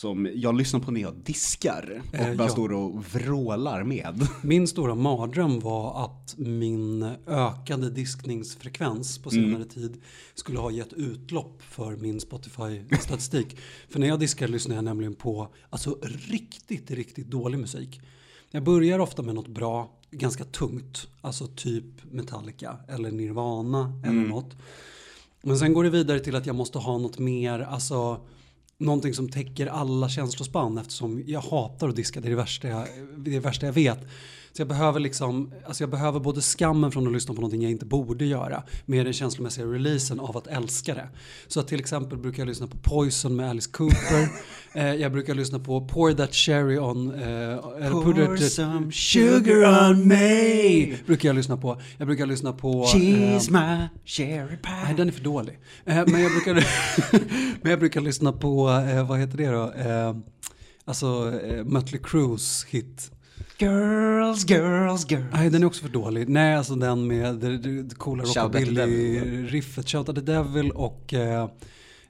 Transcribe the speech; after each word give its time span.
som 0.00 0.28
jag 0.34 0.56
lyssnar 0.58 0.80
på 0.80 0.90
när 0.90 1.00
jag 1.00 1.14
diskar 1.14 2.02
och 2.08 2.14
Eh, 2.14 2.36
bara 2.36 2.44
ja. 2.48 2.52
står 2.52 2.72
och 2.72 3.04
vrålar 3.04 3.84
med. 3.84 4.26
Min 4.42 4.68
stora 4.68 4.94
mardröm 4.94 5.60
var 5.60 6.04
att 6.04 6.34
min 6.38 7.02
ökade 7.26 7.90
diskningsfrekvens 7.90 9.18
på 9.18 9.30
senare 9.30 9.54
Mm. 9.54 9.68
tid 9.68 10.00
skulle 10.34 10.58
ha 10.58 10.70
gett 10.70 10.92
utlopp 10.92 11.62
för 11.62 11.96
min 11.96 12.20
Spotify-statistik. 12.20 13.56
för 13.88 13.98
när 14.00 14.06
jag 14.06 14.20
diskar 14.20 14.48
lyssnar 14.48 14.74
jag 14.74 14.84
nämligen 14.84 15.14
på 15.14 15.48
alltså, 15.70 15.98
riktigt, 16.28 16.90
riktigt 16.90 17.30
dålig 17.30 17.58
musik. 17.58 18.00
Jag 18.50 18.64
börjar 18.64 18.98
ofta 18.98 19.22
med 19.22 19.34
något 19.34 19.48
bra, 19.48 19.98
ganska 20.10 20.44
tungt, 20.44 21.08
alltså 21.20 21.46
typ 21.46 22.12
Metallica 22.12 22.76
eller 22.88 23.10
Nirvana 23.10 24.00
eller 24.06 24.28
något. 24.28 24.56
Men 25.42 25.58
sen 25.58 25.72
går 25.72 25.84
det 25.84 25.90
vidare 25.90 26.20
till 26.20 26.36
att 26.36 26.46
jag 26.46 26.56
måste 26.56 26.78
ha 26.78 26.98
något 26.98 27.18
mer, 27.18 27.60
alltså 27.60 28.20
någonting 28.80 29.14
som 29.14 29.28
täcker 29.28 29.66
alla 29.66 30.08
känslospann 30.08 30.78
eftersom 30.78 31.22
jag 31.26 31.40
hatar 31.40 31.88
att 31.88 31.96
diska, 31.96 32.20
det 32.20 32.28
är 32.28 32.30
det 32.30 32.36
värsta 32.36 32.68
jag, 32.68 32.86
det 33.16 33.30
är 33.30 33.34
det 33.34 33.40
värsta 33.40 33.66
jag 33.66 33.72
vet. 33.72 33.98
Så 34.52 34.60
jag 34.60 34.68
behöver 34.68 35.00
liksom, 35.00 35.52
alltså 35.66 35.82
jag 35.82 35.90
behöver 35.90 36.20
både 36.20 36.40
skammen 36.40 36.92
från 36.92 37.06
att 37.06 37.12
lyssna 37.12 37.34
på 37.34 37.40
någonting 37.40 37.62
jag 37.62 37.70
inte 37.70 37.86
borde 37.86 38.24
göra 38.24 38.62
med 38.86 39.06
den 39.06 39.12
känslomässiga 39.12 39.66
releasen 39.66 40.20
av 40.20 40.36
att 40.36 40.46
älska 40.46 40.94
det. 40.94 41.08
Så 41.46 41.60
att 41.60 41.68
till 41.68 41.80
exempel 41.80 42.18
brukar 42.18 42.42
jag 42.42 42.48
lyssna 42.48 42.66
på 42.66 42.76
Poison 42.76 43.36
med 43.36 43.50
Alice 43.50 43.70
Cooper. 43.70 44.28
eh, 44.74 44.94
jag 44.94 45.12
brukar 45.12 45.34
lyssna 45.34 45.58
på 45.58 45.86
Pour 45.86 46.12
That 46.12 46.34
Cherry 46.34 46.78
On, 46.78 47.14
eh, 47.14 47.90
Pour 47.90 48.36
some 48.36 48.92
sugar 48.92 49.90
on 49.90 50.08
me. 50.08 50.96
Brukar 51.06 51.28
jag 51.28 51.36
lyssna 51.36 51.56
på. 51.56 51.80
Jag 51.98 52.06
brukar 52.06 52.26
lyssna 52.26 52.52
på... 52.52 52.84
She's 52.84 53.48
ehm, 53.48 53.52
my 53.52 53.88
cherry 54.04 54.56
pie. 54.56 54.84
Nej, 54.84 54.94
den 54.96 55.08
är 55.08 55.12
för 55.12 55.24
dålig. 55.24 55.58
Eh, 55.84 56.04
men, 56.06 56.22
jag 56.22 56.32
brukar, 56.32 56.54
men 57.62 57.70
jag 57.70 57.78
brukar 57.78 58.00
lyssna 58.00 58.32
på, 58.32 58.70
eh, 58.70 59.08
vad 59.08 59.18
heter 59.18 59.36
det 59.36 59.48
då? 59.48 59.72
Eh, 59.72 60.16
alltså 60.84 61.40
eh, 61.44 61.64
Mötley 61.64 62.00
Crues 62.02 62.64
hit. 62.64 63.10
Girls, 63.60 64.50
girls, 64.50 65.10
girls. 65.10 65.24
Nej, 65.32 65.50
den 65.50 65.62
är 65.62 65.66
också 65.66 65.82
för 65.82 65.88
dålig. 65.88 66.28
Nej, 66.28 66.54
alltså 66.54 66.74
den 66.74 67.06
med 67.06 67.34
det, 67.34 67.58
det, 67.58 67.82
det 67.82 67.94
coola 67.94 68.24
rockabilly-riffet. 68.24 69.88
Shout 69.88 70.08
at 70.08 70.14
the 70.14 70.20
Devil 70.20 70.70
och... 70.70 71.14
Eh, 71.14 71.48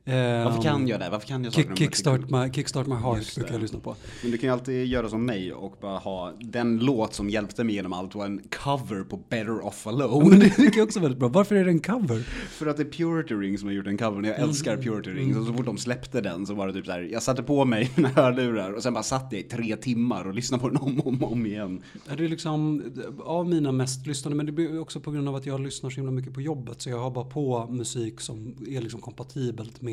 Varför 0.05 0.63
kan 0.63 0.89
jag 0.89 1.01
det? 1.01 1.09
Varför 1.11 1.29
kan 1.29 1.45
jag 1.45 1.53
Kick, 1.53 1.79
kickstart, 1.79 2.31
my, 2.31 2.53
kickstart 2.53 2.87
My 2.87 2.95
Heart 2.95 3.35
brukar 3.35 3.53
jag 3.53 3.61
lyssna 3.61 3.79
på. 3.81 3.97
Men 4.23 4.31
du 4.31 4.39
kan 4.39 4.49
ju 4.49 4.53
alltid 4.53 4.87
göra 4.87 5.09
som 5.09 5.27
mig 5.27 5.53
och 5.53 5.77
bara 5.81 5.99
ha 5.99 6.33
den 6.41 6.79
låt 6.79 7.15
som 7.15 7.31
hjälpte 7.31 7.65
mig 7.65 7.75
genom 7.75 7.93
allt 7.93 8.15
var 8.15 8.27
en 8.27 8.41
cover 8.65 9.05
på 9.05 9.17
Better 9.17 9.67
Off 9.67 9.87
Alone. 9.87 10.37
det 10.37 10.51
tycker 10.51 10.79
jag 10.79 10.87
också 10.87 10.99
är 10.99 11.03
väldigt 11.03 11.19
bra. 11.19 11.29
Varför 11.29 11.55
är 11.55 11.65
det 11.65 11.71
en 11.71 11.81
cover? 11.81 12.19
För 12.51 12.67
att 12.67 12.77
det 12.77 12.83
är 12.83 12.91
Purity 12.91 13.35
Ring 13.35 13.59
som 13.59 13.69
har 13.69 13.75
gjort 13.75 13.85
den 13.85 13.99
covern. 13.99 14.25
Jag 14.25 14.39
älskar 14.39 14.77
Purity 14.77 15.11
Rings 15.11 15.37
och 15.37 15.47
så 15.47 15.53
fort 15.53 15.67
de 15.67 15.79
släppte 15.79 16.21
den 16.21 16.47
så 16.47 16.55
var 16.55 16.67
det 16.67 16.73
typ 16.73 16.87
så 16.87 16.93
här. 16.93 17.01
Jag 17.01 17.23
satte 17.23 17.43
på 17.43 17.65
mig 17.65 17.91
mina 17.97 18.09
hörlurar 18.09 18.73
och 18.73 18.83
sen 18.83 18.95
bara 18.95 19.03
satt 19.03 19.29
jag 19.31 19.41
i 19.41 19.45
tre 19.45 19.77
timmar 19.77 20.25
och 20.25 20.35
lyssnade 20.35 20.61
på 20.61 20.69
den 20.69 20.77
om 20.77 21.01
och 21.01 21.07
om, 21.07 21.25
om 21.25 21.47
igen. 21.47 21.83
Ja, 22.09 22.15
Det 22.17 22.25
är 22.25 22.29
liksom 22.29 22.83
av 23.25 23.49
mina 23.49 23.73
mest 23.73 24.07
lyssnade, 24.07 24.37
men 24.37 24.47
det 24.47 24.53
blir 24.53 24.81
också 24.81 25.01
på 25.01 25.11
grund 25.11 25.29
av 25.29 25.35
att 25.35 25.47
jag 25.47 25.61
lyssnar 25.61 25.91
så 25.91 25.97
himla 25.97 26.13
mycket 26.13 26.35
på 26.35 26.41
jobbet. 26.41 26.83
Så 26.83 26.91
jag 26.91 26.99
har 26.99 27.11
bara 27.11 27.25
på 27.25 27.67
musik 27.71 28.21
som 28.21 28.55
är 28.69 28.81
liksom 28.81 29.01
kompatibelt 29.01 29.83
med 29.83 29.90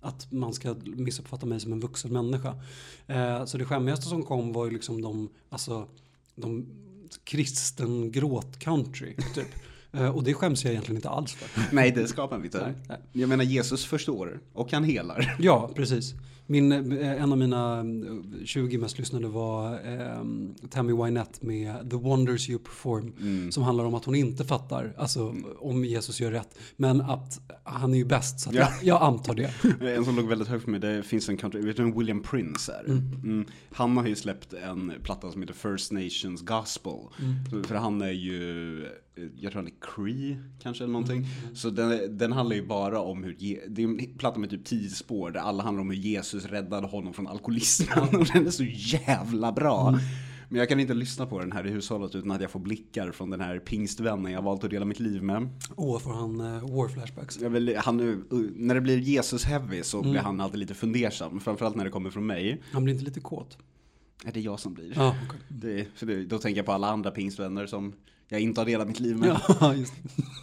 att 0.00 0.32
man 0.32 0.54
ska 0.54 0.74
missuppfatta 0.84 1.46
mig 1.46 1.60
som 1.60 1.72
en 1.72 1.80
vuxen 1.80 2.12
människa. 2.12 2.54
Eh, 3.06 3.44
så 3.44 3.58
det 3.58 3.64
skämmigaste 3.64 4.06
som 4.06 4.22
kom 4.22 4.52
var 4.52 4.64
ju 4.64 4.70
liksom 4.70 5.02
de, 5.02 5.28
alltså, 5.48 5.88
de 6.34 6.66
kristen 7.24 8.12
gråt 8.12 8.58
country, 8.58 9.16
typ. 9.34 9.48
Eh, 9.94 10.08
och 10.08 10.24
det 10.24 10.34
skäms 10.34 10.64
jag 10.64 10.70
egentligen 10.70 10.96
inte 10.96 11.08
alls 11.08 11.32
för. 11.32 11.74
Nej, 11.74 11.90
det 11.90 12.08
skapar 12.08 12.38
vi 12.38 12.44
inte. 12.44 12.74
Jag 13.12 13.28
menar 13.28 13.44
Jesus 13.44 13.84
förstår 13.84 14.40
och 14.52 14.72
han 14.72 14.84
helar. 14.84 15.36
Ja, 15.38 15.70
precis. 15.74 16.14
Min, 16.52 16.72
eh, 16.92 17.22
en 17.22 17.32
av 17.32 17.38
mina 17.38 17.78
eh, 17.78 18.44
20 18.44 18.78
mest 18.78 18.98
lyssnade 18.98 19.28
var 19.28 19.72
eh, 19.74 20.24
Tammy 20.70 20.92
Wynette 21.04 21.46
med 21.46 21.90
The 21.90 21.96
Wonders 21.96 22.48
You 22.50 22.58
Perform. 22.58 23.12
Mm. 23.20 23.52
Som 23.52 23.62
handlar 23.62 23.84
om 23.84 23.94
att 23.94 24.04
hon 24.04 24.14
inte 24.14 24.44
fattar, 24.44 24.94
alltså 24.98 25.34
om 25.58 25.84
Jesus 25.84 26.20
gör 26.20 26.30
rätt. 26.30 26.58
Men 26.76 27.00
att 27.00 27.40
han 27.64 27.94
är 27.94 27.98
ju 27.98 28.04
bäst, 28.04 28.40
så 28.40 28.50
Ja. 28.52 28.60
jag, 28.60 28.70
jag 28.82 29.02
antar 29.02 29.34
det. 29.34 29.50
En 29.96 30.04
som 30.04 30.16
låg 30.16 30.24
väldigt 30.28 30.48
högt 30.48 30.64
för 30.64 30.70
mig, 30.70 30.80
det 30.80 31.02
finns 31.02 31.28
en 31.28 31.36
country, 31.36 31.60
vet 31.62 31.76
du 31.76 31.82
vem 31.82 31.98
William 31.98 32.22
Prince 32.22 32.72
är? 32.72 32.84
Mm. 32.84 33.44
Han 33.72 33.96
har 33.96 34.06
ju 34.06 34.16
släppt 34.16 34.52
en 34.52 34.92
platta 35.02 35.32
som 35.32 35.40
heter 35.42 35.54
First 35.54 35.92
Nations 35.92 36.42
Gospel. 36.42 36.92
Så- 37.50 37.62
För 37.62 37.74
han 37.74 38.02
är 38.02 38.10
ju, 38.12 38.82
eh, 38.84 38.90
jag 39.14 39.52
tror 39.52 39.62
han 39.62 39.66
är 39.66 39.80
Cree 39.80 40.36
kanske 40.62 40.84
eller 40.84 40.92
någonting. 40.92 41.26
Så 41.54 41.70
den, 41.70 42.18
den 42.18 42.32
handlar 42.32 42.56
ju 42.56 42.66
bara 42.66 43.00
om 43.00 43.24
hur, 43.24 43.36
det 43.68 43.82
är 43.82 43.86
en 43.86 44.18
platta 44.18 44.38
med 44.38 44.50
typ 44.50 44.64
tio 44.64 44.90
spår 44.90 45.30
där 45.30 45.40
alla 45.40 45.62
handlar 45.62 45.80
om 45.80 45.90
hur 45.90 45.96
Jesus 45.96 46.44
räddade 46.44 46.86
honom 46.86 47.12
från 47.12 47.26
alkoholismen. 47.26 47.98
Och 48.20 48.26
den 48.26 48.46
är 48.46 48.50
så 48.50 48.64
jävla 48.64 49.52
bra. 49.52 49.98
Men 50.48 50.58
jag 50.58 50.68
kan 50.68 50.80
inte 50.80 50.94
lyssna 50.94 51.26
på 51.26 51.38
den 51.38 51.52
här 51.52 51.66
i 51.66 51.70
hushållet 51.70 52.14
utan 52.14 52.30
att 52.30 52.40
jag 52.40 52.50
får 52.50 52.60
blickar 52.60 53.12
från 53.12 53.30
den 53.30 53.40
här 53.40 53.58
pingstvännen 53.58 54.32
jag 54.32 54.42
valt 54.42 54.64
att 54.64 54.70
dela 54.70 54.84
mitt 54.84 55.00
liv 55.00 55.22
med. 55.22 55.48
Åh, 55.76 55.98
får 55.98 56.12
han 56.12 56.40
uh, 56.40 56.76
war 56.76 56.88
flashbacks. 56.88 57.40
Jag 57.40 57.50
vill, 57.50 57.76
han, 57.76 58.00
uh, 58.00 58.18
när 58.54 58.74
det 58.74 58.80
blir 58.80 58.98
Jesus 58.98 59.44
heavy 59.44 59.82
så 59.82 60.02
blir 60.02 60.20
han 60.20 60.40
alltid 60.40 60.58
lite 60.58 60.74
fundersam, 60.74 61.40
framförallt 61.40 61.76
när 61.76 61.84
det 61.84 61.90
kommer 61.90 62.10
från 62.10 62.26
mig. 62.26 62.62
Han 62.72 62.84
blir 62.84 62.94
inte 62.94 63.04
lite 63.04 63.20
kåt? 63.20 63.58
Är 64.24 64.32
det 64.32 64.40
jag 64.40 64.60
som 64.60 64.74
blir? 64.74 64.92
Ja, 64.96 65.16
okej. 65.26 65.40
Det, 65.48 65.86
för 65.94 66.06
det, 66.06 66.24
då 66.24 66.38
tänker 66.38 66.58
jag 66.58 66.66
på 66.66 66.72
alla 66.72 66.90
andra 66.90 67.10
pingstvänner 67.10 67.66
som 67.66 67.92
jag 68.32 68.40
inte 68.40 68.60
har 68.60 68.66
delat 68.66 68.88
mitt 68.88 69.00
liv 69.00 69.16
med. 69.16 69.40
Ja, 69.60 69.74
just. 69.78 69.92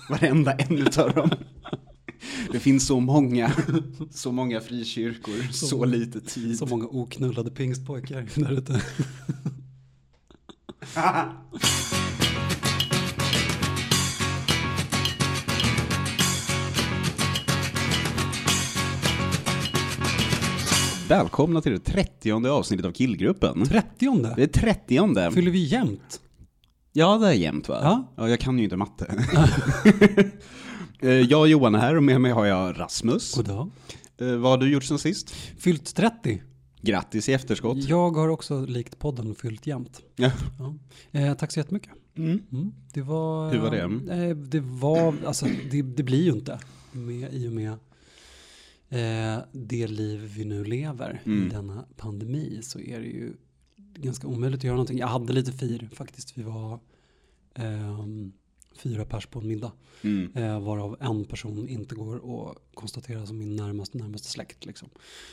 Varenda 0.09 0.51
en 0.51 0.77
utav 0.77 1.13
dem. 1.13 1.29
Det 2.51 2.59
finns 2.59 2.87
så 2.87 2.99
många, 2.99 3.51
så 4.11 4.31
många 4.31 4.61
frikyrkor, 4.61 5.51
så, 5.51 5.85
lite 5.85 6.21
tid. 6.21 6.57
Så 6.57 6.65
många 6.65 6.85
oknullade 6.85 7.51
pingstpojkar 7.51 8.27
där 8.35 8.51
ute. 8.51 8.81
Välkomna 21.09 21.61
till 21.61 21.71
det 21.71 21.79
trettionde 21.79 22.51
avsnittet 22.51 22.85
av 22.85 22.91
Killgruppen. 22.91 23.65
Trettionde? 23.65 24.33
Det 24.35 24.43
är 24.43 24.47
trettionde. 24.47 25.31
Fyller 25.31 25.51
vi 25.51 25.63
jämnt? 25.63 26.21
Ja, 26.99 27.17
det 27.17 27.27
är 27.27 27.31
jämnt 27.33 27.69
va? 27.69 27.79
Ja. 27.81 28.13
ja 28.15 28.29
jag 28.29 28.39
kan 28.39 28.57
ju 28.57 28.63
inte 28.63 28.77
matte. 28.77 29.25
Eh, 31.01 31.09
jag 31.09 31.39
och 31.39 31.47
Johan 31.47 31.75
är 31.75 31.79
här 31.79 31.95
och 31.95 32.03
med 32.03 32.21
mig 32.21 32.31
har 32.31 32.45
jag 32.45 32.79
Rasmus. 32.79 33.35
Goddag. 33.35 33.69
Eh, 34.17 34.35
vad 34.35 34.51
har 34.51 34.57
du 34.57 34.71
gjort 34.71 34.83
sen 34.83 34.99
sist? 34.99 35.31
Fyllt 35.57 35.95
30. 35.95 36.41
Grattis 36.81 37.29
i 37.29 37.33
efterskott. 37.33 37.77
Jag 37.77 38.11
har 38.11 38.27
också 38.29 38.65
likt 38.65 38.99
podden 38.99 39.35
fyllt 39.35 39.67
jämnt. 39.67 40.01
Ja. 40.15 40.31
Ja. 40.59 40.75
Eh, 41.19 41.33
tack 41.33 41.51
så 41.51 41.59
jättemycket. 41.59 41.91
Mm. 42.15 42.43
Mm, 42.51 42.71
det 42.93 43.01
var... 43.01 43.51
Hur 43.51 43.59
var 43.59 43.71
det? 43.71 44.13
Eh, 44.29 44.35
det 44.35 44.59
var, 44.59 45.15
alltså 45.25 45.45
det, 45.71 45.81
det 45.81 46.03
blir 46.03 46.23
ju 46.23 46.31
inte 46.31 46.59
med, 46.91 47.33
i 47.33 47.47
och 47.47 47.53
med 47.53 47.71
eh, 48.89 49.43
det 49.51 49.87
liv 49.87 50.33
vi 50.37 50.45
nu 50.45 50.63
lever 50.63 51.21
Mm. 51.25 51.47
i 51.47 51.49
denna 51.49 51.85
pandemi 51.97 52.59
så 52.63 52.79
är 52.79 52.99
det 52.99 53.07
ju 53.07 53.33
ganska 53.95 54.27
omöjligt 54.27 54.59
att 54.59 54.63
göra 54.63 54.75
någonting. 54.75 54.97
Jag 54.97 55.07
hade 55.07 55.33
lite 55.33 55.51
fir 55.51 55.89
faktiskt. 55.93 56.37
Vi 56.37 56.43
var 56.43 56.79
ehm, 57.55 58.33
fyra 58.79 59.05
pers 59.05 59.25
på 59.25 59.39
en 59.39 59.47
middag. 59.47 59.71
Mm. 60.01 60.31
Eh, 60.35 60.59
varav 60.59 60.97
en 60.99 61.25
person 61.25 61.69
inte 61.69 61.95
går 61.95 62.15
att 62.15 62.57
konstatera 62.73 63.25
som 63.25 63.37
min 63.37 63.55
närmaste, 63.55 63.97
närmaste 63.97 64.27
släkt. 64.27 64.65
Liksom. 64.65 64.89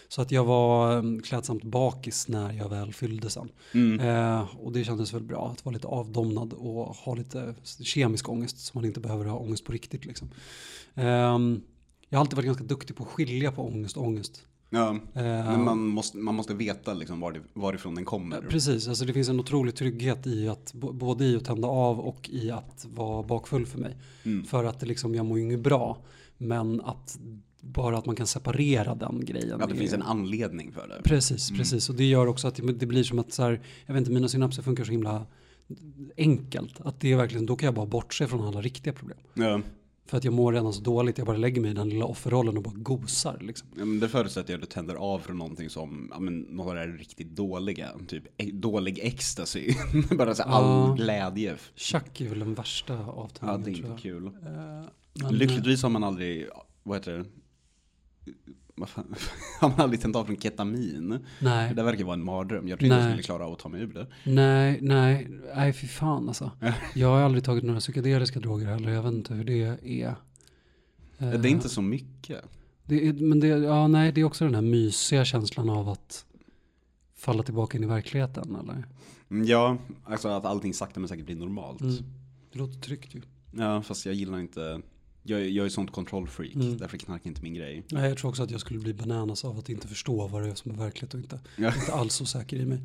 Så 0.09 0.23
att 0.23 0.31
jag 0.31 0.45
var 0.45 0.97
um, 0.97 1.23
klädsamt 1.23 1.65
bakis 1.65 2.29
när 2.29 2.53
jag 2.53 2.69
väl 2.69 2.93
fyllde 2.93 3.31
sen. 3.31 3.49
Mm. 3.75 4.01
Eh, 4.01 4.57
och 4.57 4.73
det 4.73 4.85
kändes 4.85 5.15
väl 5.15 5.23
bra 5.23 5.49
att 5.49 5.65
vara 5.65 5.73
lite 5.73 5.87
avdomnad 5.87 6.53
och 6.53 6.87
ha 6.87 7.15
lite 7.15 7.55
kemisk 7.81 8.29
ångest 8.29 8.59
så 8.59 8.73
man 8.75 8.85
inte 8.85 9.01
behöver 9.01 9.25
ha 9.25 9.39
ångest 9.39 9.65
på 9.65 9.73
riktigt. 9.73 10.05
Liksom. 10.05 10.31
Ehm, 10.95 11.63
jag 12.09 12.19
har 12.19 12.21
alltid 12.21 12.37
varit 12.37 12.47
ganska 12.47 12.65
duktig 12.65 12.97
på 12.97 13.03
att 13.03 13.09
skilja 13.09 13.53
på 13.53 13.63
ångest 13.63 13.97
och 13.97 14.05
ångest. 14.05 14.47
Ja. 14.71 14.91
Eh, 15.15 15.23
Men 15.23 15.65
man 15.65 15.87
måste, 15.87 16.17
man 16.17 16.35
måste 16.35 16.55
veta 16.55 16.95
liksom 16.95 17.21
var 17.21 17.33
det, 17.33 17.41
varifrån 17.55 17.95
den 17.95 18.05
kommer. 18.05 18.41
Precis, 18.41 18.89
alltså 18.89 19.05
det 19.05 19.13
finns 19.13 19.29
en 19.29 19.41
otrolig 19.41 19.75
trygghet 19.75 20.27
i 20.27 20.49
att 20.49 20.73
både 20.75 21.25
i 21.25 21.37
att 21.37 21.45
tända 21.45 21.69
av 21.69 22.01
och 22.01 22.31
i 22.33 22.51
att 22.51 22.87
vara 22.95 23.23
bakfull 23.23 23.67
för 23.67 23.79
mig. 23.79 23.97
Mm. 24.25 24.45
För 24.45 24.65
att 24.65 24.81
det 24.81 24.87
liksom, 24.87 25.15
jag 25.15 25.27
mår 25.27 25.39
ju 25.39 25.45
inget 25.45 25.61
bra. 25.61 25.99
Men 26.39 26.81
att 26.81 27.19
bara 27.61 27.99
att 27.99 28.07
man 28.07 28.17
kan 28.17 28.27
separera 28.27 28.95
den 28.95 29.25
grejen. 29.25 29.57
Ja, 29.61 29.67
det 29.67 29.75
finns 29.75 29.93
en 29.93 30.03
anledning 30.03 30.73
för 30.73 30.89
det. 30.89 31.03
Precis, 31.05 31.51
precis. 31.51 31.89
Och 31.89 31.95
det 31.95 32.05
gör 32.05 32.27
också 32.27 32.49
att 32.49 32.55
det 32.55 32.73
det 32.73 32.87
blir 32.87 33.05
som 33.05 33.19
att 33.19 33.33
så 33.33 33.43
här, 33.43 33.61
jag 33.87 33.95
vet 33.95 34.01
inte, 34.01 34.13
mina 34.13 34.29
synapser 34.29 34.63
funkar 34.63 34.85
så 34.85 34.91
himla 34.93 35.27
enkelt. 36.17 36.81
Att 36.81 37.01
det 37.01 37.13
är 37.13 37.17
verkligen, 37.17 37.47
då 37.47 37.57
kan 37.57 37.67
jag 37.67 37.75
bara 37.75 37.87
bortse 37.87 38.27
från 38.27 38.41
alla 38.41 38.61
riktiga 38.61 38.93
problem. 38.93 39.19
Ja. 39.35 39.61
För 40.07 40.17
att 40.17 40.25
jag 40.25 40.33
mår 40.35 40.53
redan 40.53 40.73
så 40.73 40.81
dåligt, 40.81 41.19
jag 41.19 41.27
bara 41.27 41.37
lägger 41.37 41.61
mig 41.61 41.71
i 41.71 41.75
den 41.75 41.89
lilla 41.89 42.05
offerrollen 42.05 42.57
och 42.57 42.63
bara 42.63 42.75
gosar 42.77 43.39
liksom. 43.41 43.69
Ja, 43.79 43.85
men 43.85 44.01
det 44.01 44.09
förutsätter 44.09 44.53
jag 44.53 44.59
att 44.59 44.69
du 44.69 44.75
tänder 44.75 44.95
av 44.95 45.19
från 45.19 45.39
någonting 45.39 45.71
som, 45.71 46.09
ja 46.15 46.21
men 46.21 46.47
här 46.77 46.89
riktigt 46.89 47.29
dåliga, 47.37 47.91
typ 48.09 48.25
e- 48.43 48.51
dålig 48.53 48.99
ecstasy. 49.03 49.75
Bara 50.19 50.35
så 50.35 50.43
här, 50.43 50.51
all 50.51 50.65
Ja. 50.65 50.95
glädje. 50.95 51.57
Chack 51.77 52.21
är 52.21 52.29
väl 52.29 52.39
den 52.39 52.55
värsta 52.55 52.93
Ja, 52.95 53.01
avtändningen 53.13 53.83
det 53.83 53.89
är 53.89 53.91
inte 53.91 54.03
kul. 54.03 54.27
Eh, 54.27 54.33
men, 55.23 55.35
Lyckligtvis 55.35 55.83
har 55.83 55.91
man 55.91 56.05
aldrig, 56.05 56.47
vad 56.83 56.97
heter 56.99 57.13
det, 57.19 57.25
vad 58.77 58.89
fan, 58.89 59.15
har 59.61 59.69
man 59.69 59.81
aldrig 59.81 60.01
tänt 60.01 60.17
av 60.17 60.25
från 60.25 60.37
ketamin? 60.37 61.19
Nej. 61.41 61.75
Det 61.75 61.83
verkar 61.83 62.05
vara 62.05 62.15
en 62.15 62.25
mardröm. 62.25 62.69
Jag 62.69 62.79
trodde 62.79 62.95
jag 62.95 63.01
Nej. 63.03 63.11
skulle 63.11 63.23
klara 63.23 63.47
av 63.47 63.53
att 63.53 63.59
ta 63.59 63.69
mig 63.69 63.81
ur 63.81 63.87
det. 63.95 64.07
Nej, 64.25 64.79
nej, 64.83 65.29
nej 65.55 65.73
fy 65.73 65.87
fan 65.87 66.29
alltså. 66.29 66.51
Jag 66.95 67.09
har 67.09 67.21
aldrig 67.21 67.45
tagit 67.45 67.65
några 67.65 67.81
psykedeliska 67.81 68.41
droger 68.41 68.67
heller. 68.67 68.91
Jag 68.91 69.03
vet 69.03 69.13
inte 69.13 69.35
hur 69.35 69.45
det 69.45 69.63
är. 69.83 70.17
Det 71.19 71.27
är 71.27 71.47
inte 71.47 71.69
så 71.69 71.83
mycket. 71.83 72.45
Det 72.85 73.09
är, 73.09 73.13
men 73.13 73.41
det, 73.41 73.47
ja, 73.49 73.89
nej, 73.89 74.13
det 74.13 74.21
är 74.21 74.25
också 74.25 74.45
den 74.45 74.55
här 74.55 74.63
mysiga 74.63 75.25
känslan 75.25 75.71
av 75.71 75.89
att 75.89 76.25
falla 77.15 77.43
tillbaka 77.43 77.79
in 77.79 77.85
i 77.85 77.87
verkligheten. 77.87 78.57
Eller? 78.63 78.85
Mm, 79.31 79.47
Ja, 79.47 79.77
alltså 80.05 80.29
att 80.29 80.45
allting 80.45 80.75
sakta 80.75 81.01
men 81.01 81.09
säkert 81.09 81.27
blir 81.27 81.37
normalt. 81.37 81.81
Mm. 81.81 81.95
Det 82.53 82.59
låter 82.59 82.81
tryggt 82.81 83.15
ju. 83.15 83.23
Ja, 83.53 83.83
fast 83.83 84.07
jag 84.07 84.15
gillar 84.15 84.39
inte, 84.39 84.81
jag, 85.27 85.41
är- 85.41 85.45
jag 85.49 85.67
är 85.67 85.71
sånt 85.71 85.93
kontrollfreak, 85.93 86.55
Mm. 86.55 86.77
därför 86.79 86.97
är 86.97 86.99
knark 86.99 87.27
inte 87.27 87.43
min 87.43 87.55
grej. 87.55 87.83
Nej, 87.91 88.09
jag 88.09 88.19
tror 88.19 88.29
också 88.31 88.43
att 88.43 88.51
jag 88.51 88.61
skulle 88.61 88.79
bli 88.81 88.95
bananas 88.95 89.45
av 89.45 89.59
att 89.59 89.69
inte 89.69 89.89
förstå 89.89 90.27
vad 90.29 90.43
det 90.43 90.49
är 90.51 90.55
som 90.55 90.71
är 90.71 90.77
verkligt 90.77 91.15
och 91.15 91.21
inte. 91.21 91.41
Ja. 91.57 91.73
Inte 91.81 91.93
alls 91.93 92.15
så 92.15 92.27
säker 92.27 92.57
i 92.57 92.67
mig. 92.67 92.79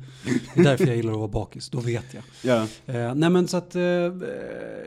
Det 0.54 0.60
är 0.60 0.64
därför 0.64 0.86
jag 0.86 0.96
gillar 0.96 1.12
att 1.12 1.18
vara 1.18 1.28
bakis, 1.28 1.68
då 1.70 1.80
vet 1.80 2.14
jag. 2.14 2.22
Ja, 2.44 2.66
Eh, 2.94 3.14
nej 3.14 3.30
men 3.30 3.48
så 3.48 3.56
att, 3.56 3.74
eh, 3.76 3.82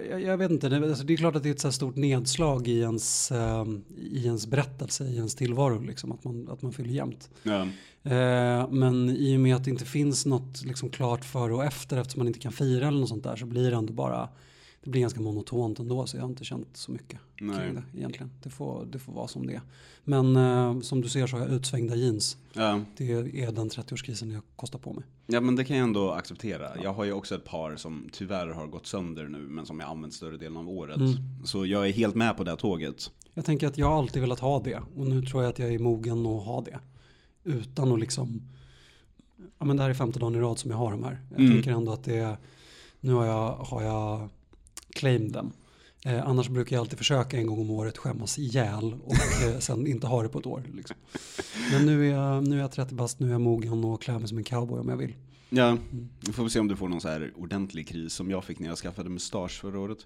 jag, 0.09 0.21
jag 0.21 0.37
vet 0.37 0.51
inte, 0.51 0.69
det, 0.69 0.77
alltså, 0.89 1.03
det 1.05 1.13
är 1.13 1.17
klart 1.17 1.35
att 1.35 1.43
det 1.43 1.49
är 1.49 1.53
ett 1.53 1.59
så 1.59 1.67
här 1.67 1.71
stort 1.71 1.95
nedslag 1.95 2.67
i 2.67 2.79
ens, 2.79 3.31
eh, 3.31 3.65
i 4.11 4.25
ens 4.25 4.47
berättelse, 4.47 5.03
i 5.05 5.15
ens 5.15 5.35
tillvaro, 5.35 5.79
liksom, 5.81 6.11
att, 6.11 6.23
man, 6.23 6.49
att 6.49 6.61
man 6.61 6.73
fyller 6.73 6.89
jämnt. 6.89 7.29
ja, 7.43 7.67
Eh, 8.03 8.67
men 8.69 9.09
i 9.09 9.35
och 9.35 9.39
med 9.39 9.55
att 9.55 9.63
det 9.63 9.69
inte 9.71 9.85
finns 9.85 10.25
något 10.25 10.63
liksom, 10.65 10.89
klart 10.89 11.25
före 11.25 11.53
och 11.53 11.63
efter, 11.65 11.97
eftersom 11.97 12.19
man 12.19 12.27
inte 12.27 12.39
kan 12.39 12.51
fira 12.51 12.87
eller 12.87 12.99
något 12.99 13.09
sånt 13.09 13.23
där, 13.23 13.35
så 13.35 13.45
blir 13.45 13.71
det 13.71 13.77
ändå 13.77 13.93
bara, 13.93 14.29
det 14.85 14.89
blir 14.91 15.01
ganska 15.01 15.21
monotont 15.21 15.79
ändå, 15.79 16.05
så 16.05 16.17
jag 16.17 16.21
har 16.23 16.29
inte 16.29 16.43
känt 16.45 16.67
så 16.77 16.91
mycket 16.91 17.19
Nej. 17.41 17.57
kring 17.57 17.73
det 17.75 17.83
egentligen. 17.97 18.31
Det 18.43 18.49
får, 18.49 18.85
det 18.91 18.99
får 18.99 19.13
vara 19.13 19.27
som 19.27 19.47
det 19.47 19.53
är. 19.53 19.61
Men 20.03 20.35
eh, 20.35 20.79
som 20.79 21.01
du 21.01 21.09
ser 21.09 21.27
så 21.27 21.35
har 21.37 21.43
jag 21.45 21.53
utsvängda 21.53 21.95
jeans. 21.95 22.37
ja. 22.53 22.81
Det 22.97 23.11
är 23.11 23.51
den 23.51 23.69
30-årskrisen 23.69 24.33
jag 24.33 24.41
kostar 24.55 24.79
på 24.79 24.93
mig. 24.93 25.03
Ja 25.27 25.41
men 25.41 25.55
det 25.55 25.63
kan 25.63 25.77
jag 25.77 25.83
ändå 25.83 26.11
acceptera. 26.11 26.69
Jag 26.83 26.93
har 26.93 27.03
ju 27.03 27.11
också 27.11 27.35
ett 27.35 27.45
par 27.45 27.75
som 27.75 28.09
tyvärr 28.11 28.47
har 28.47 28.67
gått 28.67 28.87
sönder 28.87 29.27
nu 29.27 29.37
men 29.37 29.65
som 29.65 29.79
jag 29.79 29.89
använt 29.89 30.13
större 30.13 30.37
delen 30.37 30.57
av 30.57 30.69
året. 30.69 30.97
Mm. 30.97 31.13
Så 31.45 31.65
jag 31.65 31.87
är 31.87 31.93
helt 31.93 32.15
med 32.15 32.37
på 32.37 32.43
det 32.43 32.51
här 32.51 32.57
tåget. 32.57 33.11
Jag 33.33 33.45
tänker 33.45 33.67
att 33.67 33.77
jag 33.77 33.91
alltid 33.91 34.21
velat 34.21 34.39
ha 34.39 34.59
det 34.59 34.81
och 34.95 35.07
nu 35.07 35.21
tror 35.21 35.43
jag 35.43 35.49
att 35.49 35.59
jag 35.59 35.73
är 35.73 35.79
mogen 35.79 36.25
att 36.25 36.45
ha 36.45 36.61
det. 36.61 36.79
Utan 37.43 37.91
att 37.91 37.99
liksom, 37.99 38.41
ja 39.59 39.65
men 39.65 39.77
det 39.77 39.83
här 39.83 39.89
är 39.89 39.93
femte 39.93 40.19
dagen 40.19 40.35
i 40.35 40.39
rad 40.39 40.59
som 40.59 40.71
jag 40.71 40.77
har 40.77 40.91
de 40.91 41.03
här. 41.03 41.21
Jag 41.31 41.39
Mm. 41.39 41.51
tänker 41.53 41.71
ändå 41.71 41.91
att 41.91 42.03
det 42.03 42.15
är, 42.17 42.37
nu 42.99 43.13
har 43.13 43.25
jag, 43.25 43.53
har 43.53 43.81
jag 43.83 44.29
claimed 44.95 45.31
dem. 45.31 45.51
Eh, 46.05 46.27
annars 46.27 46.49
brukar 46.49 46.75
jag 46.75 46.81
alltid 46.81 46.97
försöka 46.97 47.37
en 47.37 47.47
gång 47.47 47.59
om 47.59 47.69
året 47.69 47.97
skämmas 47.97 48.39
ihjäl 48.39 48.95
och 49.05 49.13
eh, 49.47 49.59
sen 49.59 49.87
inte 49.87 50.07
ha 50.07 50.23
det 50.23 50.29
på 50.29 50.39
ett 50.39 50.45
år. 50.45 50.63
Liksom. 50.73 50.95
Men 51.71 51.85
nu 51.85 52.07
är, 52.09 52.13
jag, 52.13 52.47
nu 52.47 52.55
är 52.55 52.61
jag 52.61 52.71
30 52.71 52.95
bast, 52.95 53.19
nu 53.19 53.27
är 53.27 53.31
jag 53.31 53.41
mogen 53.41 53.83
och 53.85 54.01
klär 54.01 54.19
mig 54.19 54.27
som 54.27 54.37
en 54.37 54.43
cowboy 54.43 54.79
om 54.79 54.89
jag 54.89 54.97
vill. 54.97 55.13
Ja, 55.49 55.77
vi 56.27 56.33
får 56.33 56.49
se 56.49 56.59
om 56.59 56.67
du 56.67 56.75
får 56.75 56.89
någon 56.89 57.01
så 57.01 57.07
här 57.07 57.31
ordentlig 57.37 57.87
kris 57.87 58.13
som 58.13 58.29
jag 58.31 58.43
fick 58.43 58.59
när 58.59 58.67
jag 58.67 58.77
skaffade 58.77 59.09
mustasch 59.09 59.61
förra 59.61 59.79
året. 59.79 59.97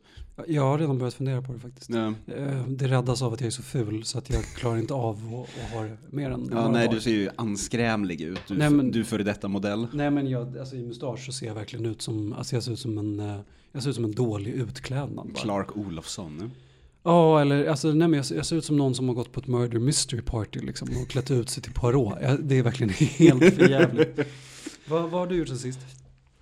Jag 0.48 0.62
har 0.62 0.78
redan 0.80 0.98
börjat 0.98 1.14
fundera 1.14 1.42
på 1.42 1.54
det 1.54 1.60
faktiskt. 1.60 1.90
Ja, 1.90 2.14
Eh, 2.36 2.68
Det 2.68 2.88
räddas 2.88 3.22
av 3.22 3.34
att 3.34 3.40
jag 3.42 3.48
är 3.48 3.52
så 3.52 3.64
ful 3.64 4.04
så 4.04 4.18
att 4.18 4.30
jag 4.30 4.44
klarar 4.44 4.78
inte 4.78 4.94
av 4.94 5.16
att 5.16 5.72
ha 5.74 5.84
det 5.84 5.98
mer 6.10 6.32
än 6.32 6.50
ja 6.52 6.72
nej 6.72 6.86
dagar. 6.86 6.96
du 6.96 7.02
ser 7.02 7.12
ju 7.12 7.30
anskrämlig 7.36 8.22
ut. 8.22 8.40
Du, 8.48 8.58
Nej, 8.58 8.70
men- 8.70 8.92
du 8.92 9.04
före 9.04 9.24
detta 9.24 9.48
modell. 9.48 9.88
Nej 9.94 10.12
men 10.12 10.30
jag, 10.30 10.58
alltså 10.58 10.76
i 10.76 10.84
mustasch 10.86 11.26
så 11.26 11.32
ser 11.32 11.48
jag 11.48 11.56
verkligen 11.56 11.86
ut 11.86 12.02
som, 12.02 12.34
alltså 12.34 12.56
jag 12.56 12.64
ser 12.64 12.72
ut 12.72 12.80
som 12.80 12.98
en, 12.98 13.20
eh, 13.20 13.40
jag 13.72 13.84
ser 13.84 13.90
ut 13.90 13.96
som 13.96 14.06
en 14.06 14.12
dålig 14.12 14.52
utklädnad 14.52 15.28
bara. 15.34 15.42
Clark 15.44 15.78
Olofsson. 15.78 16.52
Ja, 17.04 17.42
eller 17.42 17.66
alltså 17.66 17.88
nej 17.88 18.08
men 18.08 18.14
jag, 18.18 18.26
ser- 18.26 18.36
jag 18.36 18.46
ser 18.46 18.56
ut 18.56 18.66
som 18.66 18.78
någon 18.78 18.96
som 18.96 19.08
har 19.08 19.16
gått 19.16 19.32
på 19.32 19.40
ett 19.40 19.48
murder 19.48 19.80
mystery 19.80 20.22
party 20.22 20.60
liksom 20.60 20.90
och 21.02 21.08
klätt 21.10 21.32
ut 21.32 21.50
sig 21.50 21.64
till 21.64 21.74
Poirot. 21.74 22.14
Jag, 22.22 22.44
det 22.44 22.58
är 22.58 22.64
verkligen 22.64 22.94
helt 22.94 23.56
för 23.56 23.70
jävligt. 23.70 24.20
vad, 24.88 25.02
vad 25.02 25.12
har 25.20 25.28
du 25.28 25.36
gjort 25.36 25.48
sen 25.48 25.58
sist? 25.58 25.80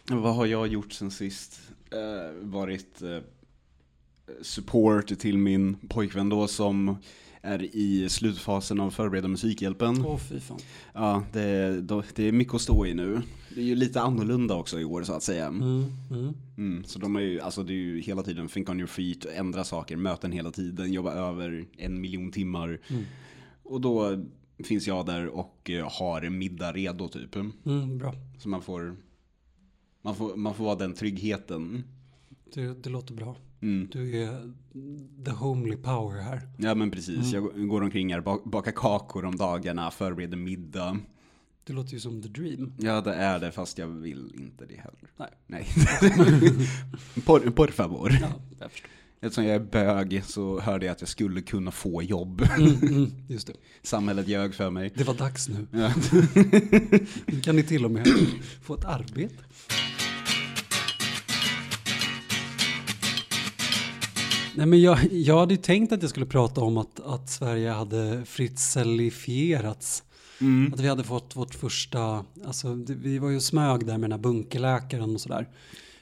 Vad 0.09 0.35
har 0.35 0.45
jag 0.45 0.67
gjort 0.67 0.93
sen 0.93 1.11
sist? 1.11 1.59
Eh, 1.91 2.47
varit 2.47 3.01
eh, 3.01 3.17
support 4.41 5.19
till 5.19 5.37
min 5.37 5.75
pojkvän 5.89 6.29
då 6.29 6.47
som 6.47 6.97
är 7.47 7.75
i 7.75 8.09
slutfasen 8.09 8.79
av 8.79 8.91
förbereda 8.91 9.27
musikhjälpen. 9.27 10.05
Åh 10.05 10.17
fy 10.17 10.39
fan. 10.39 10.59
Ja, 10.93 11.23
det, 11.33 11.81
det 12.15 12.27
är 12.27 12.31
mycket 12.31 12.53
att 12.53 12.61
stå 12.61 12.85
i 12.85 12.93
nu. 12.93 13.21
Det 13.55 13.61
är 13.61 13.65
ju 13.65 13.75
lite 13.75 14.01
annorlunda 14.01 14.55
också 14.55 14.79
i 14.79 14.85
år 14.85 15.03
så 15.03 15.13
att 15.13 15.23
säga. 15.23 15.45
Mm, 15.45 15.85
mm. 16.11 16.33
Mm, 16.57 16.83
så 16.83 16.99
de 16.99 17.15
är 17.15 17.19
ju, 17.19 17.39
alltså 17.41 17.63
det 17.63 17.73
är 17.73 17.75
ju 17.75 18.01
hela 18.01 18.23
tiden 18.23 18.47
think 18.47 18.69
on 18.69 18.79
your 18.79 18.87
feet, 18.87 19.25
ändra 19.25 19.63
saker, 19.63 19.95
möten 19.95 20.31
hela 20.31 20.51
tiden, 20.51 20.93
jobba 20.93 21.13
över 21.13 21.65
en 21.77 22.01
miljon 22.01 22.31
timmar. 22.31 22.79
Mm. 22.89 23.03
Och 23.63 23.81
då 23.81 24.23
finns 24.63 24.87
jag 24.87 25.05
där 25.05 25.27
och 25.27 25.69
eh, 25.69 25.89
har 25.91 26.29
middag 26.29 26.71
redo 26.71 27.07
typ. 27.07 27.35
Mm, 27.35 27.97
bra. 27.97 28.13
Så 28.39 28.49
man 28.49 28.61
får, 28.61 28.95
man 30.01 30.15
får, 30.15 30.35
man 30.35 30.53
får 30.53 30.63
vara 30.63 30.75
den 30.75 30.93
tryggheten. 30.93 31.83
Det, 32.53 32.83
det 32.83 32.89
låter 32.89 33.13
bra. 33.13 33.35
Mm. 33.61 33.87
Du 33.91 34.23
är 34.23 34.53
the 35.25 35.31
homely 35.31 35.75
power 35.75 36.21
här. 36.21 36.41
Ja 36.57 36.75
men 36.75 36.91
precis, 36.91 37.31
jag 37.33 37.67
går 37.69 37.81
omkring 37.83 38.13
här, 38.13 38.21
bak- 38.21 38.49
bakar 38.51 38.71
kakor 38.71 39.25
om 39.25 39.35
dagarna, 39.35 39.91
förbereder 39.91 40.37
middag. 40.37 40.99
Det 41.63 41.73
låter 41.73 41.93
ju 41.93 41.99
som 41.99 42.21
the 42.21 42.29
dream. 42.29 42.73
Ja 42.79 43.01
det 43.01 43.13
är 43.13 43.39
det 43.39 43.51
fast 43.51 43.77
jag 43.77 43.87
vill 43.87 44.31
inte 44.39 44.65
det 44.65 44.75
heller. 44.75 45.09
Nej. 45.17 45.29
Nej. 45.47 45.67
por, 47.25 47.39
por 47.39 47.67
favor. 47.67 48.11
Ja, 48.21 48.27
jag 48.59 48.71
förstår. 48.71 48.89
Eftersom 49.21 49.43
jag 49.45 49.55
är 49.55 49.59
bög 49.59 50.23
så 50.25 50.59
hörde 50.59 50.85
jag 50.85 50.93
att 50.93 51.01
jag 51.01 51.07
skulle 51.09 51.41
kunna 51.41 51.71
få 51.71 52.03
jobb. 52.03 52.41
Mm, 52.57 52.73
mm, 52.81 53.11
just 53.27 53.47
det. 53.47 53.53
Samhället 53.83 54.27
ljög 54.27 54.55
för 54.55 54.69
mig. 54.69 54.91
Det 54.95 55.03
var 55.03 55.13
dags 55.13 55.49
nu. 55.49 55.67
Ja. 55.71 55.93
Nu 57.25 57.41
kan 57.41 57.55
ni 57.55 57.63
till 57.63 57.85
och 57.85 57.91
med 57.91 58.07
få 58.61 58.73
ett 58.73 58.85
arbete. 58.85 59.43
Nej, 64.57 64.65
men 64.65 64.81
jag, 64.81 64.97
jag 65.11 65.39
hade 65.39 65.53
ju 65.53 65.61
tänkt 65.61 65.91
att 65.91 66.01
jag 66.01 66.09
skulle 66.09 66.25
prata 66.25 66.61
om 66.61 66.77
att, 66.77 66.99
att 66.99 67.29
Sverige 67.29 67.71
hade 67.71 68.25
fritzelifierats. 68.25 70.03
Mm. 70.41 70.73
Att 70.73 70.79
vi 70.79 70.87
hade 70.87 71.03
fått 71.03 71.35
vårt 71.35 71.55
första, 71.55 72.25
alltså 72.45 72.73
vi 72.87 73.19
var 73.19 73.29
ju 73.29 73.39
smög 73.39 73.85
där 73.85 73.97
med 73.97 74.09
den 74.09 74.11
här 74.11 74.19
bunkerläkaren 74.19 75.15
och 75.15 75.21
sådär. 75.21 75.47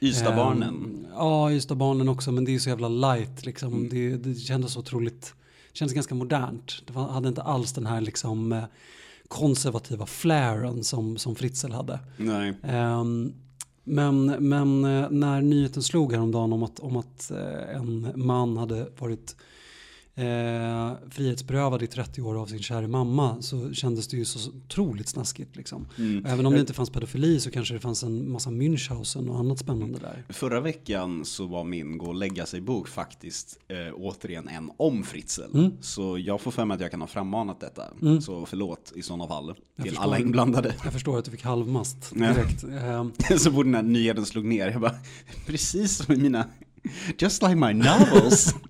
Ystadbarnen. 0.00 0.74
Ehm, 0.74 1.06
ja, 1.14 1.52
Ystadbarnen 1.52 2.08
också, 2.08 2.32
men 2.32 2.44
det 2.44 2.50
är 2.50 2.52
ju 2.52 2.60
så 2.60 2.68
jävla 2.68 2.88
light 2.88 3.46
liksom. 3.46 3.72
Mm. 3.72 3.88
Det, 3.88 4.16
det 4.16 4.34
kändes 4.34 4.72
så 4.72 4.80
otroligt, 4.80 5.34
det 5.72 5.78
kändes 5.78 5.94
ganska 5.94 6.14
modernt. 6.14 6.82
Det 6.86 6.92
var, 6.92 7.08
hade 7.08 7.28
inte 7.28 7.42
alls 7.42 7.72
den 7.72 7.86
här 7.86 8.00
liksom 8.00 8.52
eh, 8.52 8.64
konservativa 9.28 10.06
flaren 10.06 10.84
som, 10.84 11.18
som 11.18 11.36
Fritzl 11.36 11.72
hade. 11.72 12.00
Nej. 12.16 12.54
Ehm, 12.62 13.32
men, 13.88 14.26
men 14.26 14.84
eh, 14.84 15.10
när 15.10 15.42
nyheten 15.42 15.82
slog 15.82 16.12
häromdagen 16.12 16.52
om 16.52 16.62
att, 16.62 16.80
om 16.80 16.96
att 16.96 17.30
eh, 17.30 17.76
en 17.76 18.12
man 18.14 18.56
hade 18.56 18.86
varit 18.98 19.36
eh, 20.16 20.92
frihetsberövad 21.10 21.82
i 21.82 21.86
30 21.86 22.22
år 22.22 22.40
av 22.42 22.46
sin 22.46 22.62
kära 22.62 22.88
mamma 22.88 23.42
så 23.42 23.72
kändes 23.72 24.08
det 24.08 24.16
ju 24.16 24.24
så 24.24 24.50
otroligt 24.50 25.08
snaskigt. 25.08 25.56
Liksom. 25.56 25.86
Mm. 25.98 26.26
Även 26.26 26.46
om 26.46 26.52
det 26.52 26.60
inte 26.60 26.72
fanns 26.72 26.90
pedofili 26.90 27.40
så 27.40 27.50
kanske 27.50 27.74
det 27.74 27.80
fanns 27.80 28.02
en 28.02 28.30
massa 28.32 28.50
Münchhausen 28.50 29.28
och 29.28 29.38
annat 29.38 29.58
spännande 29.58 29.98
där. 29.98 30.24
Förra 30.28 30.60
veckan 30.60 31.24
så 31.24 31.46
var 31.46 31.64
min 31.64 31.98
gå 31.98 32.06
och 32.06 32.14
lägga 32.14 32.46
sig 32.46 32.60
bok 32.60 32.88
faktiskt 32.88 33.58
eh, 33.68 33.94
återigen 33.94 34.48
en 34.48 34.70
om 34.76 35.02
Fritzl. 35.04 35.42
Mm. 35.54 35.70
Så 35.80 36.18
jag 36.18 36.40
får 36.40 36.50
för 36.50 36.64
mig 36.64 36.74
att 36.74 36.80
jag 36.80 36.90
kan 36.90 37.00
ha 37.00 37.08
frammanat 37.08 37.60
detta. 37.60 37.84
Mm. 38.02 38.20
Så 38.20 38.46
förlåt 38.46 38.92
i 38.96 39.02
sådana 39.02 39.28
fall 39.28 39.54
till 39.76 39.84
förstår. 39.84 40.02
alla 40.02 40.18
inblandade. 40.18 40.74
Jag 40.84 40.92
förstår 40.92 41.18
att 41.18 41.24
du 41.24 41.30
fick 41.30 41.44
halvmast 41.44 42.12
Ja. 42.14 42.32
direkt. 42.32 42.64
Ehm, 42.82 43.12
så 43.38 43.52
fort 43.52 43.64
den 43.64 43.74
här 43.74 43.82
nyheten 43.82 44.26
slog 44.26 44.44
ner, 44.44 44.70
jag 44.70 44.80
bara, 44.80 44.94
precis 45.46 45.96
som 45.96 46.14
i 46.14 46.16
mina, 46.18 46.46
just 47.18 47.42
like 47.42 47.54
my 47.54 47.72
novels. 47.74 48.54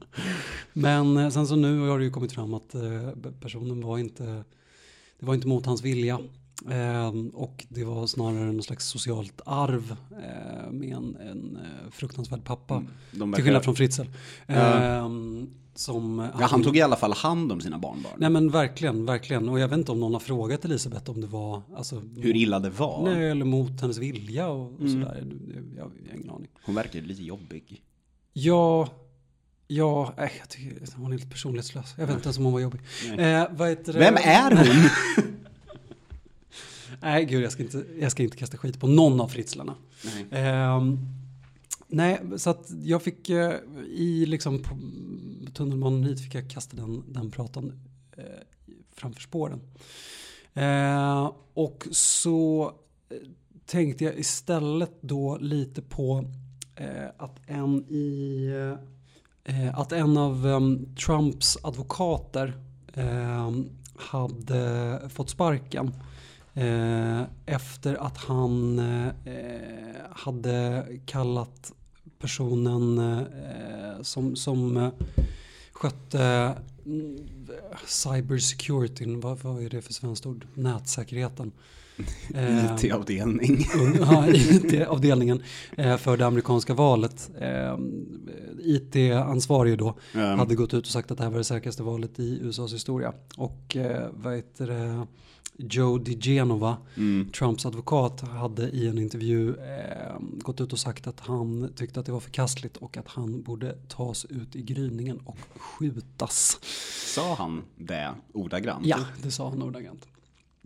Men 0.73 1.16
eh, 1.16 1.28
sen 1.30 1.46
så 1.46 1.56
nu 1.56 1.78
har 1.88 1.99
det 1.99 2.04
ju 2.04 2.11
kommit 2.11 2.32
fram 2.32 2.54
att 2.54 2.75
eh, 2.75 3.11
personen 3.40 3.80
var 3.80 3.99
inte, 3.99 4.25
det 5.18 5.26
var 5.26 5.35
inte 5.35 5.49
mot 5.49 5.66
hans 5.66 5.82
vilja. 5.82 6.18
Ehm, 6.70 7.28
och 7.28 7.66
det 7.68 7.85
var 7.85 8.06
snarare 8.06 8.52
någon 8.52 8.62
slags 8.62 8.87
socialt 8.87 9.40
arv 9.46 9.96
eh, 10.11 10.70
med 10.73 10.96
en, 10.96 11.16
en 11.16 11.58
fruktansvärd 11.90 12.44
pappa. 12.44 12.85
De 13.12 13.32
Till 13.32 13.44
skillnad 13.44 13.64
från 13.64 13.76
Fritzl. 13.76 14.02
Som 15.75 16.28
Ja, 16.38 16.46
han 16.46 16.62
tog 16.62 16.76
i 16.76 16.82
alla 16.82 16.96
fall 16.96 17.12
hand 17.12 17.52
om 17.52 17.61
sina 17.61 17.78
barnbarn. 17.78 18.12
Nej 18.16 18.30
men 18.30 18.50
verkligen, 18.50 19.06
verkligen. 19.06 19.49
Och 19.49 19.58
jag 19.61 19.68
vet 19.68 19.78
inte 19.78 19.92
om 19.92 20.00
någon 20.00 20.12
har 20.12 20.20
frågat 20.20 20.64
Elisabeth 20.64 21.11
om 21.11 21.20
det 21.20 21.26
var 21.26 21.62
alltså, 21.76 22.02
Hur 22.16 22.37
illa 22.37 22.58
det 22.58 22.70
var. 22.70 23.02
Nej, 23.04 23.30
eller 23.30 23.44
mot 23.44 23.80
hennes 23.80 23.99
vilja 23.99 24.49
och, 24.49 24.73
och 24.75 24.80
Mm. 24.80 24.92
sådär. 24.92 25.25
Jag, 25.54 25.64
jag 25.76 25.82
har 26.11 26.16
ingen 26.18 26.30
aning. 26.30 26.49
Hon 26.64 26.75
verkar 26.75 27.00
lite 27.00 27.23
jobbig. 27.23 27.82
Ja, 28.32 28.88
ja, 29.66 30.14
äh, 30.18 30.30
jag 30.38 30.49
tycker 30.49 30.96
hon 30.96 31.12
är 31.12 31.16
lite 31.16 31.30
personlighetslös. 31.30 31.94
Jag 31.99 32.06
vet 32.06 32.16
inte 32.16 32.26
ens 32.26 32.38
om 32.38 32.44
hon 32.44 32.52
var 32.52 32.61
jobbig. 32.61 32.80
Eh? 33.18 33.46
Vem 33.87 34.16
är 34.16 34.56
hon? 34.56 34.90
Nej, 37.00 37.25
gud, 37.25 37.44
jag 37.44 37.52
ska, 37.52 37.62
inte, 37.62 37.85
jag 38.00 38.12
ska 38.12 38.23
inte 38.23 38.37
kasta 38.37 38.56
skit 38.56 38.80
på 38.80 38.87
någon 38.87 39.20
av 39.20 39.28
fritslarna. 39.28 39.75
Nej. 40.04 40.26
Ehm, 40.30 40.99
nej, 41.88 42.20
så 42.37 42.50
att 42.50 42.70
jag 42.82 43.02
fick 43.02 43.28
eh, 43.28 43.54
i 43.88 44.26
liksom 44.26 44.62
på 44.62 44.78
tunnelbanan 45.54 46.04
hit 46.04 46.20
fick 46.20 46.35
jag 46.35 46.50
kasta 46.50 46.76
den, 46.76 47.04
den 47.12 47.30
pratan 47.30 47.73
eh, 48.16 48.25
framför 48.94 49.20
spåren. 49.20 49.61
Eh, 50.54 51.32
och 51.54 51.88
så 51.90 52.73
eh, 53.08 53.16
tänkte 53.66 54.04
jag 54.04 54.18
istället 54.18 54.92
då 55.00 55.38
lite 55.40 55.82
på 55.82 56.25
eh, 56.76 57.08
att 57.16 57.40
en 57.46 57.85
i 57.88 58.46
eh, 58.46 58.96
Eh, 59.49 59.79
att 59.79 59.93
en 59.93 60.17
av 60.17 60.47
um, 60.47 60.95
Trumps 61.07 61.59
advokater 61.62 62.57
eh, 62.95 63.53
hade 63.97 65.00
fått 65.09 65.31
sparken 65.31 65.93
eh, 66.55 67.23
efter 67.47 67.95
att 67.95 68.17
han 68.17 68.79
eh, 68.79 69.12
hade 70.11 70.87
kallat 71.07 71.73
personen 72.19 72.99
eh, 72.99 74.03
som, 74.03 74.37
som 74.37 74.76
eh, 74.76 74.91
skötte 75.73 76.55
mm, 76.87 77.26
cybersecurity, 77.87 79.17
vad, 79.17 79.38
vad 79.38 79.62
är 79.62 79.71
det 79.71 79.83
för 79.83 79.93
svenskt 79.93 80.26
ord? 80.26 80.47
Nätsäkerheten. 80.55 81.53
IT-avdelning. 82.83 83.67
ja, 84.00 84.26
IT-avdelningen 84.29 85.43
för 85.76 86.17
det 86.17 86.26
amerikanska 86.26 86.75
valet. 86.75 87.31
IT-ansvarig 88.61 89.79
då 89.79 89.99
mm. 90.15 90.38
hade 90.38 90.55
gått 90.55 90.75
ut 90.75 90.85
och 90.85 90.93
sagt 90.93 91.11
att 91.11 91.19
det 91.19 91.25
här 91.25 91.31
var 91.31 91.38
det 91.38 91.45
säkraste 91.45 91.83
valet 91.83 92.19
i 92.19 92.38
USAs 92.43 92.75
historia. 92.75 93.12
Och 93.37 93.76
vad 94.11 94.37
heter 94.37 94.67
det? 94.67 95.07
Joe 95.59 95.99
DiGenova, 95.99 96.76
mm. 96.97 97.31
Trumps 97.33 97.67
advokat, 97.67 98.21
hade 98.21 98.69
i 98.69 98.88
en 98.88 98.99
intervju 98.99 99.49
eh, 99.49 100.17
gått 100.21 100.61
ut 100.61 100.73
och 100.73 100.79
sagt 100.79 101.07
att 101.07 101.21
han 101.21 101.73
tyckte 101.76 102.00
att 102.00 102.07
det 102.07 102.12
var 102.12 102.21
förkastligt 102.21 102.76
och 102.76 102.97
att 102.97 103.09
han 103.09 103.43
borde 103.43 103.73
tas 103.88 104.25
ut 104.25 104.57
i 104.57 104.62
gryningen 104.62 105.19
och 105.25 105.38
skjutas. 105.57 106.59
Sa 107.15 107.35
han 107.35 107.62
det 107.76 108.15
ordagrant? 108.33 108.87
Ja, 108.87 108.99
det 109.23 109.31
sa 109.31 109.49
han 109.49 109.62
ordagrant. 109.62 110.07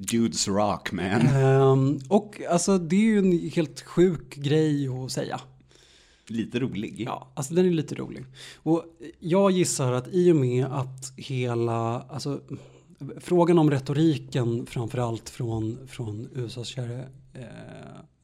Dudes 0.00 0.48
rock 0.48 0.92
man. 0.92 1.26
Eh, 1.26 1.76
och 2.08 2.40
alltså 2.50 2.78
det 2.78 2.96
är 2.96 3.00
ju 3.00 3.18
en 3.18 3.50
helt 3.50 3.80
sjuk 3.80 4.34
grej 4.34 4.88
att 4.88 5.12
säga. 5.12 5.40
Lite 6.26 6.60
rolig. 6.60 7.00
Ja, 7.06 7.32
alltså 7.34 7.54
den 7.54 7.66
är 7.66 7.70
lite 7.70 7.94
rolig. 7.94 8.24
Och 8.56 8.84
jag 9.18 9.50
gissar 9.50 9.92
att 9.92 10.08
i 10.12 10.32
och 10.32 10.36
med 10.36 10.64
att 10.66 11.12
hela, 11.16 12.00
alltså 12.00 12.40
frågan 13.16 13.58
om 13.58 13.70
retoriken 13.70 14.66
framförallt 14.66 15.28
från, 15.28 15.78
från 15.88 16.28
USAs 16.34 16.68
kära 16.68 16.98
eh, 17.34 17.44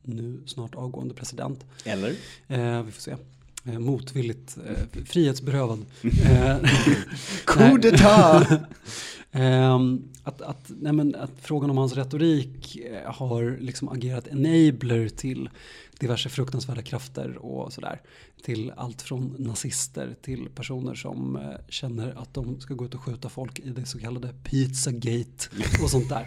nu 0.02 0.42
snart 0.46 0.74
avgående 0.74 1.14
president. 1.14 1.64
Eller? 1.84 2.10
Eh, 2.48 2.82
vi 2.82 2.92
får 2.92 3.00
se. 3.00 3.16
Eh, 3.64 3.78
motvilligt 3.78 4.58
eh, 4.66 5.02
frihetsberövad. 5.04 5.84
Coup 7.44 7.78
d'etat! 7.78 8.58
att, 10.22 10.42
att, 10.42 10.70
nej 10.80 10.92
men, 10.92 11.14
att 11.14 11.32
frågan 11.40 11.70
om 11.70 11.78
hans 11.78 11.94
retorik 11.94 12.76
eh, 12.76 13.12
har 13.12 13.58
liksom 13.60 13.88
agerat 13.88 14.28
enabler 14.28 15.08
till 15.08 15.48
diverse 15.98 16.28
fruktansvärda 16.28 16.82
krafter 16.82 17.36
och 17.36 17.72
sådär. 17.72 18.00
Till 18.42 18.72
allt 18.76 19.02
från 19.02 19.34
nazister 19.38 20.16
till 20.22 20.48
personer 20.54 20.94
som 20.94 21.36
eh, 21.36 21.42
känner 21.68 22.14
att 22.18 22.34
de 22.34 22.60
ska 22.60 22.74
gå 22.74 22.84
ut 22.84 22.94
och 22.94 23.00
skjuta 23.00 23.28
folk 23.28 23.58
i 23.58 23.70
det 23.70 23.86
så 23.86 23.98
kallade 23.98 24.34
Pizzagate 24.44 25.48
och 25.82 25.90
sånt 25.90 26.08
där. 26.08 26.26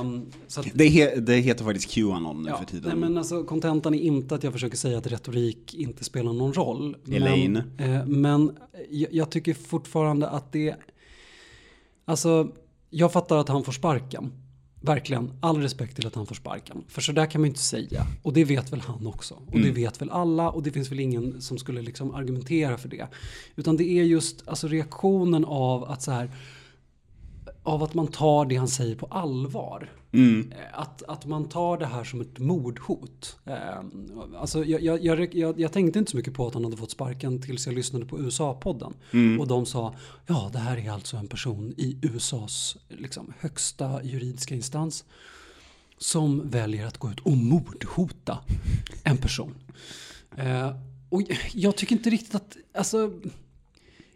Um, 0.00 0.26
så 0.46 0.60
att, 0.60 0.66
det, 0.74 0.88
he, 0.88 1.20
det, 1.20 1.36
heter 1.36 1.64
faktiskt 1.64 1.94
Qanon 1.94 2.42
nu 2.42 2.48
ja, 2.48 2.58
för 2.58 2.64
tiden. 2.64 2.88
Nej, 2.88 2.96
men 2.96 3.18
alltså, 3.18 3.44
kontentan 3.44 3.94
är 3.94 3.98
inte 3.98 4.34
att 4.34 4.42
jag 4.42 4.52
försöker 4.52 4.76
säga 4.76 4.98
att 4.98 5.06
retorik 5.06 5.74
inte 5.74 6.04
spelar 6.04 6.32
någon 6.32 6.52
roll. 6.52 6.96
Elaine. 7.12 7.62
Men, 7.76 7.94
eh, 7.94 8.06
men 8.06 8.56
jag, 8.90 9.14
jag, 9.14 9.30
tycker 9.30 9.54
fortfarande 9.54 10.28
att 10.28 10.52
det... 10.52 10.74
Alltså, 12.04 12.52
jag 12.90 13.12
fattar 13.12 13.36
att 13.36 13.48
han 13.48 13.64
får 13.64 13.72
sparken. 13.72 14.32
Verkligen, 14.80 15.32
all 15.40 15.62
respekt 15.62 15.96
till 15.96 16.06
att 16.06 16.14
han 16.14 16.26
får 16.26 16.34
sparken. 16.34 16.84
För 16.88 17.00
så 17.00 17.12
där 17.12 17.26
kan 17.26 17.40
man 17.40 17.46
ju 17.46 17.50
inte 17.50 17.60
säga. 17.60 18.06
Och 18.22 18.32
det 18.32 18.44
vet 18.44 18.72
väl 18.72 18.80
han 18.80 19.06
också. 19.06 19.34
Och 19.34 19.54
mm. 19.54 19.66
det 19.66 19.72
vet 19.72 20.00
väl 20.00 20.10
alla. 20.10 20.50
Och 20.50 20.62
det 20.62 20.70
finns 20.70 20.90
väl 20.90 21.00
ingen 21.00 21.40
som 21.40 21.58
skulle 21.58 21.82
liksom 21.82 22.14
argumentera 22.14 22.78
för 22.78 22.88
det. 22.88 23.06
Utan 23.56 23.76
det 23.76 23.84
är 23.84 24.04
just 24.04 24.48
alltså 24.48 24.68
reaktionen 24.68 25.44
av 25.44 25.84
att 25.84 26.02
så 26.02 26.10
här 26.10 26.30
av 27.64 27.82
att 27.82 27.94
man 27.94 28.06
tar 28.06 28.44
det 28.44 28.56
han 28.56 28.68
säger 28.68 28.96
på 28.96 29.06
allvar. 29.06 29.92
Mm. 30.12 30.52
Eh, 30.52 30.80
att, 30.80 31.02
att 31.02 31.26
man 31.26 31.48
tar 31.48 31.78
det 31.78 31.86
här 31.86 32.04
som 32.04 32.20
ett 32.20 32.38
mordhot. 32.38 33.38
Eh, 33.44 33.56
alltså 34.38 34.64
jag, 34.64 34.82
jag, 35.04 35.34
jag, 35.34 35.60
jag, 35.60 35.72
tänkte 35.72 35.98
inte 35.98 36.10
så 36.10 36.16
mycket 36.16 36.34
på 36.34 36.46
att 36.46 36.54
han 36.54 36.64
hade 36.64 36.76
fått 36.76 36.90
sparken 36.90 37.42
tills 37.42 37.66
jag 37.66 37.74
lyssnade 37.74 38.06
på 38.06 38.18
USA-podden. 38.18 38.94
Mm. 39.12 39.40
Och 39.40 39.46
de 39.46 39.66
sa, 39.66 39.94
ja 40.26 40.50
det 40.52 40.58
här 40.58 40.76
är 40.76 40.90
alltså 40.90 41.16
en 41.16 41.28
person 41.28 41.74
i 41.76 41.98
USAs 42.02 42.76
liksom, 42.88 43.32
högsta 43.38 44.02
juridiska 44.02 44.54
instans 44.54 45.04
som 45.98 46.50
väljer 46.50 46.86
att 46.86 46.98
gå 46.98 47.10
ut 47.10 47.20
och 47.20 47.36
mordhota 47.36 48.38
en 49.02 49.16
person. 49.16 49.54
Eh, 50.36 50.76
och 51.08 51.22
jag 51.52 51.76
tycker 51.76 51.96
inte 51.96 52.10
riktigt 52.10 52.34
att, 52.34 52.56
alltså 52.74 53.12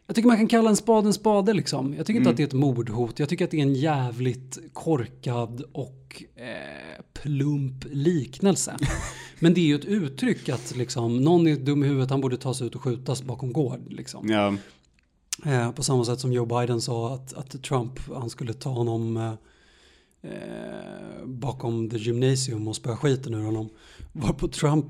jag 0.09 0.15
tycker 0.15 0.29
man 0.29 0.37
kan 0.37 0.49
kalla 0.49 0.71
en 0.71 0.77
spade 0.77 1.09
en 1.09 1.13
spade 1.13 1.53
liksom. 1.53 1.95
Jag 1.95 2.07
tycker 2.07 2.19
inte 2.19 2.29
mm. 2.29 2.31
att 2.31 2.37
det 2.37 2.43
är 2.43 2.47
ett 2.47 2.53
mordhot. 2.53 3.19
Jag 3.19 3.29
tycker 3.29 3.45
att 3.45 3.51
det 3.51 3.59
är 3.59 3.63
en 3.63 3.75
jävligt 3.75 4.59
korkad 4.73 5.63
och 5.73 6.23
eh, 6.37 7.03
plump 7.13 7.85
liknelse. 7.91 8.77
Men 9.39 9.55
det 9.55 9.61
är 9.61 9.65
ju 9.65 9.75
ett 9.75 9.85
uttryck 9.85 10.49
att 10.49 10.77
liksom, 10.77 11.17
någon 11.17 11.47
är 11.47 11.57
dum 11.57 11.85
i 11.85 11.87
huvudet, 11.87 12.11
han 12.11 12.21
borde 12.21 12.37
tas 12.37 12.63
ut 12.63 12.75
och 12.75 12.83
skjutas 12.83 13.23
bakom 13.23 13.53
gård. 13.53 13.81
Liksom. 13.89 14.29
Ja. 14.29 14.55
Eh, 15.51 15.73
på 15.73 15.83
samma 15.83 16.05
sätt 16.05 16.21
som 16.21 16.33
Joe 16.33 16.47
Biden 16.47 16.81
sa 16.81 17.15
att, 17.15 17.35
att 17.35 17.63
Trump, 17.63 18.01
han 18.15 18.31
skulle 18.31 18.53
ta 18.53 18.71
honom 18.71 19.17
eh, 19.17 19.33
eh, 20.23 21.27
bakom 21.27 21.91
the 21.91 21.97
gymnasium 21.97 22.69
och 22.69 22.77
spöa 22.77 22.97
skiten 22.97 23.35
ur 23.35 23.43
honom. 23.43 23.69
Varpå 24.13 24.49
Trump, 24.49 24.87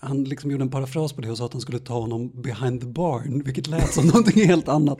han 0.00 0.24
liksom 0.24 0.50
gjorde 0.50 0.64
en 0.64 0.70
parafras 0.70 1.12
på 1.12 1.20
det 1.20 1.30
och 1.30 1.38
sa 1.38 1.46
att 1.46 1.52
han 1.52 1.62
skulle 1.62 1.78
ta 1.78 2.00
honom 2.00 2.30
behind 2.42 2.80
the 2.80 2.86
barn, 2.86 3.42
vilket 3.44 3.66
lät 3.66 3.92
som 3.92 4.06
någonting 4.06 4.46
helt 4.46 4.68
annat. 4.68 4.98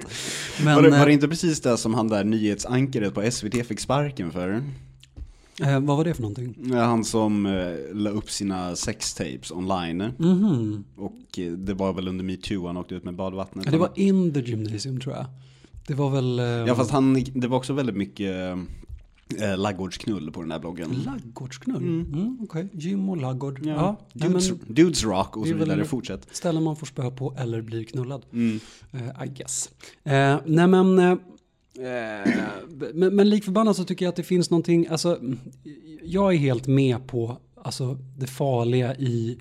Men, 0.64 0.74
var, 0.74 0.82
det, 0.82 0.90
var 0.90 0.98
det 0.98 1.12
eh, 1.12 1.14
inte 1.14 1.28
precis 1.28 1.60
det 1.60 1.76
som 1.76 1.94
han 1.94 2.08
där 2.08 2.24
nyhetsankaret 2.24 3.14
på 3.14 3.30
SVT 3.30 3.66
fick 3.66 3.80
sparken 3.80 4.30
för? 4.30 4.62
Eh, 5.62 5.80
vad 5.80 5.96
var 5.96 6.04
det 6.04 6.14
för 6.14 6.22
någonting? 6.22 6.72
Han 6.72 7.04
som 7.04 7.46
eh, 7.46 7.94
la 7.94 8.10
upp 8.10 8.30
sina 8.30 8.76
sextapes 8.76 9.50
online. 9.50 10.00
Mm 10.00 10.14
-hmm. 10.18 10.82
Och 10.96 11.38
eh, 11.38 11.52
det 11.52 11.74
var 11.74 11.92
väl 11.92 12.08
under 12.08 12.24
metoo 12.24 12.66
han 12.66 12.76
åkte 12.76 12.94
ut 12.94 13.04
med 13.04 13.14
badvattnet. 13.14 13.64
Ja, 13.64 13.72
det 13.72 13.78
var 13.78 13.90
in 13.94 14.34
the 14.34 14.40
gymnasium 14.40 15.00
tror 15.00 15.14
jag. 15.14 15.26
Det 15.86 15.94
var 15.94 16.10
väl... 16.10 16.38
Eh, 16.38 16.44
ja 16.44 16.74
fast 16.74 16.90
han, 16.90 17.24
det 17.34 17.48
var 17.48 17.56
också 17.56 17.72
väldigt 17.72 17.96
mycket 17.96 18.58
Eh, 19.38 19.58
laggårdsknull 19.58 20.30
på 20.30 20.42
den 20.42 20.50
här 20.50 20.58
bloggen. 20.58 21.02
Laggårdsknull? 21.06 21.82
Mm. 21.82 22.12
Mm, 22.12 22.38
Okej, 22.42 22.64
okay. 22.64 22.80
gym 22.80 23.08
och 23.08 23.16
laggård. 23.16 23.60
Ja. 23.62 23.72
ja. 23.72 23.96
Dudes, 24.12 24.50
men, 24.50 24.60
dudes, 24.66 25.04
rock 25.04 25.36
och 25.36 25.46
så 25.46 25.54
vidare, 25.54 25.84
fortsätt. 25.84 26.28
Ställen 26.32 26.62
man 26.62 26.76
får 26.76 26.86
spö 26.86 27.10
på 27.10 27.36
eller 27.38 27.62
blir 27.62 27.84
knullad. 27.84 28.26
Mm. 28.32 28.60
Uh, 28.94 29.24
I 29.24 29.28
guess. 29.28 29.70
Uh, 30.06 30.38
nej 30.46 30.66
men, 30.66 30.98
uh, 30.98 31.18
men, 32.94 33.16
men 33.16 33.30
lik 33.30 33.44
förbannat 33.44 33.76
så 33.76 33.84
tycker 33.84 34.04
jag 34.04 34.10
att 34.10 34.16
det 34.16 34.22
finns 34.22 34.50
någonting, 34.50 34.86
alltså 34.86 35.20
jag 36.02 36.34
är 36.34 36.38
helt 36.38 36.66
med 36.66 37.06
på 37.06 37.38
alltså, 37.62 37.98
det 38.18 38.26
farliga 38.26 38.94
i 38.94 39.38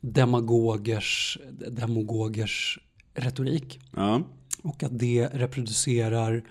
demagogers, 0.00 1.38
demagogers 1.70 2.78
retorik. 3.14 3.80
Ja. 3.96 4.22
Och 4.62 4.82
att 4.82 4.98
det 4.98 5.28
reproducerar 5.32 6.44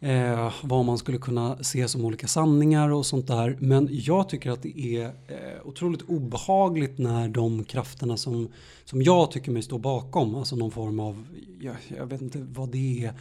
eh, 0.00 0.52
vad 0.62 0.84
man 0.84 0.98
skulle 0.98 1.18
kunna 1.18 1.62
se 1.62 1.88
som 1.88 2.04
olika 2.04 2.26
sanningar 2.26 2.90
och 2.90 3.06
sånt 3.06 3.26
där. 3.26 3.56
Men 3.60 3.88
jag 3.90 4.28
tycker 4.28 4.50
att 4.50 4.62
det 4.62 4.78
är 4.78 5.04
eh, 5.04 5.66
otroligt 5.66 6.02
obehagligt 6.02 6.98
när 6.98 7.28
de 7.28 7.64
krafterna 7.64 8.16
som, 8.16 8.48
som 8.84 9.02
jag 9.02 9.30
tycker 9.30 9.50
mig 9.50 9.62
stå 9.62 9.78
bakom, 9.78 10.34
alltså 10.34 10.56
någon 10.56 10.70
form 10.70 11.00
av, 11.00 11.26
jag, 11.60 11.76
jag 11.96 12.06
vet 12.06 12.20
inte 12.20 12.38
vad 12.38 12.68
det 12.68 13.04
är, 13.04 13.12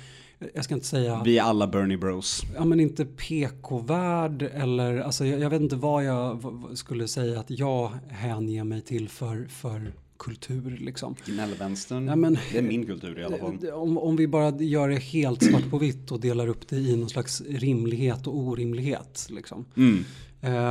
jag 0.53 0.63
ska 0.63 0.74
inte 0.74 0.88
säga... 0.88 1.22
Vi 1.25 1.38
är 1.38 1.44
alla 1.44 1.67
Bernie 1.67 1.98
Bros. 1.98 2.41
Ja 2.55 2.65
men 2.65 2.79
inte 2.79 3.05
PK-värld 3.05 4.41
eller, 4.41 5.00
alltså 5.00 5.25
jag, 5.25 5.39
jag, 5.39 5.50
vet 5.50 5.62
inte 5.62 5.75
vad 5.75 6.03
jag 6.03 6.39
skulle 6.74 7.08
säga 7.08 7.39
att 7.39 7.50
jag 7.50 7.91
hänger 8.10 8.63
mig 8.63 8.82
till 8.82 9.10
för, 9.10 9.48
för 9.50 9.94
kultur 10.17 10.77
liksom. 10.81 11.15
Gnällvänstern, 11.25 12.07
ja, 12.07 12.15
men, 12.15 12.38
det 12.51 12.57
är 12.57 12.62
min 12.62 12.86
kultur 12.86 13.19
i 13.19 13.24
alla 13.24 13.38
fall. 13.38 13.69
Om, 13.69 13.98
om 13.98 14.15
vi 14.15 14.27
bara 14.27 14.57
gör 14.57 14.89
det 14.89 14.95
helt 14.95 15.43
svart 15.43 15.69
på 15.69 15.77
vitt 15.77 16.12
och 16.12 16.19
delar 16.19 16.48
upp 16.48 16.67
det 16.67 16.75
i 16.75 16.95
någon 16.95 17.10
slags 17.10 17.41
rimlighet 17.41 18.27
och 18.27 18.38
orimlighet. 18.38 19.27
Liksom. 19.29 19.65
Mm. 19.77 20.05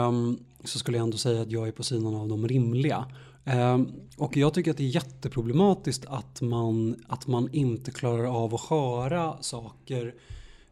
Um, 0.06 0.38
så 0.64 0.78
skulle 0.78 0.96
jag 0.96 1.04
ändå 1.04 1.16
säga 1.16 1.42
att 1.42 1.50
jag 1.50 1.68
är 1.68 1.72
på 1.72 1.82
sidan 1.82 2.14
av 2.14 2.28
de 2.28 2.48
rimliga. 2.48 3.06
Um, 3.44 3.92
och 4.16 4.36
jag 4.36 4.54
tycker 4.54 4.70
att 4.70 4.76
det 4.76 4.84
är 4.84 4.94
jätteproblematiskt 4.94 6.04
att 6.06 6.40
man, 6.40 6.96
att 7.06 7.26
man 7.26 7.48
inte 7.52 7.90
klarar 7.90 8.44
av 8.44 8.54
att 8.54 8.60
höra 8.60 9.42
saker 9.42 10.14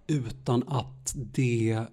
utan 0.07 0.65
att 0.69 1.15
det 1.15 1.87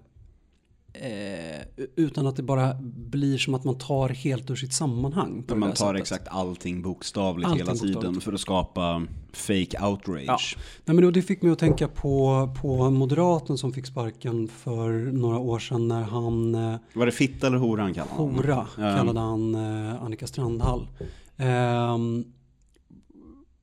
eh, 0.92 1.60
utan 1.96 2.26
att 2.26 2.36
det 2.36 2.42
bara 2.42 2.74
blir 3.10 3.38
som 3.38 3.54
att 3.54 3.64
man 3.64 3.78
tar 3.78 4.08
helt 4.08 4.50
ur 4.50 4.56
sitt 4.56 4.72
sammanhang. 4.72 5.42
På 5.42 5.54
Man 5.56 5.72
tar 5.72 5.76
sättet. 5.86 6.00
exakt 6.00 6.28
allting 6.28 6.82
bokstavligt 6.82 7.46
Allting 7.48 7.66
hela 7.66 7.74
tiden 7.74 7.94
bokstavligt. 7.94 8.24
för 8.24 8.32
att 8.32 8.40
skapa 8.40 9.06
fake 9.32 9.84
outrage. 9.86 10.24
Ja. 10.26 10.38
Nej, 10.84 10.94
men 10.96 11.12
det 11.12 11.22
fick 11.22 11.42
mig 11.42 11.52
att 11.52 11.58
tänka 11.58 11.88
på, 11.88 12.48
på 12.62 12.90
moderaten 12.90 13.58
som 13.58 13.72
fick 13.72 13.86
sparken 13.86 14.48
för 14.48 14.92
några 15.12 15.38
år 15.38 15.58
sedan 15.58 15.88
när 15.88 16.02
han 16.02 16.54
eh, 16.54 16.76
Var 16.92 17.06
det 17.06 17.12
fitta 17.12 17.46
eller 17.46 17.58
hora 17.58 17.82
han 17.82 17.94
kallade 17.94 18.14
honom? 18.14 18.34
Hora 18.36 18.66
kallade 18.76 19.20
han 19.20 19.54
eh, 19.54 20.02
Annika 20.02 20.26
Strandhall. 20.26 20.88
Ehm, 21.36 22.24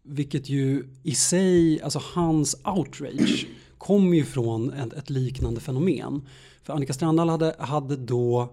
vilket 0.04 0.50
ju 0.50 0.90
i 1.04 1.16
sig, 1.16 1.82
alltså 1.82 2.02
hans 2.14 2.56
outrage 2.66 3.48
kom 3.78 4.14
ju 4.14 4.26
från 4.26 4.74
ett, 4.74 4.94
ett 4.94 5.10
liknande 5.10 5.62
fenomen. 5.62 6.22
För 6.68 6.74
Annika 6.74 6.94
Strandhall 6.94 7.30
hade, 7.30 7.56
hade 7.60 7.96
då 7.96 8.50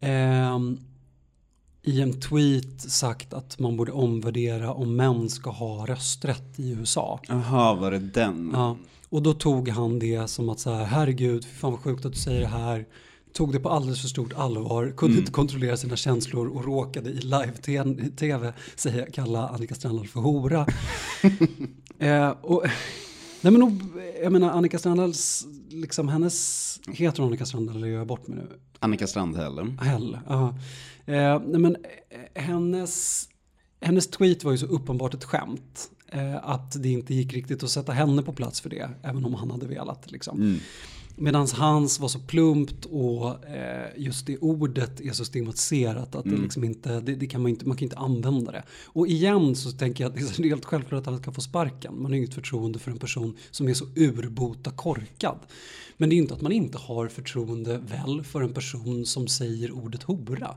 ehm, 0.00 0.78
i 1.82 2.00
en 2.00 2.20
tweet 2.20 2.80
sagt 2.80 3.32
att 3.34 3.58
man 3.58 3.76
borde 3.76 3.92
omvärdera 3.92 4.72
om 4.72 4.96
män 4.96 5.28
ska 5.28 5.50
ha 5.50 5.86
rösträtt 5.86 6.58
i 6.60 6.70
USA. 6.70 7.20
Jaha, 7.28 7.74
var 7.74 7.90
det 7.90 7.98
den? 7.98 8.50
Ja, 8.52 8.76
och 9.08 9.22
då 9.22 9.34
tog 9.34 9.68
han 9.68 9.98
det 9.98 10.30
som 10.30 10.48
att 10.48 10.60
så 10.60 10.72
här, 10.72 10.84
herregud, 10.84 11.44
fy 11.44 11.50
fan 11.50 11.70
vad 11.70 11.80
sjukt 11.80 12.04
att 12.04 12.12
du 12.12 12.18
säger 12.18 12.40
det 12.40 12.46
här. 12.46 12.86
Tog 13.32 13.52
det 13.52 13.60
på 13.60 13.68
alldeles 13.68 14.00
för 14.00 14.08
stort 14.08 14.32
allvar, 14.32 14.92
kunde 14.96 15.18
inte 15.18 15.32
kontrollera 15.32 15.76
sina 15.76 15.96
känslor 15.96 16.48
och 16.48 16.64
råkade 16.64 17.10
i 17.10 17.20
live-tv 17.20 18.52
säga, 18.76 19.06
kalla 19.12 19.48
Annika 19.48 19.74
Strandhall 19.74 20.08
för 20.08 20.20
hora. 20.20 20.66
eh, 21.98 22.30
och, 22.30 22.64
nej 23.40 23.52
men, 23.52 23.62
och, 23.62 23.72
jag 24.22 24.32
menar 24.32 24.50
Annika 24.50 24.78
Strandhalls, 24.78 25.46
liksom 25.68 26.08
hennes, 26.08 26.80
heter 26.88 27.18
hon 27.18 27.26
Annika 27.26 27.46
Strandhall 27.46 27.76
eller 27.76 27.88
gör 27.88 27.98
jag 27.98 28.06
bort 28.06 28.28
mig 28.28 28.38
nu? 28.38 28.60
Annika 28.78 29.06
Strandhäll. 29.06 29.76
Hell, 29.80 30.18
ja. 30.28 30.54
Eh, 31.06 31.42
nej 31.46 31.60
men 31.60 31.76
eh, 32.10 32.42
hennes, 32.42 33.24
hennes 33.80 34.06
tweet 34.06 34.44
var 34.44 34.52
ju 34.52 34.58
så 34.58 34.66
uppenbart 34.66 35.14
ett 35.14 35.24
skämt. 35.24 35.90
Eh, 36.12 36.48
att 36.48 36.82
det 36.82 36.88
inte 36.88 37.14
gick 37.14 37.34
riktigt 37.34 37.62
att 37.62 37.70
sätta 37.70 37.92
henne 37.92 38.22
på 38.22 38.32
plats 38.32 38.60
för 38.60 38.70
det. 38.70 38.90
Även 39.02 39.24
om 39.24 39.34
han 39.34 39.50
hade 39.50 39.66
velat. 39.66 40.10
Liksom. 40.10 40.40
Mm. 40.40 40.60
Medan 41.22 41.46
hans 41.46 42.00
var 42.00 42.08
så 42.08 42.18
plumpt 42.18 42.84
och 42.84 43.44
eh, 43.44 43.88
just 43.96 44.26
det 44.26 44.38
ordet 44.38 45.00
är 45.00 45.12
så 45.12 45.24
stigmatiserat 45.24 46.14
att 46.14 46.24
det 46.24 46.36
liksom 46.36 46.64
inte, 46.64 47.00
det, 47.00 47.14
det 47.14 47.26
kan 47.26 47.42
man, 47.42 47.50
inte, 47.50 47.68
man 47.68 47.76
kan 47.76 47.86
inte 47.86 47.96
använda 47.96 48.52
det. 48.52 48.62
Och 48.86 49.06
igen 49.06 49.56
så 49.56 49.70
tänker 49.70 50.04
jag 50.04 50.08
att 50.08 50.16
det 50.16 50.44
är 50.44 50.48
helt 50.48 50.64
självklart 50.64 51.00
att 51.00 51.08
alla 51.08 51.18
ska 51.18 51.32
få 51.32 51.40
sparken. 51.40 52.02
Man 52.02 52.10
har 52.10 52.18
inget 52.18 52.34
förtroende 52.34 52.78
för 52.78 52.90
en 52.90 52.98
person 52.98 53.36
som 53.50 53.68
är 53.68 53.74
så 53.74 53.84
urbota 53.96 54.70
korkad. 54.70 55.38
Men 55.96 56.08
det 56.08 56.14
är 56.14 56.16
inte 56.16 56.34
att 56.34 56.40
man 56.40 56.52
inte 56.52 56.78
har 56.78 57.08
förtroende 57.08 57.78
väl 57.78 58.24
för 58.24 58.42
en 58.42 58.54
person 58.54 59.06
som 59.06 59.28
säger 59.28 59.72
ordet 59.72 60.02
hora. 60.02 60.54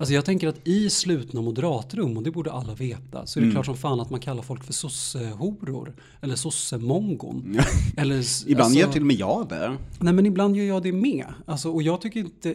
Alltså 0.00 0.14
jag 0.14 0.24
tänker 0.24 0.48
att 0.48 0.68
i 0.68 0.90
slutna 0.90 1.40
moderatrum, 1.40 2.16
och 2.16 2.22
det 2.22 2.30
borde 2.30 2.52
alla 2.52 2.74
veta, 2.74 3.26
så 3.26 3.38
är 3.38 3.40
det 3.40 3.44
Mm. 3.46 3.54
klart 3.54 3.66
som 3.66 3.76
fan 3.76 4.00
att 4.00 4.10
man 4.10 4.20
kallar 4.20 4.42
folk 4.42 4.64
för 4.64 4.72
sossehoror. 4.72 5.94
Eller 6.20 6.34
sossemongon. 6.36 7.58
Eller, 7.96 8.24
Ibland 8.50 8.64
alltså- 8.66 8.78
gör 8.80 8.92
till 8.92 9.00
och 9.02 9.06
med 9.06 9.16
jag 9.16 9.48
det. 9.48 9.76
Nej 10.00 10.12
men 10.12 10.26
ibland 10.26 10.56
gör 10.56 10.64
jag 10.64 10.82
det 10.82 10.92
med. 10.92 11.26
Alltså, 11.46 11.70
och 11.70 11.82
jag 11.82 12.00
tycker, 12.00 12.20
inte, 12.20 12.54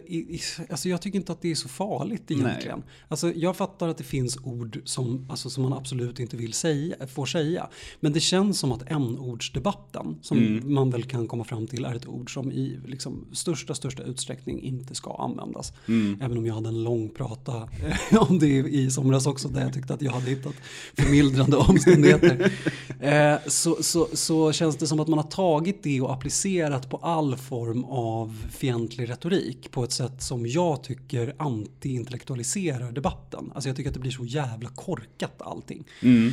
alltså, 0.70 0.88
jag 0.88 1.00
tycker 1.02 1.18
inte 1.18 1.32
att 1.32 1.42
det 1.42 1.50
är 1.50 1.54
så 1.54 1.68
farligt 1.68 2.30
egentligen. 2.30 2.82
Alltså, 3.08 3.32
jag 3.32 3.56
fattar 3.56 3.88
att 3.88 3.98
det 3.98 4.04
finns 4.04 4.38
ord 4.42 4.80
som, 4.84 5.26
alltså, 5.30 5.50
som 5.50 5.62
man 5.62 5.72
absolut 5.72 6.20
inte 6.20 6.36
vill 6.36 6.52
säga, 6.52 6.94
får 7.06 7.26
säga. 7.26 7.68
Men 8.00 8.12
det 8.12 8.20
känns 8.20 8.58
som 8.58 8.72
att 8.72 8.82
n-ordsdebatten, 8.86 10.18
som 10.22 10.38
Mm. 10.38 10.74
man 10.74 10.90
väl 10.90 11.02
kan 11.02 11.26
komma 11.28 11.44
fram 11.44 11.66
till 11.66 11.84
är 11.84 11.94
ett 11.94 12.06
ord 12.08 12.34
som 12.34 12.52
i 12.52 12.78
liksom, 12.86 13.24
största, 13.32 13.74
största 13.74 14.02
utsträckning 14.02 14.62
inte 14.62 14.94
ska 14.94 15.14
användas. 15.16 15.72
Mm. 15.88 16.20
Även 16.22 16.38
om 16.38 16.46
jag 16.46 16.54
hade 16.54 16.68
en 16.68 16.82
lång 16.82 17.08
prata 17.44 17.68
eh, 18.12 18.22
om 18.30 18.38
det 18.38 18.46
i 18.46 18.90
somras 18.90 19.26
också 19.26 19.48
där 19.48 19.60
jag 19.60 19.72
tyckte 19.72 19.94
att 19.94 20.02
jag 20.02 20.12
hade 20.12 20.30
hittat 20.30 20.54
förmildrande 20.94 21.56
omständigheter. 21.56 22.52
Eh, 23.00 23.36
så, 23.46 23.76
så, 23.82 24.08
så 24.12 24.52
känns 24.52 24.76
det 24.76 24.86
som 24.86 25.00
att 25.00 25.08
man 25.08 25.18
har 25.18 25.26
tagit 25.30 25.82
det 25.82 26.00
och 26.00 26.12
applicerat 26.12 26.90
på 26.90 26.96
all 26.96 27.36
form 27.36 27.84
av 27.84 28.46
fientlig 28.50 29.10
retorik 29.10 29.70
på 29.70 29.84
ett 29.84 29.92
sätt 29.92 30.22
som 30.22 30.46
jag 30.46 30.82
tycker 30.82 31.34
antiintellektualiserar 31.38 32.92
debatten. 32.92 33.52
Alltså 33.54 33.68
jag 33.68 33.76
tycker 33.76 33.90
att 33.90 33.94
det 33.94 34.00
blir 34.00 34.10
så 34.10 34.24
jävla 34.24 34.68
korkat 34.68 35.42
allting. 35.42 35.84
Mm. 36.02 36.32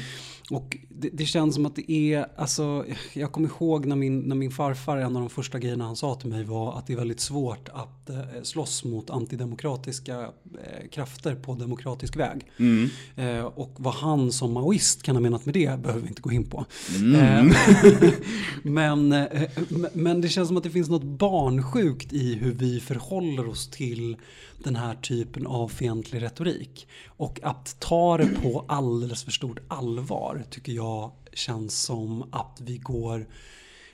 Och 0.50 0.78
det, 0.90 1.10
det 1.14 1.26
känns 1.26 1.56
som 1.56 1.66
att 1.66 1.76
det 1.76 1.92
är, 1.92 2.26
alltså, 2.36 2.86
jag 3.14 3.32
kommer 3.32 3.48
ihåg 3.48 3.86
när 3.86 3.96
min, 3.96 4.20
när 4.20 4.36
min 4.36 4.52
farfar, 4.52 4.98
en 4.98 5.16
av 5.16 5.22
de 5.22 5.30
första 5.30 5.60
grejerna 5.60 5.86
han 5.86 5.96
sa 5.96 6.16
till 6.16 6.30
mig 6.30 6.44
var 6.44 6.78
att 6.78 6.88
det 6.88 6.94
är 6.94 6.98
väldigt 6.98 7.20
svårt 7.20 7.70
att 7.70 8.10
eh, 8.10 8.18
slåss 8.44 8.84
mot 8.84 9.10
antidemokratiska 9.10 10.22
eh, 10.22 10.90
krafter 10.92 11.36
på 11.36 11.56
demokratisk 11.56 12.16
väg. 12.16 12.52
Mm. 12.58 12.90
Eh, 13.16 13.46
och 13.46 13.74
vad 13.78 13.94
han 13.94 14.32
som 14.32 14.54
maoist 14.54 15.04
kan 15.04 15.16
ha 15.16 15.22
menat 15.22 15.46
med 15.46 15.54
det 15.54 15.80
behöver 15.80 16.02
vi 16.02 16.08
inte 16.08 16.22
gå 16.22 16.32
in 16.32 16.50
på. 16.50 16.66
Mm. 16.98 17.50
Eh, 17.50 17.54
men, 18.64 19.12
eh, 19.12 19.50
men 19.94 20.22
det 20.22 20.30
känns 20.30 20.48
som 20.48 20.58
att 20.58 20.64
det 20.64 20.70
finns 20.70 20.90
något 20.90 21.04
barnsjukt 21.04 22.14
i 22.14 22.34
hur 22.34 22.52
vi 22.52 22.80
förhåller 22.80 23.48
oss 23.48 23.70
till 23.70 24.18
den 24.64 24.76
här 24.76 24.96
typen 24.96 25.48
av 25.48 25.68
fientlig 25.68 26.22
retorik. 26.22 26.88
Och 27.08 27.40
att 27.44 27.80
ta 27.80 28.18
det 28.18 28.42
på 28.42 28.66
alldeles 28.68 29.24
för 29.24 29.32
stort 29.32 29.60
allvar 29.68 30.44
tycker 30.50 30.72
jag 30.72 31.12
känns 31.34 31.84
som 31.84 32.24
att 32.32 32.62
vi 32.62 32.78
går, 32.78 33.28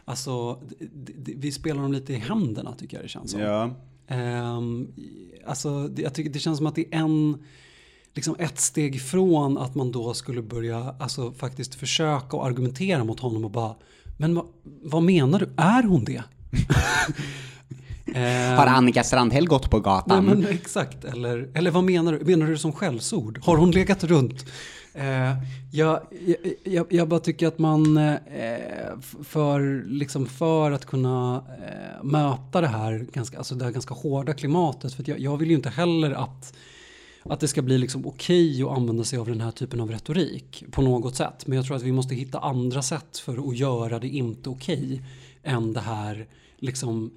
alltså 0.05 0.61
vi 1.15 1.51
spelar 1.51 1.81
dem 1.81 1.93
lite 1.93 2.13
i 2.13 2.15
händerna 2.15 2.73
tycker 2.73 2.97
jag 2.97 3.05
det 3.05 3.09
känns 3.09 3.31
som. 3.31 3.41
Ja. 3.41 3.69
Ehm, 4.07 4.87
alltså, 5.45 5.87
det, 5.87 6.01
jag 6.01 6.13
tycker 6.13 6.29
det 6.29 6.39
känns 6.39 6.57
som 6.57 6.67
att 6.67 6.75
det 6.75 6.85
är 6.91 6.99
en, 6.99 7.43
liksom 8.13 8.35
ett 8.39 8.59
steg 8.59 8.95
ifrån 8.95 9.57
att 9.57 9.75
man 9.75 9.91
då 9.91 10.13
skulle 10.13 10.41
börja 10.41 10.95
alltså, 10.99 11.31
faktiskt 11.31 11.75
försöka 11.75 12.37
och 12.37 12.45
argumentera 12.45 13.03
mot 13.03 13.19
honom 13.19 13.45
och 13.45 13.51
bara, 13.51 13.75
men 14.17 14.35
vad, 14.35 14.45
vad 14.63 15.03
menar 15.03 15.39
du? 15.39 15.49
Är 15.57 15.83
hon 15.83 16.03
det? 16.03 16.23
Ehm, 18.15 18.57
Har 18.57 18.67
Annika 18.67 19.03
Strandhäll 19.03 19.47
gått 19.47 19.69
på 19.69 19.77
Nej, 19.77 19.83
gatan? 19.83 20.25
men 20.25 20.47
exakt, 20.47 21.05
eller, 21.05 21.49
eller 21.53 21.71
vad 21.71 21.83
menar 21.83 22.13
du? 22.13 22.25
Menar 22.25 22.47
du 22.47 22.57
som 22.57 22.73
skällsord? 22.73 23.39
Har 23.43 23.57
hon 23.57 23.71
legat 23.71 24.03
runt? 24.03 24.45
Eh, 24.93 25.33
jag, 25.71 25.99
jag, 26.63 26.85
jag, 26.89 27.07
bara 27.07 27.19
tycker 27.19 27.47
att 27.47 27.59
man 27.59 27.97
eh, 27.97 28.17
för, 29.23 29.83
liksom 29.87 30.25
för 30.25 30.71
att 30.71 30.85
kunna 30.85 31.43
eh, 31.47 32.03
möta 32.03 32.61
det 32.61 32.67
här, 32.67 33.05
ganska, 33.13 33.37
alltså 33.37 33.55
det 33.55 33.65
här 33.65 33.71
ganska 33.71 33.93
hårda 33.93 34.33
klimatet, 34.33 34.93
för 34.93 35.09
jag, 35.09 35.19
jag 35.19 35.37
vill 35.37 35.49
ju 35.49 35.55
inte 35.55 35.69
heller 35.69 36.11
att 36.11 36.53
att 37.23 37.39
det 37.39 37.47
ska 37.47 37.61
bli 37.61 37.77
liksom 37.77 38.05
okej 38.05 38.63
att 38.63 38.69
använda 38.69 39.03
sig 39.03 39.19
av 39.19 39.25
den 39.27 39.41
här 39.41 39.51
typen 39.51 39.81
av 39.81 39.91
retorik 39.91 40.63
på 40.71 40.81
något 40.81 41.15
sätt. 41.15 41.47
Men 41.47 41.55
jag 41.55 41.65
tror 41.65 41.77
att 41.77 41.83
vi 41.83 41.91
måste 41.91 42.15
hitta 42.15 42.39
andra 42.39 42.81
sätt 42.81 43.17
för 43.17 43.49
att 43.49 43.57
göra 43.57 43.99
det 43.99 44.07
inte 44.07 44.49
okej 44.49 45.01
än 45.43 45.73
det 45.73 45.79
här 45.79 46.27
liksom 46.57 47.11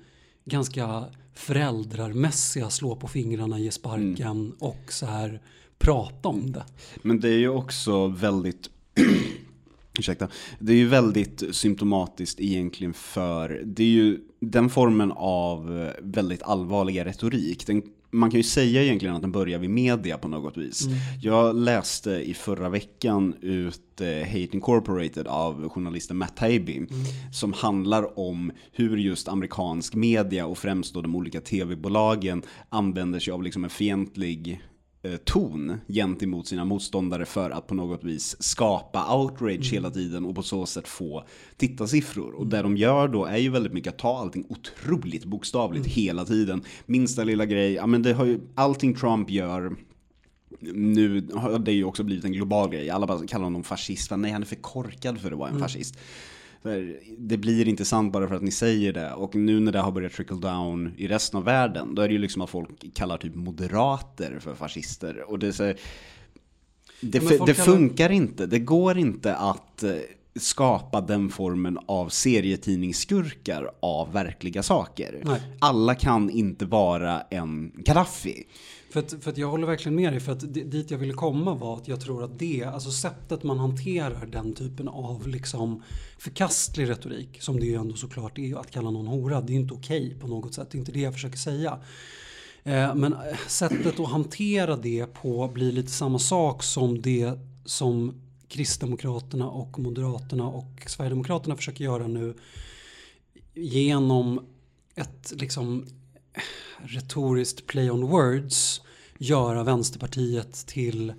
ganska 0.45 1.05
föräldrarmässiga 1.35 2.71
slå 2.71 2.97
på 2.97 3.09
fingrarna, 3.09 3.59
ge 3.59 3.71
sparken 3.71 4.53
och 4.59 4.93
så 4.93 5.07
här 5.07 5.41
prata 5.79 6.29
om 6.29 6.53
det. 6.53 6.65
Men 7.03 7.21
det 7.21 7.29
är 7.29 7.39
ju 7.39 7.49
också 7.49 8.07
väldigt 8.07 8.71
Ursäkta. 9.99 10.29
Det 10.59 10.73
är 10.73 10.77
ju 10.77 10.89
väldigt 10.89 11.57
symptomatiskt 11.57 12.41
egentligen 12.41 12.95
för, 12.95 13.63
det 13.65 13.83
är 13.83 13.89
ju 13.89 14.21
den 14.41 14.71
formen 14.71 15.13
av 15.17 15.91
väldigt 16.03 16.43
allvarliga 16.43 17.05
retorik. 17.05 17.67
Den, 17.67 17.83
man 18.13 18.31
kan 18.31 18.41
ju 18.41 18.45
säga 18.45 18.83
egentligen 18.83 19.15
att 19.15 19.23
den 19.23 19.33
börjar 19.33 19.59
vid 19.59 19.71
media 19.71 20.19
på 20.19 20.29
något 20.29 20.57
vis. 20.57 20.87
Jag 21.21 21.57
läste 21.57 22.11
i 22.11 22.35
förra 22.35 22.69
veckan 22.69 23.35
ut 23.41 24.01
eh, 24.01 24.27
Hate 24.27 24.49
Incorporated 24.53 25.27
av 25.27 25.69
journalisten 25.69 26.17
Matt 26.17 26.37
Taibbi. 26.37 26.87
Som 27.33 27.53
handlar 27.53 28.19
om 28.19 28.53
hur 28.73 28.97
just 28.97 29.29
amerikansk 29.29 29.95
media 29.95 30.47
och 30.47 30.59
främst 30.59 30.95
då 30.95 31.01
de 31.01 31.17
olika 31.17 31.41
tv-bolagen 31.41 32.43
använder 32.69 33.21
sig 33.21 33.33
av 33.33 33.43
liksom 33.43 33.65
en 33.65 33.71
fientlig 33.71 34.63
ton 35.25 35.81
gentemot 35.89 36.47
sina 36.47 36.65
motståndare 36.65 37.25
för 37.25 37.51
att 37.51 37.67
på 37.67 37.75
något 37.75 38.05
vis 38.05 38.37
skapa 38.43 39.17
outrage 39.17 39.73
hela 39.73 39.91
tiden 39.91 40.25
och 40.25 40.35
på 40.35 40.43
så 40.43 40.67
sätt 40.67 40.89
få 40.89 41.25
tittarsiffror. 41.57 42.33
Och 42.33 42.47
det 42.47 42.63
de 42.63 42.77
gör 42.77 43.09
då 43.09 43.25
är 43.25 43.37
ju 43.37 43.51
väldigt 43.51 43.73
mycket 43.73 43.93
att 43.93 43.99
ta 43.99 44.19
allting 44.19 44.47
otroligt 44.49 45.25
bokstavligt 45.25 45.87
hela 45.87 46.25
tiden. 46.25 46.63
Minsta 46.87 47.25
lilla 47.25 47.47
grej, 47.47 47.73
ja 47.73 47.87
men 47.87 48.03
det 48.03 48.13
har 48.13 48.25
ju, 48.25 48.41
allting 48.55 48.95
Trump 48.95 49.31
gör 49.31 49.77
nu 50.61 51.29
har 51.35 51.59
det 51.59 51.73
ju 51.73 51.85
också 51.85 52.03
blivit 52.05 52.25
en 52.25 52.33
global 52.33 52.71
grej. 52.71 52.91
Alla 52.91 53.07
bara 53.07 53.27
kallar 53.27 53.45
honom 53.45 53.65
fascist. 53.65 54.11
Nej, 54.17 54.31
han 54.31 54.43
är 54.43 54.47
för 54.47 54.57
korkad 54.57 55.21
för 55.21 55.33
att 55.33 55.39
vara 55.39 55.51
en 55.51 55.59
fascist. 55.59 55.99
Här, 56.65 57.01
Det 57.19 57.37
blir 57.37 57.69
inte 57.69 57.85
sant 57.85 58.13
bara 58.13 58.29
för 58.29 58.35
att 58.35 58.43
ni 58.43 58.51
säger 58.51 58.93
det. 58.93 59.13
Och 59.13 59.35
nu 59.35 59.61
när 59.61 59.73
det 59.73 59.79
har 59.79 59.93
börjat 59.93 60.13
trickle 60.13 60.37
down 60.37 60.93
i 60.97 61.09
resten 61.09 61.39
av 61.39 61.45
världen, 61.45 61.95
då 61.95 62.03
är 62.03 62.09
det 62.09 62.15
ju 62.15 62.21
liksom 62.21 62.43
att 62.43 62.51
folk 62.51 62.95
kallar 62.95 63.17
typ 63.19 63.35
moderater 63.35 64.39
för 64.41 64.55
fascister. 64.55 65.31
Och 65.31 65.39
det, 65.39 65.53
så 65.53 65.65
här, 65.65 65.77
det, 67.01 67.21
folk 67.21 67.47
det 67.47 67.55
kallar- 67.55 67.65
funkar 67.77 68.11
inte. 68.13 68.47
Det 68.47 68.59
går 68.59 68.99
inte 68.99 69.35
att... 69.37 69.83
eh, 69.83 69.93
skapa 70.37 71.01
den 71.01 71.29
formen 71.31 71.79
av 71.87 72.09
serietidningsskurkar 72.09 73.71
av 73.81 74.13
verkliga 74.13 74.63
saker. 74.63 75.21
Nej. 75.25 75.41
Alla 75.59 75.95
kan 75.95 76.31
inte 76.31 76.65
vara 76.65 77.21
en 77.21 77.73
Gaddafi. 77.77 78.45
För 78.93 79.01
att, 79.01 79.15
för 79.21 79.31
att 79.31 79.39
jag 79.39 79.51
håller 79.51 79.67
verkligen 79.67 79.97
med 79.97 80.13
dig, 80.13 80.21
för 80.21 80.33
att 80.33 80.55
dit 80.55 80.91
jag 80.91 80.99
ville 80.99 81.13
komma 81.13 81.55
var 81.55 81.77
att 81.77 81.89
jag 81.89 82.01
tror 82.01 82.25
att 82.25 82.39
det, 82.39 82.65
alltså 82.65 82.91
sättet 82.91 83.43
man 83.43 83.59
hanterar 83.59 84.27
den 84.27 84.55
typen 84.55 84.89
av 84.89 85.29
liksom 85.29 85.83
förkastlig 86.19 86.89
retorik, 86.89 87.43
som 87.43 87.61
det 87.61 87.67
ju 87.67 87.75
ändå 87.75 87.97
såklart 87.97 88.39
är 88.39 88.61
att 88.61 88.71
kalla 88.71 88.91
någon 88.91 89.07
hora, 89.07 89.41
det 89.41 89.53
är 89.53 89.57
inte 89.57 89.75
okej 89.75 90.17
på 90.21 90.27
något 90.27 90.55
sätt, 90.55 90.71
det 90.71 90.77
är 90.77 90.79
inte 90.79 90.93
det 90.93 91.01
jag 91.01 91.13
försöker 91.13 91.37
säga. 91.39 91.79
Eh, 92.63 92.95
men 92.95 93.13
eh, 93.13 93.37
sättet 93.49 94.01
att 94.01 94.09
hantera 94.09 94.77
det 94.77 95.07
på 95.07 95.49
blir 95.49 95.73
lite 95.73 95.91
samma 95.91 96.19
sak 96.19 96.63
som 96.63 97.03
det 97.03 97.33
som 97.65 98.15
Kristdemokraterna 98.49 99.51
och 99.51 99.79
Moderaterna 99.79 100.49
och 100.49 100.83
Sverigedemokraterna 100.87 101.57
försöker 101.57 101.85
göra 101.85 102.07
nu 102.07 102.35
genom 103.55 104.41
ett 104.95 105.33
liksom 105.37 105.87
retoriskt 106.79 107.67
play 107.67 107.91
on 107.91 108.09
words 108.09 108.81
göra 109.19 109.65
Vänsterpartiet 109.65 110.67
till 110.67 111.13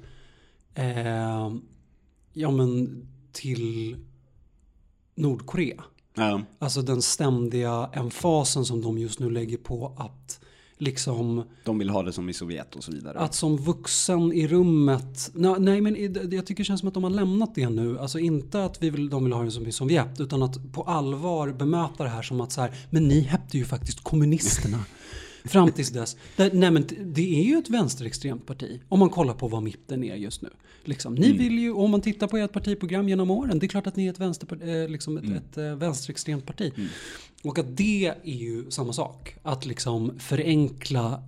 eh, 0.74 1.52
ja 2.34 2.52
men 2.52 3.08
till 3.32 3.98
Nordkorea. 5.16 5.84
Ja. 6.14 6.42
Alltså 6.60 6.82
den 6.82 7.02
ständiga 7.02 7.90
emfasen 7.94 8.66
som 8.66 8.82
de 8.82 8.98
just 8.98 9.20
nu 9.20 9.30
lägger 9.30 9.58
på 9.58 9.96
att 9.98 10.40
liksom 10.84 11.44
De 11.64 11.80
vill 11.80 11.90
ha 11.90 12.04
det 12.04 12.14
som 12.14 12.30
i 12.30 12.34
Sovjet 12.34 12.76
och 12.76 12.84
så 12.84 12.92
vidare. 12.92 13.20
att 13.20 13.36
som 13.36 13.58
vuxen 13.58 14.34
i 14.34 14.48
rummet, 14.48 15.32
nej, 15.34 15.82
men 15.82 16.14
jag 16.32 16.46
tycker 16.46 16.64
det 16.64 16.68
känns 16.68 16.80
som 16.80 16.88
att 16.88 16.94
de 16.94 17.04
har 17.04 17.12
lämnat 17.12 17.56
det 17.56 17.70
nu. 17.70 18.00
Alltså 18.00 18.20
inte 18.20 18.66
att 18.66 18.84
vi 18.84 18.90
vill, 18.90 19.10
de 19.10 19.24
vill 19.24 19.34
ha 19.34 19.44
det 19.44 19.52
som 19.52 19.68
i 19.68 19.72
Sovjet 19.72 20.20
utan 20.20 20.44
att 20.44 20.74
på 20.74 20.84
allvar 20.84 21.52
bemöta 21.52 22.04
det 22.04 22.10
här 22.10 22.22
som 22.22 22.42
att 22.42 22.52
så 22.52 22.62
här, 22.62 22.72
men 22.90 23.08
ni 23.08 23.20
hette 23.20 23.58
ju 23.58 23.66
faktiskt 23.66 24.04
kommunisterna. 24.04 24.80
Fram 25.46 25.72
tills 25.72 25.90
dess. 25.90 26.18
Det, 26.36 26.54
nej 26.54 26.72
men 26.72 26.88
det 27.06 27.40
är 27.40 27.44
ju 27.44 27.58
ett 27.58 27.70
vänsterextremt 27.70 28.46
parti. 28.46 28.80
Om 28.90 29.00
man 29.00 29.10
kollar 29.10 29.34
på 29.34 29.48
vad 29.48 29.64
mitten 29.64 30.04
är 30.04 30.16
just 30.16 30.42
nu. 30.42 30.50
Liksom, 30.84 31.16
ni 31.16 31.32
vill 31.32 31.60
ju, 31.60 31.72
om 31.72 31.92
man 31.92 32.02
tittar 32.02 32.28
på 32.28 32.38
ert 32.38 32.52
partiprogram 32.52 33.10
genom 33.10 33.32
åren, 33.32 33.60
det 33.60 33.66
är 33.66 33.68
klart 33.68 33.88
att 33.88 33.96
ni 33.96 34.06
är 34.06 34.10
ett, 34.10 34.20
vänster, 34.20 34.84
eh, 34.84 34.90
liksom 34.90 35.18
ett, 35.18 35.30
ett 35.30 35.58
eh, 35.58 35.76
vänsterextremt 35.76 36.46
parti. 36.46 36.74
Och 37.44 37.60
att 37.60 37.78
det 37.78 38.14
är 38.24 38.34
ju 38.34 38.72
samma 38.72 38.94
sak. 38.94 39.36
Att 39.44 39.66
liksom 39.66 40.20
förenkla 40.20 41.24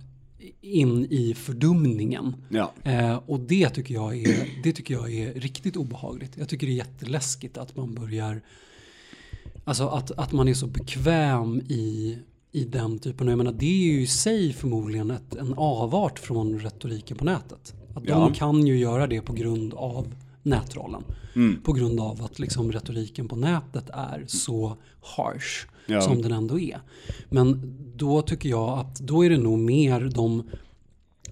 in 0.60 1.06
i 1.10 1.34
fördumningen. 1.34 2.36
Ja. 2.48 2.72
Eh, 2.84 3.16
och 3.26 3.40
det 3.40 3.68
tycker, 3.68 3.94
jag 3.94 4.16
är, 4.16 4.48
det 4.62 4.72
tycker 4.72 4.94
jag 4.94 5.14
är 5.14 5.34
riktigt 5.34 5.76
obehagligt. 5.76 6.36
Jag 6.36 6.48
tycker 6.48 6.66
det 6.66 6.72
är 6.72 6.76
jätteläskigt 6.76 7.58
att 7.58 7.76
man 7.76 7.94
börjar, 7.94 8.42
alltså 9.64 9.88
att, 9.88 10.10
att 10.10 10.32
man 10.32 10.48
är 10.48 10.54
så 10.54 10.66
bekväm 10.66 11.60
i, 11.60 12.18
i 12.56 12.64
den 12.64 12.98
typen. 12.98 13.26
Och 13.26 13.32
jag 13.32 13.38
menar, 13.38 13.52
det 13.52 13.66
är 13.66 13.92
ju 13.92 14.02
i 14.02 14.06
sig 14.06 14.52
förmodligen 14.52 15.10
ett, 15.10 15.34
en 15.36 15.54
avart 15.56 16.18
från 16.18 16.58
retoriken 16.60 17.16
på 17.16 17.24
nätet. 17.24 17.74
Att 17.94 18.02
Ja. 18.06 18.18
de 18.18 18.34
kan 18.34 18.66
ju 18.66 18.78
göra 18.78 19.06
det 19.06 19.20
på 19.20 19.32
grund 19.32 19.74
av 19.74 20.14
nätrollen. 20.42 21.02
På 21.64 21.72
grund 21.72 22.00
av 22.00 22.22
att 22.24 22.38
liksom 22.38 22.72
retoriken 22.72 23.28
på 23.28 23.36
nätet 23.36 23.90
är 23.90 24.24
så 24.26 24.76
harsh 25.16 25.66
Ja. 25.86 26.00
som 26.00 26.22
den 26.22 26.32
ändå 26.32 26.58
är. 26.60 26.80
Men 27.28 27.76
då 27.96 28.22
tycker 28.22 28.48
jag 28.48 28.78
att 28.78 29.00
då 29.00 29.24
är 29.24 29.30
det 29.30 29.38
nog 29.38 29.58
mer 29.58 30.00
de, 30.14 30.42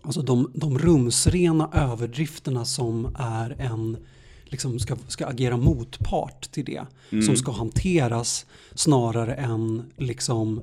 alltså 0.03 0.23
de, 0.23 0.51
de 0.55 0.79
rumsrena 0.79 1.71
överdrifterna 1.73 2.65
som 2.65 3.17
är 3.19 3.51
en 3.59 3.97
liksom 4.45 4.79
ska, 4.79 4.97
ska 5.09 5.27
agera 5.27 5.57
motpart 5.57 6.51
till 6.53 6.65
det. 6.65 6.87
Som 7.27 7.37
ska 7.37 7.53
hanteras 7.53 8.47
snarare 8.75 9.35
än 9.35 9.83
liksom 9.97 10.61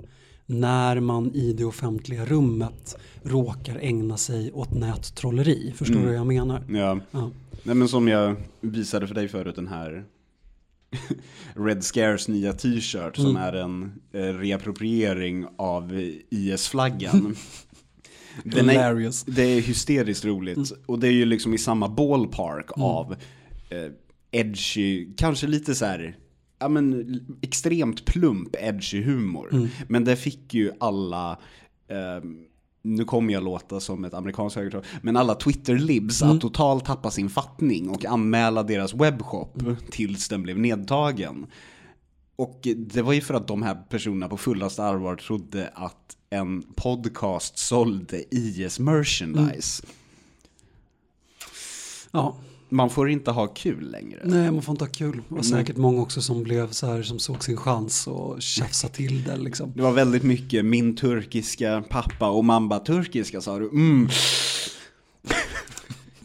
när 0.51 0.99
man 0.99 1.35
i 1.35 1.53
det 1.53 1.65
offentliga 1.65 2.25
rummet 2.25 2.97
råkar 3.23 3.79
ägna 3.81 4.17
sig 4.17 4.51
åt 4.51 4.73
nättrolleri. 4.73 5.73
Förstår 5.77 5.99
du 5.99 6.05
vad 6.05 6.15
jag 6.15 6.27
menar? 6.27 6.63
Ja. 6.69 6.99
Ja. 7.11 7.31
Nej 7.63 7.75
men 7.75 7.87
som 7.87 8.07
jag 8.07 8.35
visade 8.61 9.07
för 9.07 9.15
dig 9.15 9.27
förut, 9.27 9.55
den 9.55 9.67
här 9.67 10.05
Red 11.53 11.83
Scares 11.83 12.27
nya 12.27 12.53
t-shirt 12.53 13.15
som 13.15 13.35
är 13.35 13.53
en 13.53 13.91
eh, 14.13 14.19
reappropriering 14.19 15.45
av 15.57 16.11
IS-flaggan. 16.29 17.35
Den 18.43 18.69
är, 18.69 19.31
det 19.31 19.41
är 19.41 19.61
hysteriskt 19.61 20.25
roligt. 20.25 20.71
Och 20.85 20.99
det 20.99 21.07
är 21.07 21.11
ju 21.11 21.25
liksom 21.25 21.53
i 21.53 21.57
samma 21.57 21.89
ballpark 21.89 22.71
av 22.77 23.15
eh, 23.69 23.91
edgy, 24.31 25.07
kanske 25.17 25.47
lite 25.47 25.75
så 25.75 25.85
här, 25.85 26.17
ja 26.61 26.67
men 26.67 27.05
extremt 27.41 28.05
plump 28.05 28.55
edgy 28.59 29.03
humor. 29.03 29.69
Men 29.87 30.05
det 30.05 30.15
fick 30.15 30.53
ju 30.53 30.71
alla 30.79 31.39
ehm, 31.87 32.45
nu 32.83 33.05
kommer 33.05 33.33
jag 33.33 33.43
låta 33.43 33.79
som 33.79 34.05
ett 34.05 34.13
amerikanskt 34.13 34.55
högertroll, 34.55 34.83
men 35.01 35.17
alla 35.17 35.35
Twitter-libs 35.35 36.21
att 36.21 36.41
totalt 36.41 36.85
tappa 36.85 37.11
sin 37.11 37.29
fattning 37.29 37.89
och 37.89 38.05
anmäla 38.05 38.63
deras 38.63 38.93
webbshop 38.93 39.63
tills 39.89 40.29
den 40.29 40.43
blev 40.43 40.59
nedtagen. 40.59 41.47
Och 42.35 42.67
det 42.77 43.01
var 43.01 43.13
ju 43.13 43.21
för 43.21 43.33
att 43.33 43.47
de 43.47 43.63
här 43.63 43.75
personerna 43.89 44.27
på 44.27 44.37
fullaste 44.37 44.83
allvar 44.83 45.15
trodde 45.15 45.71
att 45.73 46.17
en 46.29 46.61
podcast 46.75 47.57
sålde 47.57 48.35
IS 48.35 48.79
merchandise. 48.79 49.83
Ja, 52.11 52.37
Man 52.73 52.89
får 52.89 53.09
inte 53.09 53.31
ha 53.31 53.47
kul 53.47 53.91
längre. 53.91 54.19
nej 54.23 54.51
man 54.51 54.61
får 54.61 54.73
inte 54.73 54.83
ha 54.83 54.89
kul. 54.91 55.21
Det 55.29 55.35
var 55.35 55.41
säkert 55.41 55.77
många 55.77 56.01
också 56.01 56.21
som 56.21 56.43
blev 56.43 56.71
så 56.71 56.87
här 56.87 57.03
som 57.03 57.19
såg 57.19 57.43
sin 57.43 57.57
chans 57.57 58.07
och 58.07 58.41
tjafsa 58.41 58.87
till 58.87 59.23
det 59.23 59.37
liksom. 59.37 59.71
Det 59.75 59.81
var 59.81 59.91
väldigt 59.91 60.23
mycket 60.23 60.65
min 60.65 60.95
turkiska 60.95 61.83
pappa 61.89 62.29
och 62.29 62.45
mamma 62.45 62.79
turkiska 62.79 63.41
sa 63.41 63.59
du. 63.59 63.69
Mm. 63.69 64.09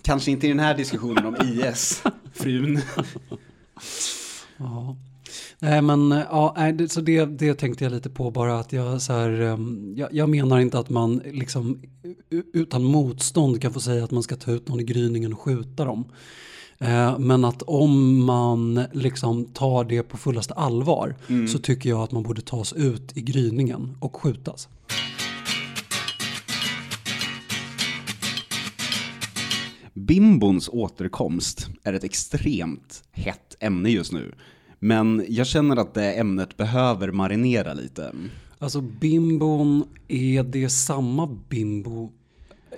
Kanske 0.03 0.31
inte 0.31 0.47
i 0.47 0.49
den 0.49 0.61
här 0.61 0.77
diskussionen 0.77 1.27
om 1.27 1.37
IS, 1.43 2.03
frun. 2.35 2.81
Ja. 4.57 4.97
Nej 5.59 5.83
men 5.83 6.11
ja, 6.11 6.73
så 6.89 7.01
det, 7.01 7.25
det 7.25 7.55
tänkte 7.55 7.85
jag 7.85 7.93
lite 7.93 8.11
på 8.11 8.31
bara 8.31 8.59
att 8.59 8.73
jag 8.73 9.03
så 9.03 9.13
här, 9.13 9.41
um, 9.41 9.95
jag, 9.97 10.09
jag 10.13 10.29
menar 10.29 10.61
inte 10.61 10.79
att 10.79 10.91
man 10.91 11.23
liksom 11.25 11.83
utan 12.53 12.85
motstånd 12.85 13.63
kan 13.63 13.73
få 13.73 13.81
säga 13.81 14.05
att 14.05 14.11
man 14.11 14.23
ska 14.23 14.37
ta 14.37 14.53
ut 14.53 14.69
någon 14.69 14.81
i 14.81 14.85
gryningen 14.85 15.33
och 15.33 15.41
skjuta 15.41 15.85
dem. 15.85 16.05
Eh, 16.79 17.19
men 17.19 17.45
att 17.45 17.63
om 17.63 18.25
man 18.25 18.85
liksom 18.93 19.45
tar 19.45 19.85
det 19.85 20.03
på 20.03 20.17
fullaste 20.17 20.55
allvar 20.55 21.15
så 21.53 21.59
tycker 21.59 21.91
jag 21.91 22.01
att 22.01 22.13
man 22.13 22.23
borde 22.23 22.43
tas 22.43 22.73
ut 22.73 23.17
i 23.17 23.21
gryningen 23.21 23.97
och 24.01 24.17
skjutas. 24.17 24.69
Bimbons 29.95 30.69
återkomst 30.69 31.69
är 31.83 31.93
ett 31.93 32.05
extremt 32.05 33.03
hett 33.13 33.57
ämne 33.61 33.91
just 33.91 34.13
nu. 34.13 34.33
Men 34.79 35.25
jag 35.29 35.47
känner 35.47 35.77
att 35.77 35.95
det 35.95 36.13
ämnet 36.13 36.57
behöver 36.57 37.13
marinera 37.13 37.75
lite. 37.75 38.13
Alltså 38.59 38.81
bimbon, 38.81 39.85
är 40.09 40.43
det 40.43 40.69
samma 40.69 41.39
bimbo? 41.49 42.13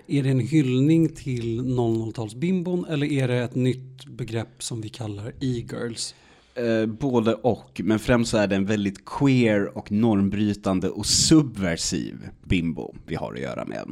Är 0.06 0.22
det 0.22 0.30
en 0.30 0.40
hyllning 0.40 1.08
till 1.08 1.60
00-talsbimbon 1.60 2.86
eller 2.88 3.12
är 3.12 3.28
det 3.28 3.36
ett 3.36 3.54
nytt 3.54 4.06
begrepp 4.06 4.62
som 4.62 4.80
vi 4.80 4.88
kallar 4.88 5.28
e-girls? 5.40 6.14
Eh, 6.54 6.86
både 6.86 7.34
och, 7.34 7.80
men 7.84 7.98
främst 7.98 8.30
så 8.30 8.36
är 8.36 8.46
det 8.46 8.56
en 8.56 8.66
väldigt 8.66 9.04
queer 9.04 9.78
och 9.78 9.92
normbrytande 9.92 10.88
och 10.88 11.06
subversiv 11.06 12.28
bimbo 12.44 12.94
vi 13.06 13.14
har 13.14 13.34
att 13.34 13.40
göra 13.40 13.64
med. 13.64 13.88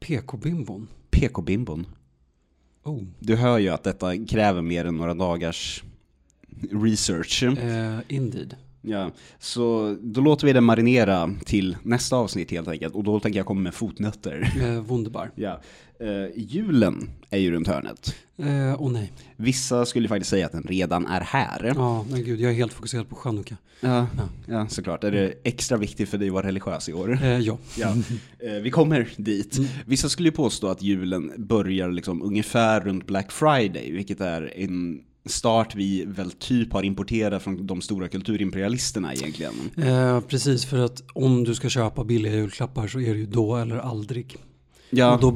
PK-bimbon? 0.00 0.88
PK-bimbon. 1.10 1.86
Oh. 2.84 3.02
Du 3.18 3.36
hör 3.36 3.58
ju 3.58 3.68
att 3.68 3.84
detta 3.84 4.26
kräver 4.26 4.62
mer 4.62 4.84
än 4.84 4.96
några 4.96 5.14
dagars 5.14 5.84
research. 6.70 7.42
Eh, 7.42 7.98
indeed. 8.08 8.56
Ja, 8.86 9.10
så 9.38 9.96
då 10.02 10.20
låter 10.20 10.46
vi 10.46 10.52
det 10.52 10.60
marinera 10.60 11.34
till 11.44 11.76
nästa 11.82 12.16
avsnitt 12.16 12.50
helt 12.50 12.68
enkelt. 12.68 12.94
Och 12.94 13.04
då 13.04 13.20
tänker 13.20 13.38
jag 13.38 13.46
komma 13.46 13.60
med 13.60 13.74
fotnötter. 13.74 14.52
Eh, 14.60 14.80
wunderbar. 14.80 15.30
Ja, 15.34 15.60
eh, 16.00 16.26
julen 16.36 17.10
är 17.30 17.38
ju 17.38 17.50
runt 17.50 17.68
hörnet. 17.68 18.14
Eh, 18.36 18.82
oh 18.82 18.92
nej. 18.92 19.12
Vissa 19.36 19.86
skulle 19.86 20.08
faktiskt 20.08 20.30
säga 20.30 20.46
att 20.46 20.52
den 20.52 20.62
redan 20.62 21.06
är 21.06 21.20
här. 21.20 21.72
Ja, 21.76 22.06
men 22.10 22.24
gud, 22.24 22.40
jag 22.40 22.50
är 22.50 22.54
helt 22.54 22.72
fokuserad 22.72 23.08
på 23.08 23.16
chanukka. 23.16 23.56
Ja, 23.80 24.06
ja 24.46 24.68
såklart. 24.68 25.04
Är 25.04 25.10
det 25.10 25.34
extra 25.44 25.76
viktigt 25.76 26.08
för 26.08 26.18
dig 26.18 26.28
att 26.28 26.34
vara 26.34 26.46
religiös 26.46 26.88
i 26.88 26.92
år? 26.92 27.18
Eh, 27.22 27.38
ja. 27.38 27.58
Ja, 27.78 27.94
eh, 28.38 28.52
vi 28.62 28.70
kommer 28.70 29.08
dit. 29.16 29.58
Vissa 29.86 30.08
skulle 30.08 30.28
ju 30.28 30.32
påstå 30.32 30.68
att 30.68 30.82
julen 30.82 31.32
börjar 31.36 31.90
liksom 31.90 32.22
ungefär 32.22 32.80
runt 32.80 33.06
Black 33.06 33.32
Friday, 33.32 33.92
vilket 33.92 34.20
är 34.20 34.52
en 34.56 35.00
start 35.26 35.74
vi 35.74 36.04
väl 36.04 36.30
typ 36.30 36.72
har 36.72 36.82
importerat 36.82 37.42
från 37.42 37.66
de 37.66 37.80
stora 37.80 38.08
kulturimperialisterna 38.08 39.14
egentligen. 39.14 39.54
Eh, 39.76 40.20
precis, 40.20 40.64
för 40.64 40.78
att 40.84 41.02
om 41.14 41.44
du 41.44 41.54
ska 41.54 41.68
köpa 41.68 42.04
billiga 42.04 42.34
julklappar 42.34 42.86
så 42.88 43.00
är 43.00 43.12
det 43.14 43.18
ju 43.20 43.26
då 43.26 43.56
eller 43.56 43.76
aldrig. 43.76 44.36
Ja, 44.90 45.14
Och 45.14 45.20
då 45.20 45.30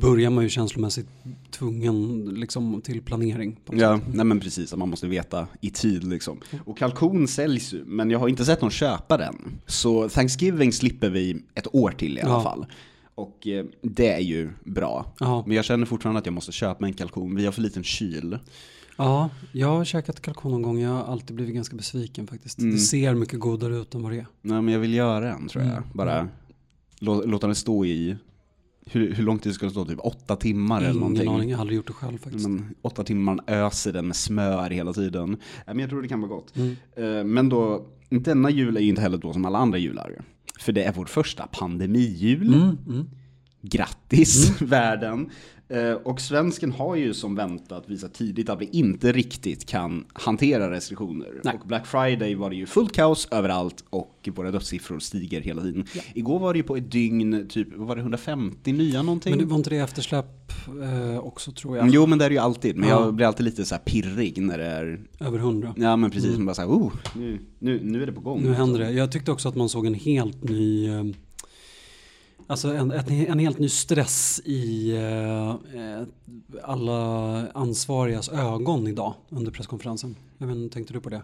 börjar 0.00 0.30
man 0.30 0.44
ju 0.44 0.50
känslomässigt 0.50 1.06
tvungen 1.50 2.24
liksom, 2.34 2.80
till 2.80 3.02
planering. 3.02 3.60
Ja, 3.72 3.98
sätt. 3.98 4.06
nej 4.14 4.24
men 4.24 4.40
precis, 4.40 4.74
man 4.76 4.88
måste 4.88 5.06
veta 5.06 5.46
i 5.60 5.70
tid 5.70 6.04
liksom. 6.04 6.40
Och 6.64 6.78
kalkon 6.78 7.28
säljs 7.28 7.72
ju, 7.74 7.84
men 7.86 8.10
jag 8.10 8.18
har 8.18 8.28
inte 8.28 8.44
sett 8.44 8.60
någon 8.62 8.70
köpa 8.70 9.16
den. 9.16 9.36
Så 9.66 10.08
Thanksgiving 10.08 10.72
slipper 10.72 11.10
vi 11.10 11.42
ett 11.54 11.74
år 11.74 11.90
till 11.90 12.18
i 12.18 12.20
alla 12.20 12.32
Ja. 12.32 12.42
fall. 12.42 12.66
Och 13.14 13.46
eh, 13.46 13.64
det 13.82 14.12
är 14.12 14.20
ju 14.20 14.50
bra. 14.64 15.14
Ja. 15.20 15.44
Men 15.46 15.56
jag 15.56 15.64
känner 15.64 15.86
fortfarande 15.86 16.18
att 16.18 16.26
jag 16.26 16.32
måste 16.32 16.52
köpa 16.52 16.86
en 16.86 16.92
kalkon, 16.94 17.36
vi 17.36 17.44
har 17.44 17.52
för 17.52 17.62
liten 17.62 17.84
kyl. 17.84 18.38
Ja, 18.96 19.30
jag 19.52 19.68
har 19.68 19.84
käkat 19.84 20.20
kalkon 20.20 20.50
någon 20.52 20.62
gång. 20.62 20.78
Jag 20.80 20.90
har 20.90 21.04
alltid 21.04 21.36
blivit 21.36 21.54
ganska 21.54 21.76
besviken 21.76 22.26
faktiskt. 22.26 22.58
Mm. 22.58 22.70
Det 22.70 22.78
ser 22.78 23.14
mycket 23.14 23.40
godare 23.40 23.76
ut 23.76 23.94
än 23.94 24.02
vad 24.02 24.12
det 24.12 24.18
är. 24.18 24.26
Nej 24.42 24.62
men 24.62 24.74
jag 24.74 24.80
vill 24.80 24.94
göra 24.94 25.32
en 25.34 25.48
tror 25.48 25.64
jag. 25.64 25.72
Mm. 25.72 25.84
Bara 25.94 26.28
lå, 27.00 27.22
låta 27.26 27.46
den 27.46 27.56
stå 27.56 27.84
i, 27.84 28.16
hur, 28.86 29.12
hur 29.14 29.24
lång 29.24 29.38
tid 29.38 29.54
ska 29.54 29.66
den 29.66 29.70
stå? 29.70 29.84
Typ 29.84 29.98
åtta 30.02 30.36
timmar 30.36 30.78
eller 30.78 30.88
Ingen 30.90 31.00
någonting. 31.00 31.28
aning, 31.28 31.50
jag 31.50 31.56
har 31.56 31.60
aldrig 31.60 31.76
gjort 31.76 31.86
det 31.86 31.92
själv 31.92 32.18
faktiskt. 32.18 32.48
Men 32.48 32.74
åtta 32.82 33.04
timmar 33.04 33.34
man 33.34 33.44
öser 33.46 33.92
den 33.92 34.06
med 34.06 34.16
smör 34.16 34.70
hela 34.70 34.92
tiden. 34.92 35.36
Men 35.66 35.78
jag 35.78 35.90
tror 35.90 36.02
det 36.02 36.08
kan 36.08 36.20
vara 36.20 36.30
gott. 36.30 36.56
Mm. 36.56 36.76
Eh, 36.96 37.24
Men 37.24 37.48
då, 37.48 37.86
denna 38.08 38.50
jul 38.50 38.76
är 38.76 38.80
ju 38.80 38.88
inte 38.88 39.02
heller 39.02 39.18
då 39.18 39.32
som 39.32 39.44
alla 39.44 39.58
andra 39.58 39.78
jular. 39.78 40.24
För 40.60 40.72
det 40.72 40.84
är 40.84 40.92
vår 40.92 41.04
första 41.06 41.46
pandemijul. 41.46 42.54
Mm, 42.54 42.76
mm. 42.88 43.06
Grattis 43.68 44.60
världen! 44.62 45.30
Eh, 45.68 45.92
Och 45.92 46.20
svensken 46.20 46.72
har 46.72 46.96
ju 46.96 47.14
som 47.14 47.34
väntat 47.34 47.84
visat 47.86 48.14
tidigt 48.14 48.48
att 48.48 48.60
vi 48.60 48.68
inte 48.72 49.12
riktigt 49.12 49.66
kan 49.66 50.04
hantera 50.12 50.70
restriktioner. 50.70 51.28
Nej. 51.44 51.54
Och 51.60 51.68
Black 51.68 51.86
Friday 51.86 52.34
var 52.34 52.50
det 52.50 52.56
ju 52.56 52.66
fullt 52.66 52.92
kaos 52.92 53.28
överallt 53.30 53.84
och 53.90 54.28
våra 54.34 54.50
dödssiffror 54.50 54.98
stiger 54.98 55.40
hela 55.40 55.62
tiden. 55.62 55.84
Igår 56.14 56.38
var 56.38 56.52
det 56.52 56.56
ju 56.56 56.62
på 56.62 56.76
ett 56.76 56.90
dygn, 56.92 57.46
typ, 57.48 57.68
var 57.76 57.96
det, 57.96 58.02
150 58.02 58.72
nya 58.72 59.02
någonting? 59.02 59.30
Men 59.30 59.38
det 59.38 59.44
var 59.44 59.56
inte 59.56 59.70
det 59.70 59.76
eftersläpp 59.78 60.52
eh, 60.82 61.18
också 61.18 61.52
tror 61.52 61.76
jag? 61.76 61.88
Jo 61.88 62.06
men 62.06 62.18
det 62.18 62.24
är 62.24 62.28
det 62.28 62.34
ju 62.34 62.40
alltid, 62.40 62.76
men 62.76 62.88
Ja. 62.88 63.04
jag 63.04 63.14
blir 63.14 63.26
alltid 63.26 63.44
lite 63.44 63.64
så 63.64 63.76
pirrig 63.84 64.42
när 64.42 64.58
det 64.58 64.64
är 64.66 65.00
Över 65.20 65.38
hundra. 65.38 65.74
Ja 65.76 65.96
men 65.96 66.10
precis, 66.10 66.36
man 66.36 66.46
bara 66.46 66.54
såhär, 66.54 66.68
oh, 66.68 66.92
nu, 67.16 67.38
nu, 67.58 67.80
nu 67.82 68.02
är 68.02 68.06
det 68.06 68.12
på 68.12 68.20
gång. 68.20 68.42
Nu 68.42 68.52
händer 68.52 68.80
det. 68.80 68.90
Jag 68.90 69.12
tyckte 69.12 69.32
också 69.32 69.48
att 69.48 69.54
man 69.56 69.68
såg 69.68 69.86
en 69.86 69.94
helt 69.94 70.44
ny 70.44 70.88
eh, 70.88 71.04
Alltså 72.46 72.68
en, 72.74 72.90
en, 72.90 73.38
helt 73.38 73.58
ny 73.58 73.68
stress 73.68 74.40
i 74.44 74.90
eh, 74.96 75.48
eh, 75.50 76.06
alla 76.62 77.46
ansvarigas 77.54 78.28
ögon 78.28 78.88
idag 78.88 79.14
under 79.28 79.52
presskonferensen. 79.52 80.16
Jag 80.38 80.50
inte, 80.50 80.74
tänkte 80.74 80.92
du 80.92 81.00
på 81.00 81.08
det? 81.08 81.22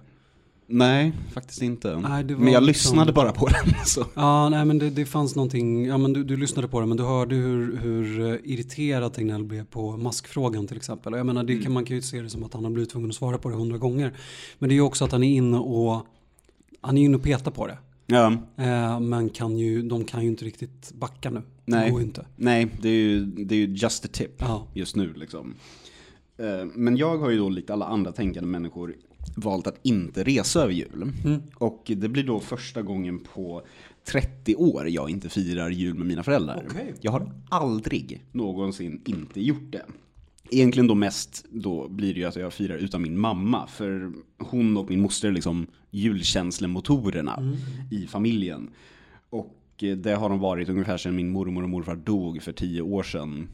Nej, 0.73 1.13
faktiskt 1.33 1.63
inte. 1.63 1.97
Nej, 1.97 2.25
men 2.25 2.53
jag 2.53 2.63
liksom- 2.63 2.67
lyssnade 2.67 3.13
bara 3.13 3.33
på 3.33 3.47
den. 3.47 3.75
Så. 3.87 4.07
Ja, 4.15 4.49
nej 4.49 4.65
men 4.65 4.79
det, 4.79 4.91
det 4.91 5.07
fanns 5.07 5.37
någonting, 5.37 5.87
ja 5.87 5.99
men 5.99 6.13
du, 6.13 6.25
du 6.25 6.37
lyssnade 6.37 6.69
på 6.69 6.81
det 6.81 6.87
men 6.87 6.97
du 6.97 7.03
hörde 7.03 7.35
hur, 7.35 7.77
hur 7.77 8.21
eh, 8.21 8.39
irriterad 8.45 9.13
Tegnell 9.13 9.45
blev 9.45 9.65
på 9.65 9.97
maskfrågan 9.97 10.67
till 10.67 10.77
exempel. 10.77 11.13
Jag 11.13 11.27
menar 11.27 11.45
det 11.45 11.59
kan, 11.59 11.73
man 11.73 11.85
kan 11.85 11.97
ju 11.97 12.03
se 12.03 12.21
det 12.21 12.31
som 12.31 12.45
att 12.45 12.55
han 12.55 12.65
har 12.65 12.71
blivit 12.71 12.91
tvungen 12.91 13.11
att 13.11 13.17
svara 13.17 13.39
på 13.39 13.49
det 13.49 13.55
hundra 13.55 13.79
gånger. 13.79 14.13
Men 14.59 14.69
det 14.69 14.73
är 14.73 14.77
ju 14.77 14.83
också 14.83 15.05
att 15.05 15.13
han 15.13 15.23
är 15.23 15.37
inne 15.37 15.59
och, 15.59 16.07
han 16.81 16.99
är 16.99 17.03
inne 17.03 17.17
och 17.17 17.23
petar 17.23 17.51
på 17.51 17.67
det. 17.67 17.79
Ja, 18.11 18.33
Eh, 18.57 19.01
men 19.01 19.29
kan 19.29 19.59
ju, 19.59 19.83
de 19.83 20.05
kan 20.05 20.23
ju 20.23 20.29
inte 20.29 20.45
riktigt 20.45 20.93
backa 20.95 21.31
nu. 21.31 21.43
Nej. 21.65 21.85
Det 21.85 21.91
går 21.91 22.01
ju 22.01 22.07
inte. 22.07 22.27
nej, 22.37 22.67
det 22.83 22.89
är 22.89 22.93
ju, 22.93 23.25
det 23.25 23.55
är 23.55 23.59
ju 23.59 23.67
just 23.75 24.05
a 24.05 24.09
tip 24.13 24.31
Ja. 24.39 24.67
just 24.75 24.97
nu 24.97 25.13
liksom. 25.13 25.55
Eh, 26.37 26.65
Men 26.75 26.97
jag 26.97 27.19
har 27.19 27.31
ju 27.31 27.39
då 27.39 27.49
likt 27.49 27.71
alla 27.71 27.87
andra 27.87 28.13
tänkande 28.13 28.49
människor 28.49 28.95
valt 29.37 29.67
att 29.67 29.79
inte 29.83 30.25
resa 30.25 30.63
över 30.63 30.73
jul. 30.73 31.13
Mm. 31.25 31.41
Och 31.55 31.83
det 31.97 32.09
blir 32.09 32.25
då 32.25 32.41
första 32.41 32.83
gången 32.83 33.21
på 33.35 33.63
30 34.05 34.55
år 34.57 34.89
jag 34.89 35.11
inte 35.11 35.29
firar 35.29 35.71
jul 35.71 35.95
med 35.95 36.07
mina 36.07 36.23
föräldrar. 36.23 36.67
Okej. 36.71 36.95
Jag 37.01 37.13
har 37.13 37.33
aldrig 37.49 38.25
någonsin 38.33 39.01
inte 39.07 39.41
gjort 39.41 39.73
det. 39.73 39.85
Egentligen 40.53 40.87
då 40.87 40.95
mest 40.95 41.45
då 41.51 41.89
blir 41.89 42.15
det 42.15 42.21
ju 42.21 42.27
att 42.27 42.37
jag 42.37 42.53
firar 42.53 42.77
utan 42.77 43.03
min 43.03 43.19
mamma. 43.19 43.67
För 43.67 44.13
hon 44.39 44.77
och 44.77 44.91
min 44.91 45.01
moster 45.01 45.29
är 45.29 45.33
liksom 45.33 45.67
julkänslemotorerna 45.91 47.55
i 47.91 48.07
familjen. 48.07 48.71
Och 49.31 49.57
eh, 49.83 49.97
det 49.97 50.15
har 50.15 50.29
de 50.29 50.39
varit 50.39 50.69
ungefär 50.69 50.97
sedan 50.97 51.17
min 51.17 51.31
mormor 51.31 51.63
och 51.63 51.69
morfar 51.69 51.97
dog 51.97 52.43
för 52.43 52.53
tio 52.53 52.83
år 52.83 53.03
sedan. 53.03 53.49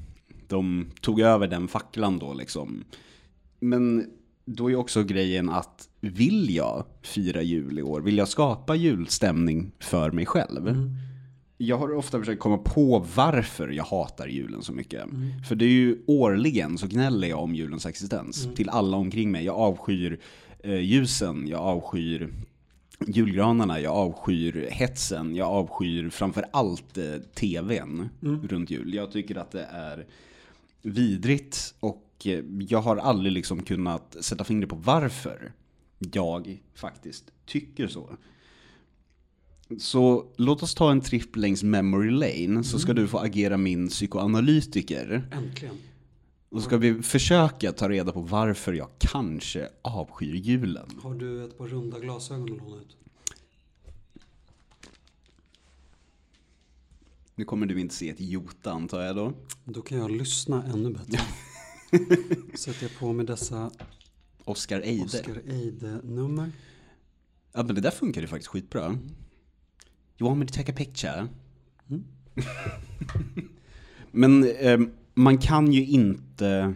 De 0.48 0.86
tog 1.00 1.20
över 1.20 1.48
den 1.48 1.68
facklan 1.68 2.18
då 2.18 2.34
liksom. 2.34 2.84
Men 3.60 4.10
då 4.44 4.70
är 4.70 4.76
också 4.76 5.02
grejen 5.02 5.48
att 5.48 5.88
vill 6.00 6.54
jag 6.54 6.84
fira 7.02 7.42
jul 7.42 7.78
i 7.78 7.82
år? 7.82 8.00
Vill 8.00 8.18
jag 8.18 8.28
skapa 8.28 8.74
julstämning 8.74 9.72
för 9.78 10.10
mig 10.10 10.26
själv? 10.26 10.74
Jag 11.58 11.78
har 11.78 11.94
ofta 11.94 12.18
försökt 12.18 12.40
komma 12.40 12.58
på 12.58 13.06
varför 13.16 13.68
jag 13.68 13.84
hatar 13.84 14.26
julen 14.26 14.62
så 14.62 14.72
mycket. 14.72 15.04
För 15.48 15.54
det 15.54 15.64
är 15.64 15.70
ju 15.70 15.98
årligen 16.06 16.78
så 16.78 16.86
gnäller 16.86 17.28
jag 17.28 17.38
om 17.38 17.54
julens 17.54 17.86
existens 17.86 18.48
till 18.56 18.68
alla 18.68 18.96
omkring 18.96 19.30
mig. 19.32 19.44
Jag 19.44 19.56
avskyr 19.56 20.20
eh, 20.62 20.80
ljusen, 20.80 21.48
jag 21.48 21.60
avskyr 21.60 22.34
julgranarna, 23.06 23.80
jag 23.80 23.94
avskyr 23.94 24.68
hetsen, 24.70 25.36
jag 25.36 25.48
avskyr 25.48 26.10
framför 26.10 26.44
allt 26.50 26.98
eh, 26.98 27.04
tvn 27.34 28.08
runt 28.20 28.70
jul. 28.70 28.94
Jag 28.94 29.12
tycker 29.12 29.36
att 29.36 29.50
det 29.50 29.64
är 29.64 30.06
vidrigt 30.82 31.74
och 31.80 32.12
eh, 32.24 32.44
jag 32.68 32.82
har 32.82 32.96
aldrig 32.96 33.32
liksom 33.32 33.62
kunnat 33.62 34.16
sätta 34.20 34.44
fingret 34.44 34.70
på 34.70 34.76
varför 34.76 35.52
jag 36.12 36.62
faktiskt 36.74 37.32
tycker 37.46 37.88
så. 37.88 38.16
Så 39.78 40.26
låt 40.36 40.62
oss 40.62 40.74
ta 40.74 40.90
en 40.90 41.00
tripp 41.00 41.36
längs 41.36 41.62
memory 41.62 42.10
lane 42.10 42.64
så 42.64 42.78
ska 42.78 42.92
du 42.92 43.08
få 43.08 43.18
agera 43.18 43.56
min 43.56 43.88
psykoanalytiker. 43.88 45.28
Äntligen. 45.32 45.76
Och 46.48 46.62
så 46.62 46.68
ska 46.68 46.76
vi 46.76 47.02
försöka 47.02 47.72
ta 47.72 47.88
reda 47.88 48.12
på 48.12 48.20
varför 48.20 48.72
jag 48.72 48.88
kanske 48.98 49.68
avskyr 49.82 50.34
julen. 50.34 50.88
Har 51.02 51.14
du 51.14 51.44
ett 51.44 51.58
par 51.58 51.66
runda 51.66 51.98
glasögon 51.98 52.52
att 52.52 52.58
låna 52.58 52.76
ut? 52.76 52.96
Nu 57.34 57.44
kommer 57.44 57.66
du 57.66 57.80
inte 57.80 57.94
se 57.94 58.08
ett 58.08 58.20
jota 58.20 58.72
antar 58.72 59.02
jag 59.02 59.16
då. 59.16 59.32
Då 59.64 59.82
kan 59.82 59.98
jag 59.98 60.10
lyssna 60.10 60.64
ännu 60.64 60.90
bättre. 60.90 61.20
Sätter 62.56 62.82
jag 62.82 62.98
på 62.98 63.12
mig 63.12 63.26
dessa 63.26 63.70
Oscar 64.44 64.80
Eide. 64.80 65.04
Oscar 65.04 65.42
Eide-nummer. 65.46 66.52
Ja 67.52 67.62
men 67.62 67.74
det 67.74 67.80
där 67.80 67.90
funkar 67.90 68.20
ju 68.20 68.26
faktiskt 68.26 68.48
skitbra. 68.48 68.98
You 70.18 70.28
want 70.28 70.38
me 70.38 70.46
to 70.46 70.54
take 70.54 70.72
a 70.72 70.74
picture? 70.76 71.28
Mm. 71.90 72.04
men 74.10 74.44
eh, 74.60 74.78
man 75.14 75.38
kan 75.38 75.72
ju 75.72 75.86
inte 75.86 76.74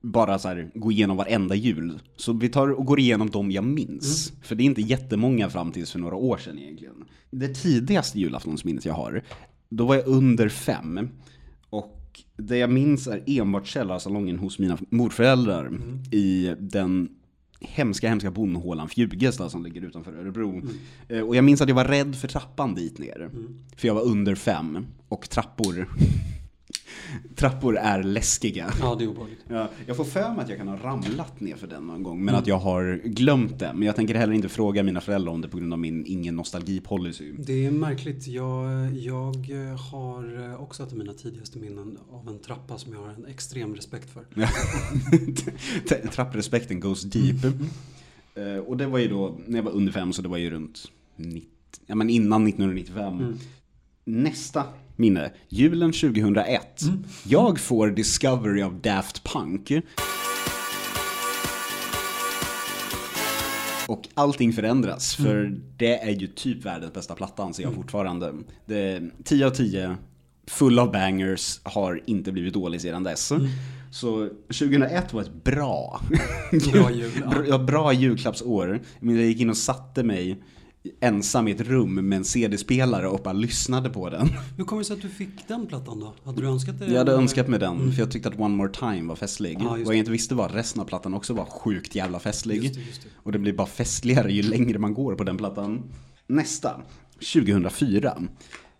bara 0.00 0.38
så 0.38 0.48
här 0.48 0.70
gå 0.74 0.92
igenom 0.92 1.16
varenda 1.16 1.54
jul. 1.54 1.98
Så 2.16 2.32
vi 2.32 2.48
tar 2.48 2.68
och 2.68 2.86
går 2.86 3.00
igenom 3.00 3.30
de 3.30 3.50
jag 3.50 3.64
minns. 3.64 4.32
För 4.42 4.54
det 4.54 4.62
är 4.62 4.64
inte 4.64 4.82
jättemånga 4.82 5.50
fram 5.50 5.72
tills 5.72 5.92
för 5.92 5.98
några 5.98 6.16
år 6.16 6.36
sedan 6.36 6.58
egentligen. 6.58 7.04
Det 7.30 7.54
tidigaste 7.54 8.20
julaftonsminnet 8.20 8.84
jag 8.84 8.94
har, 8.94 9.22
då 9.68 9.86
var 9.86 9.94
jag 9.94 10.06
under 10.06 10.48
fem. 10.48 11.08
Och 11.70 12.20
det 12.36 12.56
jag 12.56 12.70
minns 12.70 13.06
är 13.06 13.22
enbart 13.26 13.66
källarsalongen 13.66 14.38
hos 14.38 14.58
mina 14.58 14.78
morföräldrar 14.90 15.72
i 16.10 16.54
den 16.58 17.08
hemska, 17.60 18.08
hemska 18.08 18.30
bondhålan 18.30 18.88
Fjugesta 18.88 19.48
som 19.50 19.64
ligger 19.64 19.82
utanför 19.82 20.12
Örebro. 20.12 20.62
Eh, 21.08 21.20
Och 21.20 21.36
jag 21.36 21.44
minns 21.44 21.60
att 21.60 21.68
jag 21.68 21.76
var 21.76 21.84
rädd 21.84 22.16
för 22.16 22.28
trappan 22.28 22.74
dit 22.74 22.98
ner. 22.98 23.30
För 23.76 23.86
jag 23.88 23.94
var 23.94 24.02
under 24.02 24.34
fem. 24.34 24.86
Och 25.08 25.30
trappor, 25.30 25.88
trappor 27.36 27.76
är 27.76 28.02
läskiga. 28.02 28.72
Ja, 28.80 28.94
det 28.94 29.04
är 29.04 29.08
obehagligt. 29.08 29.44
Ja, 29.48 29.68
jag 29.86 29.96
får 29.96 30.04
för 30.04 30.30
mig 30.34 30.42
att 30.42 30.48
jag 30.48 30.58
kan 30.58 30.68
ha 30.68 30.76
ramlat 30.76 31.40
ner 31.40 31.56
för 31.56 31.66
den 31.66 31.86
någon 31.86 32.02
gång, 32.02 32.24
men 32.24 32.34
att 32.34 32.46
jag 32.46 32.58
har 32.58 33.00
glömt 33.04 33.58
det. 33.58 33.72
Men 33.74 33.82
jag 33.82 33.96
tänker 33.96 34.14
heller 34.14 34.32
inte 34.32 34.48
fråga 34.48 34.82
mina 34.82 35.00
föräldrar 35.00 35.32
om 35.32 35.40
det 35.40 35.48
på 35.48 35.56
grund 35.56 35.72
av 35.72 35.78
min 35.78 36.06
ingen 36.06 36.36
nostalgi-policy. 36.36 37.32
Det 37.38 37.66
är 37.66 37.70
märkligt. 37.70 38.26
Jag, 38.26 38.92
jag 38.96 39.34
har 39.92 40.56
också 40.62 40.82
ett 40.82 40.92
av 40.92 40.98
mina 40.98 41.12
tidigaste 41.12 41.58
minnen 41.58 41.98
av 42.10 42.28
en 42.28 42.38
trappa 42.38 42.78
som 42.78 42.92
jag 42.92 43.00
har 43.00 43.08
en 43.08 43.26
extrem 43.26 43.74
respekt 43.74 44.10
för. 44.10 44.24
Trapprespekten 46.10 46.80
goes 46.80 47.02
deep. 47.02 47.44
Eh, 48.34 48.56
och 48.56 48.76
det 48.76 48.86
var 48.86 48.98
ju 48.98 49.08
då, 49.08 49.38
när 49.46 49.58
jag 49.58 49.64
var 49.64 49.72
under 49.72 49.92
fem, 49.92 50.12
så 50.12 50.22
det 50.22 50.28
var 50.28 50.38
ju 50.38 50.50
runt 50.50 50.84
90, 51.16 51.48
ja, 51.86 51.94
men 51.94 52.10
innan 52.10 52.46
1995. 52.46 53.38
Nästa 54.10 54.64
minne, 54.96 55.32
julen 55.48 55.92
2001. 55.92 56.80
Jag 57.24 57.60
får 57.60 57.90
Discovery 57.90 58.62
of 58.62 58.72
Daft 58.82 59.24
Punk. 59.24 59.72
Och 63.88 64.08
allting 64.14 64.52
förändras, 64.52 65.16
för 65.16 65.60
det 65.76 65.98
är 65.98 66.10
ju 66.10 66.26
typ 66.26 66.64
världens 66.64 66.92
bästa 66.92 67.14
platta 67.14 67.42
anser 67.42 67.62
jag 67.62 67.74
fortfarande. 67.74 68.32
Det 68.66 68.78
är 68.78 69.10
10 69.24 69.46
av 69.46 69.50
10, 69.50 69.96
full 70.46 70.78
av 70.78 70.92
bangers, 70.92 71.60
har 71.62 72.02
inte 72.06 72.32
blivit 72.32 72.54
dålig 72.54 72.80
sedan 72.80 73.02
dess. 73.02 73.32
Så 73.90 74.28
2001 74.46 75.12
var 75.12 75.22
ett 75.22 75.44
bra, 75.44 76.00
Bra 76.72 76.90
jul, 76.90 77.10
ja. 77.24 77.42
bra, 77.46 77.58
bra 77.58 77.92
julklappsår. 77.92 78.80
Jag 79.00 79.14
gick 79.16 79.40
in 79.40 79.50
och 79.50 79.56
satte 79.56 80.02
mig 80.02 80.42
ensam 81.00 81.48
i 81.48 81.50
ett 81.50 81.60
rum 81.60 81.94
med 82.08 82.16
en 82.16 82.24
CD-spelare 82.24 83.08
och 83.08 83.20
bara 83.22 83.32
lyssnade 83.32 83.90
på 83.90 84.10
den. 84.10 84.28
Hur 84.56 84.64
kommer 84.64 84.80
det 84.80 84.86
sig 84.86 84.96
att 84.96 85.02
du 85.02 85.08
fick 85.08 85.48
den 85.48 85.66
plattan 85.66 86.00
då? 86.00 86.14
Hade 86.24 86.42
du 86.42 86.48
önskat 86.48 86.78
det? 86.78 86.86
Jag 86.86 86.98
hade 86.98 87.12
eller? 87.12 87.22
önskat 87.22 87.48
mig 87.48 87.58
den, 87.58 87.92
för 87.92 88.00
jag 88.00 88.10
tyckte 88.10 88.28
att 88.28 88.38
One 88.38 88.56
More 88.56 88.72
Time 88.72 89.08
var 89.08 89.16
festlig. 89.16 89.52
Just 89.52 89.64
Vad 89.64 89.80
jag 89.80 89.94
inte 89.94 90.10
visste 90.10 90.34
var 90.34 90.46
att 90.46 90.54
resten 90.54 90.82
av 90.82 90.86
plattan 90.86 91.14
också 91.14 91.34
var 91.34 91.44
sjukt 91.44 91.94
jävla 91.94 92.20
festlig. 92.20 92.64
Just 92.64 92.74
det, 92.74 92.80
just 92.80 93.02
det. 93.02 93.08
Och 93.16 93.32
det 93.32 93.38
blir 93.38 93.52
bara 93.52 93.66
festligare 93.66 94.32
ju 94.32 94.42
längre 94.42 94.78
man 94.78 94.94
går 94.94 95.14
på 95.14 95.24
den 95.24 95.36
plattan. 95.36 95.82
Nästa, 96.26 96.82
2004. 97.34 98.22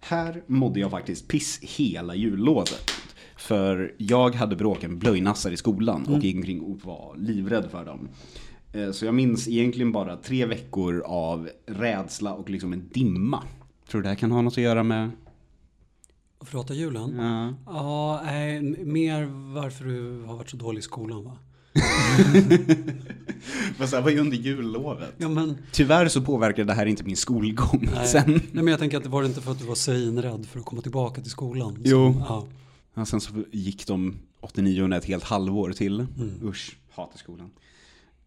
Här 0.00 0.42
mådde 0.46 0.80
jag 0.80 0.90
faktiskt 0.90 1.28
piss 1.28 1.58
hela 1.62 2.14
jullovet. 2.14 2.90
För 3.36 3.94
jag 3.98 4.34
hade 4.34 4.56
bråkat 4.56 4.90
med 4.90 4.98
blöjnassar 4.98 5.50
i 5.50 5.56
skolan 5.56 6.06
och 6.06 6.24
gick 6.24 6.36
omkring 6.36 6.60
och 6.60 6.80
var 6.84 7.16
livrädd 7.16 7.70
för 7.70 7.84
dem. 7.84 8.08
Eh, 8.72 8.90
Så 8.92 9.04
jag 9.04 9.14
minns 9.14 9.48
egentligen 9.48 9.92
bara 9.92 10.16
tre 10.16 10.46
veckor 10.46 11.02
av 11.06 11.48
rädsla 11.66 12.32
och 12.34 12.50
liksom 12.50 12.72
en 12.72 12.88
dimma. 12.92 13.42
Tror 13.90 14.00
du 14.00 14.02
det 14.02 14.08
här 14.08 14.16
kan 14.16 14.30
ha 14.30 14.42
något 14.42 14.52
att 14.52 14.58
göra 14.64 14.82
med? 14.82 15.10
Förlåta 16.44 16.74
julen? 16.74 17.14
Ja. 17.18 17.54
Ja, 17.66 18.20
nej, 18.24 18.60
mer 18.84 19.24
varför 19.54 19.84
du 19.84 20.22
har 20.26 20.36
varit 20.36 20.50
så 20.50 20.56
dålig 20.56 20.78
i 20.78 20.82
skolan 20.82 21.24
va? 21.24 21.36
Fast 23.78 23.92
det 23.92 24.00
var 24.00 24.10
ju 24.10 24.18
under 24.18 24.36
jullovet. 24.36 25.14
Ja 25.16 25.28
men, 25.28 25.58
Tyvärr 25.72 26.08
så 26.08 26.20
påverkade 26.20 26.64
det 26.64 26.72
här 26.74 26.86
inte 26.86 27.04
min 27.04 27.16
skolgång 27.16 27.88
nej. 27.94 28.06
sen. 28.06 28.30
nej 28.30 28.40
men 28.52 28.66
jag 28.66 28.78
tänker 28.78 28.96
att 28.96 29.02
det 29.02 29.08
var 29.08 29.24
inte 29.24 29.40
för 29.40 29.52
att 29.52 29.58
du 29.58 29.64
var 29.64 29.74
svinrädd 29.74 30.46
för 30.46 30.58
att 30.58 30.64
komma 30.64 30.82
tillbaka 30.82 31.20
till 31.22 31.30
skolan. 31.30 31.74
Så, 31.74 31.80
Jo. 31.84 32.16
Ja. 32.28 32.46
Ja, 32.94 33.04
sen 33.06 33.20
så 33.20 33.32
gick 33.50 33.86
de 33.86 34.16
89 34.40 34.94
ett 34.94 35.04
helt 35.04 35.24
halvår 35.24 35.72
till. 35.72 36.00
Mm. 36.00 36.30
Usch, 36.48 36.76
hatar 36.90 37.18
skolan. 37.18 37.50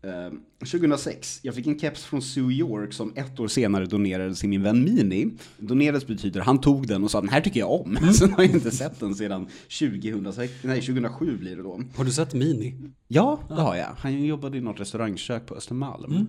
Eh, 0.04 0.34
2006, 0.60 1.40
jag 1.44 1.56
fick 1.56 1.68
en 1.68 1.80
keps 1.80 2.04
från 2.04 2.22
Sue 2.22 2.54
York 2.54 2.94
som 2.94 3.14
ett 3.16 3.40
år 3.40 3.48
senare 3.48 3.86
donerades 3.86 4.40
till 4.40 4.50
min 4.50 4.64
vän 4.64 4.84
Mini. 4.84 5.32
Donerades 5.58 6.08
betyder 6.08 6.42
han 6.42 6.62
tog 6.62 6.88
den 6.88 7.04
och 7.04 7.12
sa 7.12 7.22
den 7.22 7.30
här 7.30 7.42
tycker 7.42 7.60
jag 7.60 7.72
om. 7.72 7.98
Mm. 7.98 8.14
Sen 8.14 8.32
har 8.34 8.44
jag 8.44 8.52
inte 8.54 8.72
sett 8.72 9.00
den 9.00 9.16
sedan 9.16 9.48
2006, 9.80 10.54
nej, 10.64 10.82
2007 10.82 11.38
blir 11.38 11.56
det 11.56 11.64
då. 11.64 11.82
Har 11.96 12.06
du 12.06 12.12
sett 12.12 12.34
Mini? 12.34 12.76
Ja, 13.08 13.40
det 13.48 13.54
har 13.54 13.76
jag. 13.76 13.90
Han 13.98 14.24
jobbade 14.26 14.58
i 14.58 14.62
något 14.62 14.80
restaurangkök 14.80 15.46
på 15.46 15.56
Östermalm. 15.56 16.12
Mm, 16.12 16.28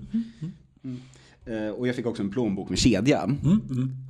Mm. 0.85 1.01
Eh, 1.47 1.69
och 1.69 1.89
jag 1.89 1.97
fick 1.97 2.07
också 2.07 2.23
en 2.23 2.31
plånbok 2.31 2.69
med 2.69 2.79
kedja. 2.79 3.23
Mm, 3.23 3.41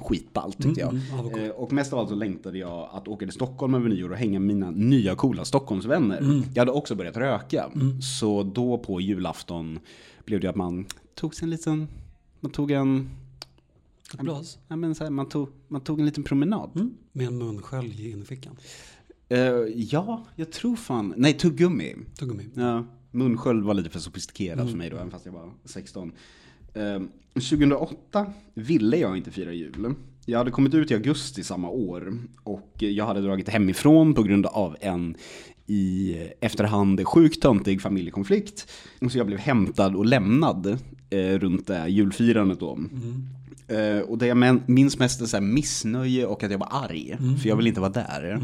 Skitballt 0.01 0.62
tyckte 0.62 0.81
jag. 0.81 0.90
mm, 0.90 1.03
ja, 1.11 1.23
vad 1.23 1.33
coolt. 1.33 1.44
Eh, 1.44 1.51
och 1.51 1.73
mest 1.73 1.92
av 1.92 1.99
allt 1.99 2.09
så 2.09 2.14
längtade 2.14 2.59
jag 2.59 2.88
att 2.92 3.09
åka 3.09 3.27
till 3.27 3.33
Stockholm 3.35 3.75
över 3.75 3.88
nyår 3.88 4.11
och 4.11 4.16
hänga 4.16 4.40
med 4.40 4.57
mina 4.57 4.70
nya 4.70 5.14
coola 5.14 5.44
Stockholmsvänner. 5.44 6.18
Mm. 6.18 6.42
Jag 6.55 6.61
hade 6.61 6.73
också 6.73 6.94
börjat 6.94 7.16
röka. 7.16 7.70
Så 8.16 8.42
då 8.42 8.79
på 8.79 9.01
julafton 9.01 9.79
blev 10.25 10.40
det 10.40 10.49
att 10.49 10.57
man 10.57 10.87
tog 11.14 11.35
sig 11.35 11.47
en 11.47 11.51
liten, 11.51 11.88
man 12.40 12.51
tog 12.53 12.70
en, 12.70 13.11
Ett 14.14 14.20
glas? 14.20 14.59
ja 14.68 14.77
men 14.77 14.94
så 14.94 15.05
här, 15.05 15.11
man 15.11 15.29
tog, 15.29 15.49
man 15.68 15.81
tog 15.81 16.01
en 16.01 16.07
liten 16.07 16.25
promenad. 16.25 16.70
Mm. 16.75 16.94
Med 17.12 17.27
en 17.27 17.38
munskölj 17.38 18.07
i 18.07 18.11
innerfickan. 18.11 18.57
Eh, 19.29 19.38
ja, 19.75 20.25
jag 20.37 20.53
tror 20.53 20.77
fan, 20.77 21.14
nej 21.16 21.33
tuggummi. 21.33 21.94
Tuggummi. 22.18 22.44
Ja, 22.55 22.85
munsköld 23.11 23.64
var 23.64 23.75
lite 23.75 23.90
för 23.90 23.99
sofistikerat 23.99 24.70
för 24.70 24.77
mig 24.77 24.90
då, 24.90 24.97
även 24.97 25.11
fast 25.11 25.27
jag 25.27 25.33
var 25.33 25.53
16. 25.64 26.12
Eh, 26.74 27.00
2008 27.34 28.26
ville 28.54 28.96
jag 28.96 29.16
inte 29.16 29.30
fira 29.30 29.52
jul. 29.52 29.94
Jag 30.26 30.38
hade 30.38 30.50
kommit 30.50 30.74
ut 30.74 30.90
i 30.90 30.94
augusti 30.94 31.44
samma 31.44 31.68
år 31.68 32.18
och 32.44 32.74
jag 32.78 33.06
hade 33.06 33.20
dragit 33.20 33.48
hemifrån 33.48 34.14
på 34.14 34.22
grund 34.22 34.46
av 34.46 34.76
en 34.80 35.16
i 35.66 36.16
efterhand 36.40 37.06
sjukt 37.06 37.42
töntig 37.42 37.82
familjekonflikt. 37.82 38.70
Så 39.10 39.18
jag 39.18 39.26
blev 39.26 39.38
hämtad 39.38 39.96
och 39.96 40.06
lämnad 40.06 40.78
eh, 41.10 41.38
runt 41.38 41.66
det 41.66 41.74
här 41.74 41.88
julfirandet 41.88 42.60
då. 42.60 42.78
Eh, 43.68 43.98
och 43.98 44.18
det 44.18 44.26
jag 44.26 44.60
minns 44.70 44.98
mest 44.98 45.20
är 45.20 45.26
så 45.26 45.40
missnöje 45.40 46.26
och 46.26 46.42
att 46.42 46.50
jag 46.50 46.58
var 46.58 46.68
arg. 46.70 47.16
För 47.42 47.48
jag 47.48 47.56
ville 47.56 47.68
inte 47.68 47.80
vara 47.80 47.92
där. 47.92 48.40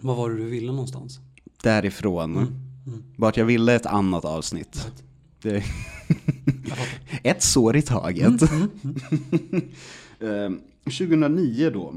Vad 0.00 0.16
var 0.16 0.30
det 0.30 0.36
du 0.36 0.44
ville 0.44 0.72
någonstans? 0.72 1.20
Därifrån. 1.62 2.46
Vart 3.16 3.36
jag 3.36 3.44
ville 3.44 3.74
ett 3.74 3.86
annat 3.86 4.24
avsnitt. 4.24 4.72
Det... 4.96 5.09
Fattar. 5.42 5.62
ett 7.22 7.42
sår 7.42 7.76
i 7.76 7.82
taget. 7.82 8.42
Eh, 10.22 10.50
2009 10.84 11.70
då. 11.70 11.94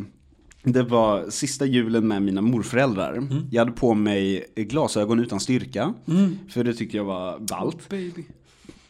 Det 0.63 0.83
var 0.83 1.29
sista 1.29 1.65
julen 1.65 2.07
med 2.07 2.21
mina 2.21 2.41
morföräldrar. 2.41 3.27
Jag 3.51 3.61
hade 3.61 3.71
på 3.71 3.93
mig 3.93 4.45
glasögon 4.55 5.19
utan 5.19 5.39
styrka. 5.39 5.93
För 6.49 6.63
det 6.63 6.73
tyckte 6.73 6.97
jag 6.97 7.03
var 7.03 7.39
ballt. 7.39 7.89
Baby. 7.89 8.23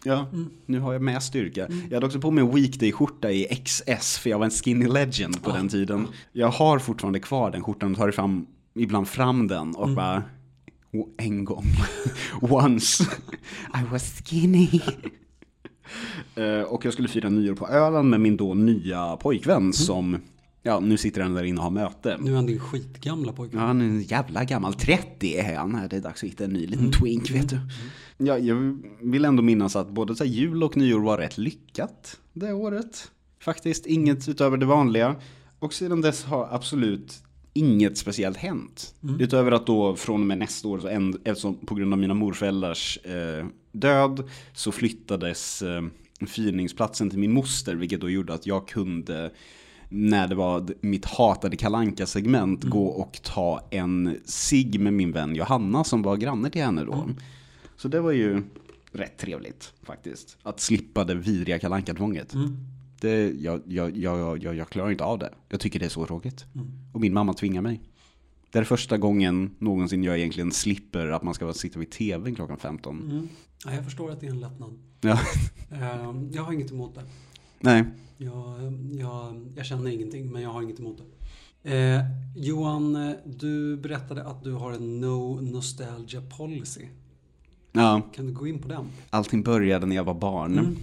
Ja, 0.03 0.25
nu 0.65 0.79
har 0.79 0.93
jag 0.93 1.01
med 1.01 1.23
styrka. 1.23 1.67
Jag 1.89 1.95
hade 1.95 2.05
också 2.05 2.19
på 2.19 2.31
mig 2.31 2.43
weekday-skjorta 2.43 3.31
i 3.31 3.61
XS 3.65 4.17
för 4.17 4.29
jag 4.29 4.37
var 4.37 4.45
en 4.45 4.51
skinny 4.51 4.87
legend 4.87 5.43
på 5.43 5.51
den 5.51 5.69
tiden. 5.69 6.07
Jag 6.31 6.47
har 6.49 6.79
fortfarande 6.79 7.19
kvar 7.19 7.51
den 7.51 7.63
skjortan 7.63 7.91
och 7.91 7.97
tar 7.97 8.11
fram, 8.11 8.45
ibland 8.75 9.07
fram 9.07 9.47
den 9.47 9.75
och 9.75 9.89
bara 9.89 10.23
"O- 10.93 11.10
en 11.17 11.45
gång. 11.45 11.65
Once 12.41 13.03
I 13.75 13.91
was 13.91 14.21
skinny. 14.25 14.82
Eh, 16.36 16.62
och 16.62 16.86
jag 16.86 16.93
skulle 16.93 17.08
fira 17.08 17.29
nyår 17.29 17.56
på 17.56 17.67
Öland 17.67 18.10
med 18.10 18.19
min 18.21 18.38
då 18.38 18.53
nya 18.53 19.17
pojkvän 19.17 19.73
som, 19.73 20.17
ja 20.63 20.79
nu 20.79 20.97
sitter 20.97 21.21
han 21.21 21.34
där 21.34 21.43
inne 21.43 21.58
och 21.58 21.63
har 21.63 21.71
möte. 21.71 22.17
Nu 22.21 22.32
är 22.32 22.36
han 22.36 22.45
din 22.45 22.60
skitgamla 22.60 23.34
pojke. 23.34 23.56
Ja, 23.58 23.62
han 23.63 23.82
är 23.82 23.86
en 23.86 24.01
jävla 24.01 24.43
gammal. 24.43 24.73
30 24.73 25.36
är 25.38 25.56
han. 25.58 25.88
Det 25.89 25.95
är 25.97 26.01
dags 26.01 26.23
att 26.23 26.29
hitta 26.29 26.43
en 26.43 26.53
ny 26.53 26.67
liten 26.67 26.91
twink, 26.91 27.32
vet 27.32 27.49
du. 27.49 27.60
Ja, 28.17 28.38
jag 28.38 28.79
vill 29.01 29.25
ändå 29.25 29.43
minnas 29.43 29.75
att 29.75 29.89
både 29.89 30.15
så 30.15 30.23
här, 30.23 30.32
jul 30.32 30.63
och 30.63 30.77
nyår 30.77 30.99
var 30.99 31.17
rätt 31.17 31.38
lyckat 31.38 32.19
det 32.34 32.53
året. 32.53 33.12
Faktiskt 33.39 33.86
inget 33.86 34.29
utöver 34.29 34.58
det 34.58 34.65
vanliga. 34.65 35.15
Och 35.60 35.73
sedan 35.73 36.01
dess 36.01 36.23
har 36.23 36.47
absolut 36.51 37.23
inget 37.53 37.97
speciellt 37.97 38.37
hänt. 38.37 38.95
Utöver 39.19 39.51
att 39.51 39.65
då 39.65 39.95
från 39.95 40.21
och 40.21 40.27
med 40.27 40.37
nästa 40.37 40.67
år, 40.67 40.79
så 40.79 40.87
en, 40.87 41.17
eftersom 41.23 41.55
på 41.55 41.75
grund 41.75 41.93
av 41.93 41.99
mina 41.99 42.13
morföräldrars 42.13 42.99
eh, 43.03 43.45
död, 43.71 44.29
så 44.53 44.71
flyttades 44.71 45.61
eh, 45.61 45.81
firningsplatsen 46.27 47.09
till 47.09 47.19
min 47.19 47.33
moster, 47.33 47.75
vilket 47.75 48.01
då 48.01 48.09
gjorde 48.09 48.33
att 48.33 48.47
jag 48.47 48.67
kunde 48.67 49.31
när 49.89 50.27
det 50.27 50.35
var 50.35 50.67
mitt 50.81 51.05
hatade 51.05 51.55
kalanka 51.55 52.05
segment 52.05 52.63
gå 52.63 52.85
och 52.85 53.19
ta 53.23 53.67
en 53.71 54.17
sig 54.25 54.77
med 54.77 54.93
min 54.93 55.11
vän 55.11 55.35
Johanna 55.35 55.83
som 55.83 56.01
var 56.01 56.17
granne 56.17 56.49
till 56.49 56.61
henne 56.61 56.83
då. 56.83 57.09
Så 57.77 57.87
det 57.87 57.99
var 58.01 58.11
ju 58.11 58.43
rätt 58.91 59.17
trevligt 59.17 59.73
faktiskt. 59.83 60.37
Att 60.43 60.59
slippa 60.59 61.03
det 61.03 61.15
vidriga 61.15 61.59
kalanka 61.59 61.93
tvånget 61.93 62.33
Det, 63.03 63.31
jag, 63.39 63.61
jag, 63.67 63.97
jag, 63.97 64.43
jag, 64.43 64.55
jag 64.55 64.69
klarar 64.69 64.91
inte 64.91 65.03
av 65.03 65.19
det. 65.19 65.29
Jag 65.49 65.59
tycker 65.59 65.79
det 65.79 65.85
är 65.85 65.89
så 65.89 66.05
tråkigt. 66.05 66.45
Och 66.93 67.01
min 67.01 67.13
mamma 67.13 67.33
tvingar 67.33 67.61
mig. 67.61 67.81
Det 68.51 68.59
är 68.59 68.63
första 68.63 68.97
gången 68.97 69.55
någonsin 69.59 70.03
jag 70.03 70.17
egentligen 70.17 70.51
slipper 70.51 71.07
att 71.07 71.23
man 71.23 71.33
ska 71.33 71.53
sitta 71.53 71.79
vid 71.79 71.91
tvn 71.91 72.35
klockan 72.35 72.57
15. 72.57 73.01
Mm. 73.11 73.27
Ja, 73.65 73.73
jag 73.73 73.83
förstår 73.83 74.11
att 74.11 74.19
det 74.19 74.27
är 74.27 74.31
en 74.31 74.39
lättnad. 74.39 74.73
Ja, 75.01 75.19
Eh, 75.71 76.13
jag 76.31 76.43
har 76.43 76.53
inget 76.53 76.71
emot 76.71 76.95
det. 76.95 77.01
nej. 77.59 77.83
Jag, 78.17 78.73
jag, 78.99 79.51
jag 79.55 79.65
känner 79.65 79.91
ingenting, 79.91 80.31
men 80.31 80.41
jag 80.41 80.49
har 80.49 80.61
inget 80.61 80.79
emot 80.79 80.97
det. 81.63 81.71
Eh, 81.77 82.01
Johan, 82.35 83.13
du 83.25 83.77
berättade 83.77 84.23
att 84.23 84.43
du 84.43 84.51
har 84.53 84.71
en 84.71 85.01
no 85.01 85.41
nostalgia 85.41 86.21
policy. 86.37 86.85
Ja, 87.71 88.01
Kan 88.15 88.25
du 88.25 88.31
gå 88.33 88.47
in 88.47 88.59
på 88.61 88.67
den? 88.67 88.85
allting 89.09 89.43
började 89.43 89.85
när 89.85 89.95
jag 89.95 90.03
var 90.03 90.13
barn. 90.13 90.59
Mm. 90.59 90.75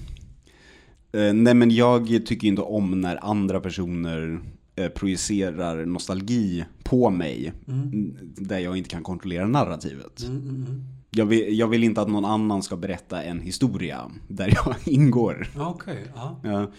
Eh, 1.12 1.32
nej 1.34 1.54
men 1.54 1.70
jag 1.70 2.06
tycker 2.26 2.48
inte 2.48 2.62
om 2.62 3.00
när 3.00 3.24
andra 3.30 3.60
personer 3.60 4.40
eh, 4.76 4.88
projicerar 4.88 5.84
nostalgi 5.86 6.64
på 6.82 7.10
mig. 7.10 7.52
n- 7.68 8.18
Där 8.36 8.58
jag 8.58 8.76
inte 8.76 8.90
kan 8.90 9.02
kontrollera 9.02 9.46
narrativet. 9.46 10.22
Mm, 10.22 10.36
mm, 10.42 10.48
mm. 10.56 10.84
Jag, 11.10 11.26
vill, 11.26 11.58
jag 11.58 11.68
vill 11.68 11.84
inte 11.84 12.00
att 12.00 12.08
någon 12.08 12.24
annan 12.24 12.62
ska 12.62 12.76
berätta 12.76 13.22
en 13.22 13.40
historia 13.40 14.10
där 14.28 14.52
jag 14.64 14.74
ingår. 14.94 15.46
Okej, 15.58 16.04
ja. 16.14 16.40
Ja. 16.44 16.70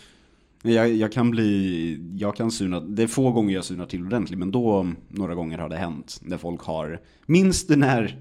Jag, 0.64 0.94
jag 0.94 1.12
kan 1.12 1.32
bli, 1.32 2.00
jag 2.18 2.36
kan 2.36 2.52
surna, 2.52 2.80
det 2.80 3.04
är 3.04 3.08
få 3.08 3.32
gånger 3.32 3.54
jag 3.56 3.66
surnar 3.66 3.86
till 3.86 4.06
ordentligt 4.06 4.40
men 4.40 4.52
då 4.52 4.88
några 5.10 5.36
gånger 5.36 5.58
har 5.58 5.70
det 5.70 5.78
hänt. 5.78 6.20
När 6.24 6.38
folk 6.38 6.62
har, 6.62 7.02
minns 7.26 7.68
du 7.68 7.76
när? 7.76 8.20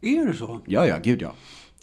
Är 0.00 0.26
det 0.26 0.34
så? 0.34 0.60
Ja, 0.66 0.86
ja, 0.86 0.96
gud 1.04 1.22
ja. 1.22 1.32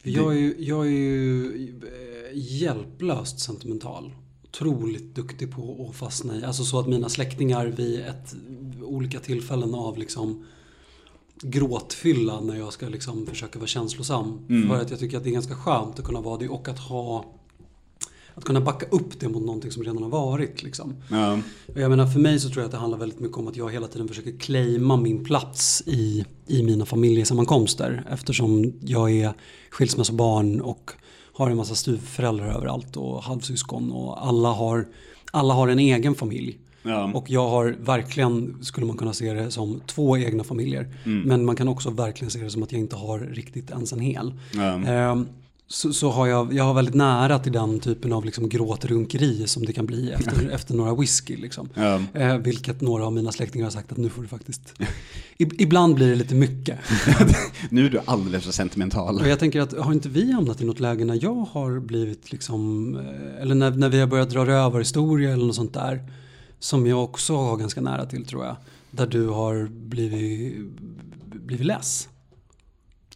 Jag 0.04 0.34
är 0.34 0.40
ju, 0.40 0.56
jag 0.60 0.86
är 0.86 0.92
ju 0.92 1.56
eh, 1.84 2.32
hjälplöst 2.34 3.40
sentimental. 3.40 4.12
Otroligt 4.44 5.16
duktig 5.16 5.52
på 5.56 5.88
att 5.90 5.96
fastna 5.96 6.36
i, 6.36 6.44
alltså 6.44 6.64
så 6.64 6.80
att 6.80 6.88
mina 6.88 7.10
släktingar 7.10 7.66
vid 7.68 8.00
ett, 8.00 8.36
olika 8.84 9.20
tillfällen 9.20 9.76
av 9.76 9.98
liksom 9.98 10.46
gråtfylla 11.42 12.42
när 12.42 12.56
jag 12.56 12.74
ska 12.74 12.90
liksom 12.90 13.26
försöka 13.26 13.60
vara 13.60 13.68
känslosam. 13.68 14.46
För 14.68 14.82
att 14.82 14.90
jag 14.90 15.00
tycker 15.00 15.18
att 15.18 15.24
det 15.24 15.30
är 15.30 15.34
ganska 15.34 15.56
skönt 15.56 16.00
att 16.00 16.06
kunna 16.06 16.22
vara 16.22 16.38
det 16.38 16.50
och 16.50 16.68
att 16.68 16.80
ha 16.80 17.39
att 18.40 18.46
kunna 18.46 18.62
backa 18.62 18.86
upp 18.86 19.20
det 19.20 19.30
mot 19.30 19.44
någonting 19.46 19.72
som 19.72 19.84
redan 19.84 20.04
har 20.04 20.10
varit. 20.10 20.64
Liksom. 20.64 20.96
ja. 21.10 21.40
Och 21.74 21.82
jag 21.82 21.90
menar 21.90 22.08
för 22.08 22.20
mig 22.20 22.40
så 22.40 22.50
tror 22.50 22.62
jag 22.62 22.66
att 22.66 22.72
det 22.72 22.78
handlar 22.78 22.98
väldigt 22.98 23.20
mycket 23.20 23.38
om 23.38 23.48
att 23.48 23.56
jag 23.56 23.72
hela 23.72 23.88
tiden 23.88 24.08
försöker 24.08 24.38
claima 24.38 24.98
min 24.98 25.24
plats 25.24 25.84
i, 25.86 26.26
i 26.48 26.64
mina 26.64 26.86
familjesammankomster. 26.86 28.04
Eftersom 28.10 28.74
jag 28.82 29.12
är 29.12 29.34
skilsmässobarn 29.70 30.62
och 30.62 30.92
har 31.34 31.50
en 31.50 31.58
massa 31.58 31.76
styvföräldrar 31.76 32.48
överallt 32.48 32.98
och 32.98 33.24
halvsyskon 33.24 33.92
och 33.92 34.28
alla 34.28 34.50
har, 34.50 34.88
alla 35.32 35.54
har 35.54 35.68
en 35.68 35.80
egen 35.80 36.16
familj. 36.16 36.58
Ja. 36.84 37.12
Och 37.14 37.30
jag 37.30 37.50
har 37.50 37.76
verkligen, 37.80 38.58
skulle 38.62 38.86
man 38.86 38.98
kunna 38.98 39.14
se 39.14 39.34
det 39.34 39.52
som 39.52 39.82
två 39.86 40.18
egna 40.18 40.44
familjer. 40.44 40.88
Men 41.26 41.46
man 41.46 41.56
kan 41.56 41.68
också 41.68 41.90
verkligen 41.90 42.32
se 42.32 42.40
det 42.40 42.50
som 42.50 42.64
att 42.64 42.72
jag 42.72 42.82
inte 42.82 42.96
har 42.96 43.20
riktigt 43.20 43.72
ens 43.72 43.94
en 43.94 44.00
hel. 44.00 44.34
Ja. 44.54 44.62
Ehm, 44.62 45.28
så, 45.72 45.94
så 45.94 46.10
har 46.10 46.28
jag, 46.28 46.54
jag 46.54 46.64
har 46.64 46.74
väldigt 46.74 46.96
nära 46.96 47.40
till 47.40 47.52
den 47.52 47.80
typen 47.80 48.14
av 48.14 48.26
liksom 48.26 48.50
gråtrunkeri 48.50 49.48
som 49.48 49.66
det 49.66 49.74
kan 49.74 49.86
bli 49.86 50.12
efter, 50.12 50.50
efter 50.50 50.74
några 50.74 50.96
whisky. 50.96 51.38
Liksom. 51.38 51.70
Ja. 51.74 52.02
Eh, 52.14 52.38
vilket 52.38 52.82
några 52.82 53.06
av 53.06 53.14
mina 53.14 53.32
släktingar 53.32 53.66
har 53.66 53.72
sagt 53.72 53.92
att 53.92 53.98
nu 53.98 54.10
får 54.10 54.22
du 54.22 54.28
faktiskt... 54.28 54.74
Ibland 55.38 55.96
blir 55.96 56.10
det 56.10 56.16
lite 56.16 56.36
mycket. 56.36 56.80
Nu 57.70 57.86
är 57.86 57.90
du 57.90 58.00
alldeles 58.06 58.44
för 58.44 58.52
sentimental. 58.52 59.20
Och 59.20 59.28
jag 59.28 59.40
tänker 59.40 59.62
att 59.62 59.78
har 59.78 59.94
inte 59.94 60.10
vi 60.10 60.32
hamnat 60.32 60.62
i 60.62 60.66
något 60.66 60.80
läge 60.80 61.06
när 61.06 61.20
jag 61.24 61.36
har 61.52 61.80
blivit 61.80 62.32
liksom... 62.32 62.96
eh, 62.96 63.42
Eller 63.42 63.56
när, 63.56 63.72
när 63.72 63.90
vi 63.90 64.00
har 64.00 64.08
börjat 64.08 64.30
dra 64.30 64.46
rövarhistoria 64.46 65.34
eller 65.34 65.46
något 65.46 65.56
sånt 65.56 65.74
där. 65.74 66.12
Som 66.60 66.88
jag 66.88 67.04
också 67.04 67.36
har 67.36 67.58
ganska 67.58 67.82
nära 67.82 68.06
till 68.06 68.26
tror 68.26 68.46
jag. 68.46 68.56
Där 68.92 69.08
du 69.08 69.28
har 69.28 69.68
blivit, 69.72 70.58
blivit 71.34 71.66
less. 71.66 72.08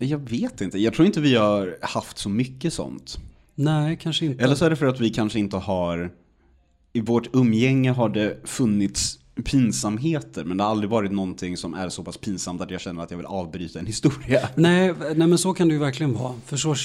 Jag 0.05 0.29
vet 0.29 0.61
inte, 0.61 0.77
jag 0.79 0.93
tror 0.93 1.05
inte 1.05 1.21
vi 1.21 1.35
har 1.35 1.77
haft 1.81 2.17
så 2.17 2.29
mycket 2.29 2.73
sånt. 2.73 3.17
Nej, 3.55 3.97
kanske 4.01 4.25
inte. 4.25 4.43
Eller 4.43 4.55
så 4.55 4.65
är 4.65 4.69
det 4.69 4.75
för 4.75 4.85
att 4.85 4.99
vi 4.99 5.09
kanske 5.09 5.39
inte 5.39 5.57
har, 5.57 6.11
i 6.93 7.01
vårt 7.01 7.35
umgänge 7.35 7.91
har 7.91 8.09
det 8.09 8.37
funnits 8.43 9.19
pinsamheter, 9.43 10.43
men 10.43 10.57
det 10.57 10.63
har 10.63 10.71
aldrig 10.71 10.89
varit 10.89 11.11
någonting 11.11 11.57
som 11.57 11.73
är 11.73 11.89
så 11.89 12.03
pass 12.03 12.17
pinsamt 12.17 12.61
att 12.61 12.71
jag 12.71 12.81
känner 12.81 13.03
att 13.03 13.11
jag 13.11 13.17
vill 13.17 13.25
avbryta 13.25 13.79
en 13.79 13.85
historia. 13.85 14.49
Nej, 14.55 14.93
nej 15.15 15.27
men 15.27 15.37
så 15.37 15.53
kan 15.53 15.67
det 15.67 15.73
ju 15.73 15.79
verkligen 15.79 16.13
vara. 16.13 16.33
För 16.45 16.57
så, 16.57 16.75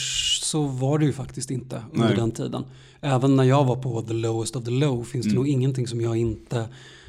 så 0.43 0.63
var 0.63 0.99
det 0.99 1.05
ju 1.05 1.13
faktiskt 1.13 1.51
inte 1.51 1.83
under 1.93 2.07
Nej. 2.07 2.17
den 2.17 2.31
tiden. 2.31 2.65
Även 3.01 3.37
när 3.37 3.45
jag 3.45 3.65
var 3.65 3.77
på 3.77 4.03
the 4.03 4.13
lowest 4.15 4.57
of 4.57 4.65
the 4.65 4.71
low 4.71 5.05
finns 5.05 5.27
Mm. 5.27 5.35
det 5.35 5.41
nog 5.41 5.49
ingenting 5.49 5.87
som 5.87 6.01
jag 6.01 6.17
inte 6.17 6.69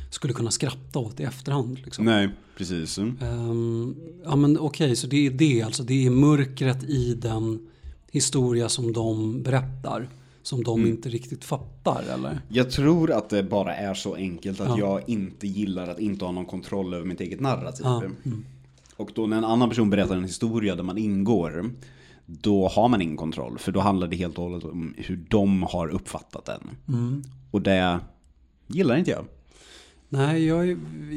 skulle 0.10 0.34
kunna 0.34 0.52
skratta 0.52 1.00
åt 1.00 1.20
i 1.20 1.24
efterhand. 1.24 1.80
Liksom. 1.86 2.06
Nej, 2.06 2.30
precis. 2.58 2.98
Ehm, 2.98 3.96
ja 4.24 4.36
men 4.36 4.60
okej, 4.60 4.96
så 4.96 5.08
det 5.08 5.26
är 5.28 5.32
det 5.32 5.62
alltså. 5.62 5.84
Det 5.84 6.06
är 6.06 6.10
mörkret 6.10 6.84
i 6.84 7.14
den 7.14 7.60
historia 8.12 8.70
som 8.70 8.94
de 8.94 9.42
berättar. 9.44 10.10
Som 10.44 10.64
de 10.64 10.80
Mm. 10.80 10.92
inte 10.92 11.10
riktigt 11.10 11.44
fattar 11.44 12.04
eller? 12.14 12.42
Jag 12.50 12.72
tror 12.72 13.12
att 13.12 13.30
det 13.30 13.44
bara 13.44 13.76
är 13.76 13.94
så 13.94 14.16
enkelt 14.16 14.60
att 14.60 14.68
Ja. 14.68 14.78
jag 14.78 15.10
inte 15.10 15.48
gillar 15.48 15.88
att 15.88 16.00
inte 16.00 16.26
ha 16.26 16.32
någon 16.32 16.46
kontroll 16.46 16.94
över 16.94 17.06
mitt 17.06 17.22
eget 17.22 17.40
narrativ. 17.40 17.82
Ja, 17.86 18.04
mm. 18.26 18.46
Och 18.96 19.12
då 19.16 19.28
när 19.28 19.38
en 19.38 19.46
annan 19.46 19.70
person 19.70 19.90
berättar 19.90 20.16
en 20.18 20.24
historia 20.24 20.76
där 20.76 20.84
man 20.84 20.98
ingår, 20.98 21.72
då 22.26 22.68
har 22.68 22.90
man 22.90 23.02
ingen 23.02 23.18
kontroll. 23.18 23.58
För 23.60 23.72
då 23.72 23.80
handlar 23.80 24.08
det 24.08 24.16
helt 24.16 24.38
och 24.38 24.44
hållet 24.44 24.64
om 24.64 24.94
hur 24.98 25.26
de 25.30 25.64
har 25.64 25.88
uppfattat 25.88 26.46
den. 26.46 26.70
Mm. 26.88 27.24
Och 27.52 27.62
det 27.62 28.00
gillar 28.68 28.98
inte 28.98 29.12
jag. 29.12 29.26
Nej, 30.12 30.46
jag 30.46 30.70
är 30.70 30.76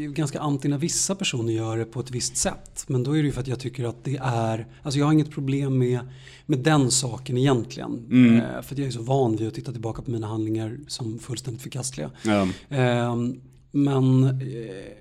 ganska 0.09 0.41
anti 0.41 0.69
när 0.69 0.79
vissa 0.79 1.15
personer 1.15 1.53
gör 1.53 1.79
det 1.79 1.85
på 1.85 2.01
ett 2.01 2.11
visst 2.11 2.37
sätt. 2.37 2.85
Men 2.87 3.03
då 3.03 3.13
är 3.17 3.23
det 3.23 3.27
ju 3.27 3.33
för 3.33 3.41
att 3.41 3.47
jag 3.47 3.61
tycker 3.61 3.85
att 3.85 4.05
det 4.05 4.17
är, 4.23 4.67
alltså 4.83 4.99
jag 4.99 5.07
har 5.07 5.13
inget 5.13 5.31
problem 5.31 5.79
med, 5.79 6.01
med 6.47 6.59
den 6.59 6.91
saken 6.91 7.39
egentligen. 7.39 8.07
Mm. 8.11 8.37
Eh, 8.37 8.63
för 8.63 8.79
jag 8.79 8.87
är 8.87 8.91
så 8.91 9.03
van 9.03 9.37
vid 9.37 9.49
att 9.49 9.55
titta 9.55 9.73
tillbaka 9.73 10.03
på 10.03 10.11
mina 10.11 10.27
handlingar 10.27 10.79
som 10.87 11.19
fullständigt 11.19 11.63
förkastliga. 11.63 12.11
Ja. 12.25 12.49
Ehm, 12.69 13.41
men 13.71 14.25
eh, 14.25 14.93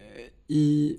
i 0.48 0.98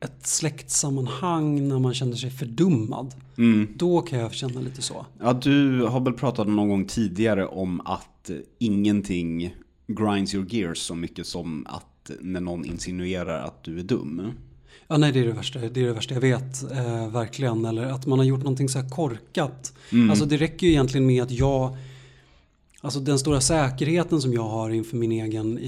ett 0.00 0.26
släktsammanhang 0.26 1.68
när 1.68 1.78
man 1.78 1.94
känner 1.94 2.16
sig 2.16 2.30
fördummad. 2.30 3.14
Mm. 3.38 3.68
Då 3.76 4.00
kan 4.00 4.18
jag 4.18 4.32
känna 4.32 4.60
lite 4.60 4.82
så. 4.82 5.06
Ja, 5.20 5.32
du 5.32 5.82
har 5.82 6.00
väl 6.00 6.12
pratat 6.12 6.48
någon 6.48 6.68
gång 6.68 6.86
tidigare 6.86 7.46
om 7.46 7.80
att 7.80 8.30
eh, 8.30 8.36
ingenting 8.58 9.54
grinds 9.86 10.34
your 10.34 10.46
gears 10.54 10.78
så 10.78 10.94
mycket 10.94 11.26
som 11.26 11.66
att 11.66 11.93
när 12.20 12.40
någon 12.40 12.64
insinuerar 12.64 13.44
att 13.44 13.64
du 13.64 13.78
är 13.78 13.82
dum. 13.82 14.32
Ja, 14.88 14.96
nej, 14.96 15.12
det 15.12 15.20
är 15.20 15.24
det 15.24 15.32
värsta, 15.32 15.58
det 15.58 15.80
är 15.80 15.86
det 15.86 15.92
värsta 15.92 16.14
jag 16.14 16.20
vet, 16.20 16.72
eh, 16.72 17.08
verkligen. 17.08 17.64
Eller 17.64 17.86
att 17.86 18.06
man 18.06 18.18
har 18.18 18.26
gjort 18.26 18.38
någonting 18.38 18.68
så 18.68 18.78
här 18.78 18.88
korkat. 18.88 19.72
Mm. 19.92 20.10
Alltså 20.10 20.24
det 20.24 20.36
räcker 20.36 20.66
ju 20.66 20.72
egentligen 20.72 21.06
med 21.06 21.22
att 21.22 21.30
jag, 21.30 21.76
alltså 22.80 23.00
den 23.00 23.18
stora 23.18 23.40
säkerheten 23.40 24.20
som 24.20 24.32
jag 24.32 24.42
har 24.42 24.70
inför 24.70 24.96
min 24.96 25.12
egen, 25.12 25.58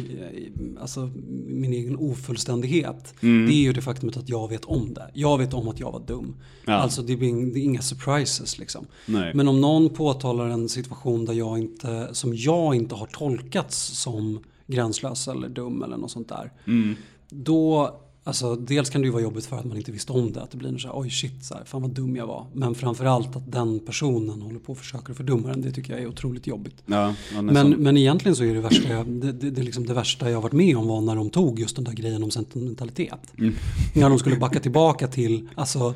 alltså 0.80 1.11
min 1.47 1.72
egen 1.72 1.97
ofullständighet. 1.97 3.14
Mm. 3.20 3.47
Det 3.47 3.55
är 3.55 3.62
ju 3.62 3.72
det 3.72 3.82
faktumet 3.82 4.16
att 4.16 4.28
jag 4.28 4.49
vet 4.49 4.64
om 4.64 4.95
det. 4.95 5.11
Jag 5.14 5.39
vet 5.39 5.55
om 5.55 5.68
att 5.68 5.80
jag 5.80 5.93
var 5.93 6.03
dum. 6.07 6.37
Ja. 6.64 6.72
Alltså 6.72 7.03
det 7.03 7.16
blir 7.16 7.53
det 7.55 7.61
är 7.61 7.62
inga 7.62 7.82
surprises 7.82 8.59
liksom. 8.59 8.87
Nej. 9.07 9.34
Men 9.34 9.49
om 9.49 9.61
någon 9.61 9.91
påtalar 9.91 10.49
en 10.49 10.68
situation 10.68 11.24
där 11.24 11.34
jag 11.34 11.59
inte, 11.59 12.09
som 12.12 12.37
jag 12.37 12.74
inte 12.74 12.95
har 12.95 13.07
tolkats 13.07 13.76
som 13.76 14.41
gränslös 14.67 15.29
eller 15.29 15.49
dum 15.49 15.83
eller 15.83 15.97
något 15.97 16.11
sånt 16.11 16.29
där. 16.29 16.53
Mm. 16.67 16.97
Då, 17.29 17.95
alltså 18.25 18.57
dels 18.57 18.91
kan 18.91 19.01
det 19.01 19.05
ju 19.05 19.12
vara 19.12 19.23
jobbigt 19.23 19.47
för 19.47 19.57
att 19.57 19.64
man 19.64 19.77
inte 19.77 19.93
visste 19.93 20.12
om 20.12 20.33
det. 20.33 20.43
Att 20.43 20.51
det 20.51 20.57
blir 20.57 20.79
så 20.79 20.89
här, 20.89 20.99
oj 20.99 21.11
shit, 21.11 21.45
så 21.45 21.55
här, 21.55 21.64
fan 21.64 21.83
vad 21.83 21.91
dum 21.91 22.17
jag 22.17 22.27
var. 22.27 22.47
Men 22.53 22.75
framförallt 22.75 23.37
att 23.37 23.53
den 23.53 23.81
personen 23.81 24.43
håller 24.43 24.59
på 24.59 24.73
och 24.73 24.79
försöker 24.79 25.14
fördumma 25.14 25.49
den. 25.49 25.62
Det 25.62 25.73
tycker 25.73 25.93
jag 25.93 26.03
är 26.03 26.07
otroligt 26.09 26.47
jobbigt. 26.47 26.83
Ja, 26.87 27.14
Men, 27.43 27.71
men 27.71 27.97
egentligen 27.97 28.37
så 28.37 28.45
är 28.45 28.55
det 28.55 28.61
värsta, 28.61 28.89
jag, 28.89 29.07
det, 29.07 29.33
det, 29.33 29.51
det, 29.51 29.62
liksom 29.62 29.87
det 29.87 29.95
värsta 29.95 30.31
jag 30.31 30.41
varit 30.41 30.53
med 30.53 30.77
om 30.77 30.87
var 30.87 31.01
när 31.01 31.17
de 31.17 31.31
tog 31.31 31.61
just 31.61 31.77
den 31.77 31.85
där 31.85 31.93
grejen 31.93 32.23
om 32.23 32.31
sentimentalitet. 32.31 33.33
Mm. 33.39 33.55
När 33.95 34.09
de 34.09 34.19
skulle 34.19 34.37
backa 34.37 34.61
tillbaka 34.61 35.07
till, 35.07 35.49
alltså 35.55 35.95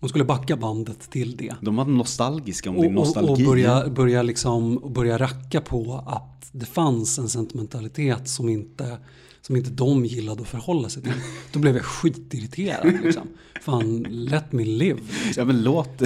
de 0.00 0.08
skulle 0.08 0.24
backa 0.24 0.56
bandet 0.56 1.10
till 1.10 1.36
det. 1.36 1.54
De 1.60 1.76
var 1.76 1.84
nostalgiska 1.84 2.70
om 2.70 2.76
din 2.76 2.84
Och, 2.84 2.90
och, 2.90 2.94
nostalgi. 2.94 3.42
och 3.44 3.48
börja, 3.48 3.88
börja, 3.88 4.22
liksom, 4.22 4.92
börja 4.94 5.18
racka 5.18 5.60
på 5.60 6.04
att 6.06 6.48
det 6.52 6.66
fanns 6.66 7.18
en 7.18 7.28
sentimentalitet 7.28 8.28
som 8.28 8.48
inte, 8.48 8.98
som 9.40 9.56
inte 9.56 9.70
de 9.70 10.04
gillade 10.04 10.42
att 10.42 10.48
förhålla 10.48 10.88
sig 10.88 11.02
till. 11.02 11.12
Då 11.52 11.58
blev 11.58 11.76
jag 11.76 11.84
skitirriterad. 11.84 12.92
Liksom. 13.04 13.22
Fan, 13.62 14.06
let 14.08 14.52
me 14.52 14.64
live. 14.64 15.00
Ja, 15.36 15.44
men 15.44 15.62
låt, 15.62 16.02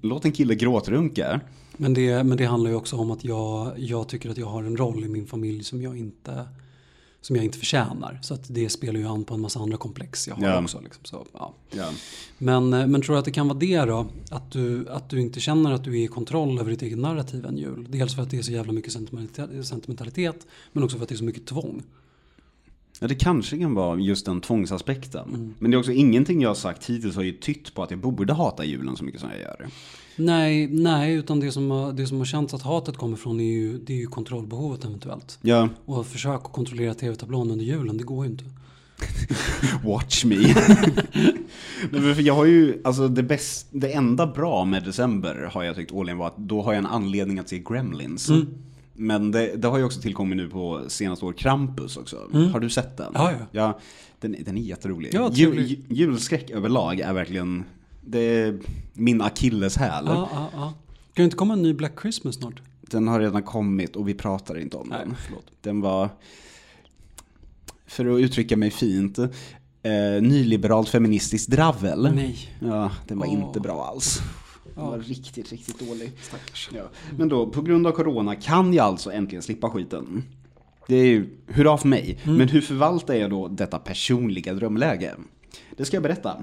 låt 0.00 0.24
en 0.24 0.32
kille 0.32 0.54
gråtrunka. 0.54 1.40
Men 1.76 1.94
det, 1.94 2.24
men 2.24 2.36
det 2.36 2.44
handlar 2.44 2.70
ju 2.70 2.76
också 2.76 2.96
om 2.96 3.10
att 3.10 3.24
jag, 3.24 3.72
jag 3.76 4.08
tycker 4.08 4.30
att 4.30 4.36
jag 4.36 4.46
har 4.46 4.62
en 4.62 4.76
roll 4.76 5.04
i 5.04 5.08
min 5.08 5.26
familj 5.26 5.64
som 5.64 5.82
jag 5.82 5.98
inte, 5.98 6.44
som 7.26 7.36
jag 7.36 7.44
inte 7.44 7.58
förtjänar. 7.58 8.18
Så 8.22 8.34
att 8.34 8.54
det 8.54 8.68
spelar 8.68 9.00
ju 9.00 9.06
an 9.06 9.24
på 9.24 9.34
en 9.34 9.40
massa 9.40 9.60
andra 9.60 9.76
komplex 9.76 10.28
jag 10.28 10.34
har 10.34 10.46
Ja. 10.46 10.62
också. 10.62 10.80
Liksom. 10.80 11.04
Så, 11.04 11.26
ja. 11.32 11.54
Ja. 11.70 11.90
Men, 12.38 12.72
eh, 12.72 12.86
men 12.86 13.02
tror 13.02 13.14
du 13.14 13.18
att 13.18 13.24
det 13.24 13.30
kan 13.30 13.48
vara 13.48 13.58
det 13.58 13.80
då? 13.80 14.06
Att 14.30 14.50
du, 14.52 14.88
att 14.88 15.10
du 15.10 15.20
inte 15.20 15.40
känner 15.40 15.72
att 15.72 15.84
du 15.84 16.00
är 16.00 16.04
i 16.04 16.06
kontroll 16.06 16.58
över 16.58 16.70
ditt 16.70 16.82
eget 16.82 16.98
narrativ 16.98 17.46
en 17.46 17.58
jul? 17.58 17.86
Dels 17.90 18.14
för 18.14 18.22
att 18.22 18.30
det 18.30 18.38
är 18.38 18.42
så 18.42 18.52
jävla 18.52 18.72
mycket 18.72 18.92
sentimentalitet, 18.92 19.66
sentimentalitet 19.66 20.46
men 20.72 20.82
också 20.84 20.96
för 20.96 21.02
att 21.02 21.08
det 21.08 21.14
är 21.14 21.16
så 21.16 21.24
mycket 21.24 21.46
tvång. 21.46 21.82
ja, 23.00 23.06
det 23.08 23.14
kanske 23.14 23.58
kan 23.58 23.74
vara 23.74 24.00
just 24.00 24.26
den 24.26 24.40
tvångsaspekten. 24.40 25.28
Mm. 25.28 25.54
Men 25.58 25.70
det 25.70 25.74
är 25.74 25.78
också 25.78 25.92
ingenting 25.92 26.40
jag 26.42 26.50
har 26.50 26.54
sagt 26.54 26.84
hittills 26.90 27.16
har 27.16 27.22
ju 27.22 27.32
tytt 27.32 27.74
på 27.74 27.82
att 27.82 27.90
jag 27.90 28.00
borde 28.00 28.32
hata 28.32 28.64
julen 28.64 28.96
så 28.96 29.04
mycket 29.04 29.20
som 29.20 29.30
jag 29.30 29.40
gör. 29.40 29.66
Nej, 30.16 30.66
nej 30.66 31.14
utan 31.14 31.40
det 31.40 31.52
som, 31.52 31.70
har- 31.70 31.92
det 31.92 32.06
som 32.06 32.18
har 32.18 32.24
känts 32.24 32.54
att 32.54 32.62
hatet 32.62 32.96
kommer 32.96 33.16
från 33.16 33.40
är 33.40 33.44
ju, 33.52 33.78
det 33.78 33.92
är 33.92 33.96
ju 33.96 34.06
kontrollbehovet 34.06 34.84
eventuellt. 34.84 35.38
Ja, 35.42 35.68
Och 35.84 36.06
försök 36.06 36.40
att 36.44 36.52
kontrollera 36.52 36.94
tv-tablån 36.94 37.50
under 37.50 37.64
julen, 37.64 37.96
det 37.96 38.04
går 38.04 38.24
ju 38.26 38.30
inte. 38.30 38.44
watch 39.84 40.24
me. 40.24 40.36
Jag 42.22 42.34
har 42.34 42.44
ju, 42.44 42.80
alltså 42.84 43.08
det, 43.08 43.22
bäst, 43.22 43.66
det 43.70 43.92
enda 43.92 44.26
bra 44.26 44.64
med 44.64 44.84
december 44.84 45.50
har 45.52 45.62
jag 45.62 45.76
tyckt 45.76 45.92
årligen 45.92 46.18
var 46.18 46.26
att 46.26 46.36
då 46.36 46.62
har 46.62 46.72
jag 46.72 46.78
en 46.78 46.86
anledning 46.86 47.38
att 47.38 47.48
se 47.48 47.58
Gremlins. 47.58 48.28
Mm. 48.28 48.46
Men 48.94 49.30
det, 49.30 49.56
det 49.56 49.68
har 49.68 49.78
ju 49.78 49.84
också 49.84 50.00
tillkommit 50.00 50.36
nu 50.36 50.48
på 50.48 50.80
senaste 50.88 51.24
år 51.24 51.32
Krampus 51.32 51.96
också. 51.96 52.16
Har 52.52 52.60
du 52.60 52.70
sett 52.70 52.96
den? 52.96 53.06
Mm. 53.06 53.22
Ja, 53.22 53.32
ja. 53.32 53.46
ja 53.50 53.78
den, 54.20 54.36
den 54.44 54.56
är 54.58 54.62
jätterolig. 54.62 55.10
Ja, 55.14 55.30
Jul, 55.32 55.76
julskräck 55.88 56.50
överlag 56.50 57.00
är 57.00 57.12
verkligen, 57.12 57.64
det 58.06 58.18
är 58.18 58.58
min 58.92 59.20
akilleshäl. 59.20 60.04
Ja, 60.06 60.28
ja, 60.32 60.50
ja. 60.52 60.74
Kan 61.14 61.22
det 61.22 61.24
inte 61.24 61.36
komma 61.36 61.52
en 61.52 61.62
ny 61.62 61.74
Black 61.74 62.00
Christmas 62.00 62.34
snart? 62.34 62.62
Den 62.80 63.08
har 63.08 63.20
redan 63.20 63.42
kommit 63.42 63.96
och 63.96 64.08
vi 64.08 64.14
pratar 64.14 64.58
inte 64.58 64.76
om 64.76 64.88
Nej, 64.88 64.98
den. 65.04 65.16
förlåt. 65.26 65.46
Den 65.60 65.80
var, 65.80 66.08
för 67.86 68.06
att 68.14 68.20
uttrycka 68.20 68.56
mig 68.56 68.70
fint, 68.70 69.18
eh, 69.18 70.22
nyliberalt 70.22 70.88
feministiskt 70.88 71.50
dravel. 71.50 72.12
Nej. 72.14 72.38
Ja, 72.60 72.90
den 73.08 73.18
var 73.18 73.26
Åh. 73.26 73.32
inte 73.32 73.60
bra 73.60 73.84
alls. 73.84 74.20
Den 74.74 74.84
var 74.84 74.98
riktigt, 74.98 75.52
riktigt 75.52 75.88
dålig. 75.88 76.12
Stackars. 76.22 76.70
Ja. 76.74 76.82
Men 77.18 77.28
då, 77.28 77.46
på 77.46 77.62
grund 77.62 77.86
av 77.86 77.92
corona 77.92 78.34
kan 78.34 78.74
jag 78.74 78.84
alltså 78.84 79.12
äntligen 79.12 79.42
slippa 79.42 79.70
skiten. 79.70 80.22
Det 80.88 80.96
är 80.96 81.06
ju 81.06 81.26
hurra 81.46 81.78
för 81.78 81.88
mig. 81.88 82.18
Mm. 82.24 82.36
Men 82.36 82.48
hur 82.48 82.60
förvaltar 82.60 83.14
jag 83.14 83.30
då 83.30 83.48
detta 83.48 83.78
personliga 83.78 84.54
drömläge? 84.54 85.14
Det 85.76 85.84
ska 85.84 85.96
jag 85.96 86.02
berätta. 86.02 86.36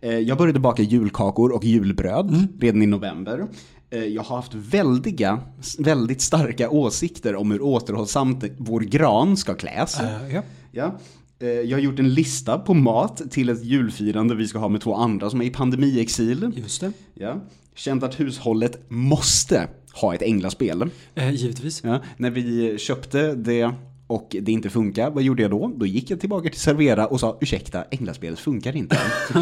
Eh, 0.00 0.18
Jag 0.18 0.38
började 0.38 0.60
baka 0.60 0.82
julkakor 0.82 1.52
och 1.52 1.64
julbröd 1.64 2.28
Mm. 2.28 2.46
redan 2.60 2.82
i 2.82 2.86
november. 2.86 3.46
Eh, 3.90 4.04
Jag 4.04 4.22
har 4.22 4.36
haft 4.36 4.54
väldiga, 4.54 5.40
väldigt 5.78 6.20
starka 6.20 6.70
åsikter 6.70 7.36
om 7.36 7.50
hur 7.50 7.62
återhållsamt 7.62 8.44
vår 8.58 8.80
gran 8.80 9.36
ska 9.36 9.54
kläs. 9.54 10.00
Eh, 10.00 10.34
ja. 10.34 10.42
Ja. 10.72 10.98
Jag 11.40 11.76
har 11.76 11.82
gjort 11.82 11.98
en 11.98 12.14
lista 12.14 12.58
på 12.58 12.74
mat 12.74 13.22
till 13.30 13.48
ett 13.48 13.64
julfirande 13.64 14.34
vi 14.34 14.46
ska 14.46 14.58
ha 14.58 14.68
med 14.68 14.80
två 14.80 14.94
andra 14.94 15.30
som 15.30 15.40
är 15.40 15.44
i 15.44 15.50
pandemiexil. 15.50 16.52
Just 16.56 16.80
det. 16.80 16.92
Ja. 17.14 17.40
Känt 17.74 18.02
att 18.02 18.20
hushållet 18.20 18.90
måste 18.90 19.68
ha 19.92 20.14
ett 20.14 20.22
änglaspel. 20.22 20.90
Eh, 21.14 21.30
givetvis. 21.30 21.80
Ja, 21.84 22.00
när 22.16 22.30
vi 22.30 22.78
köpte 22.78 23.34
det 23.34 23.72
och 24.08 24.36
det 24.42 24.52
inte 24.52 24.70
funkar, 24.70 25.10
vad 25.10 25.22
gjorde 25.22 25.42
jag 25.42 25.50
då? 25.50 25.72
Då 25.76 25.86
gick 25.86 26.10
jag 26.10 26.20
tillbaka 26.20 26.48
till 26.48 26.60
Servera 26.60 27.06
och 27.06 27.20
sa 27.20 27.38
ursäkta, 27.40 27.84
änglaspelet 27.90 28.38
funkar 28.38 28.76
inte. 28.76 28.98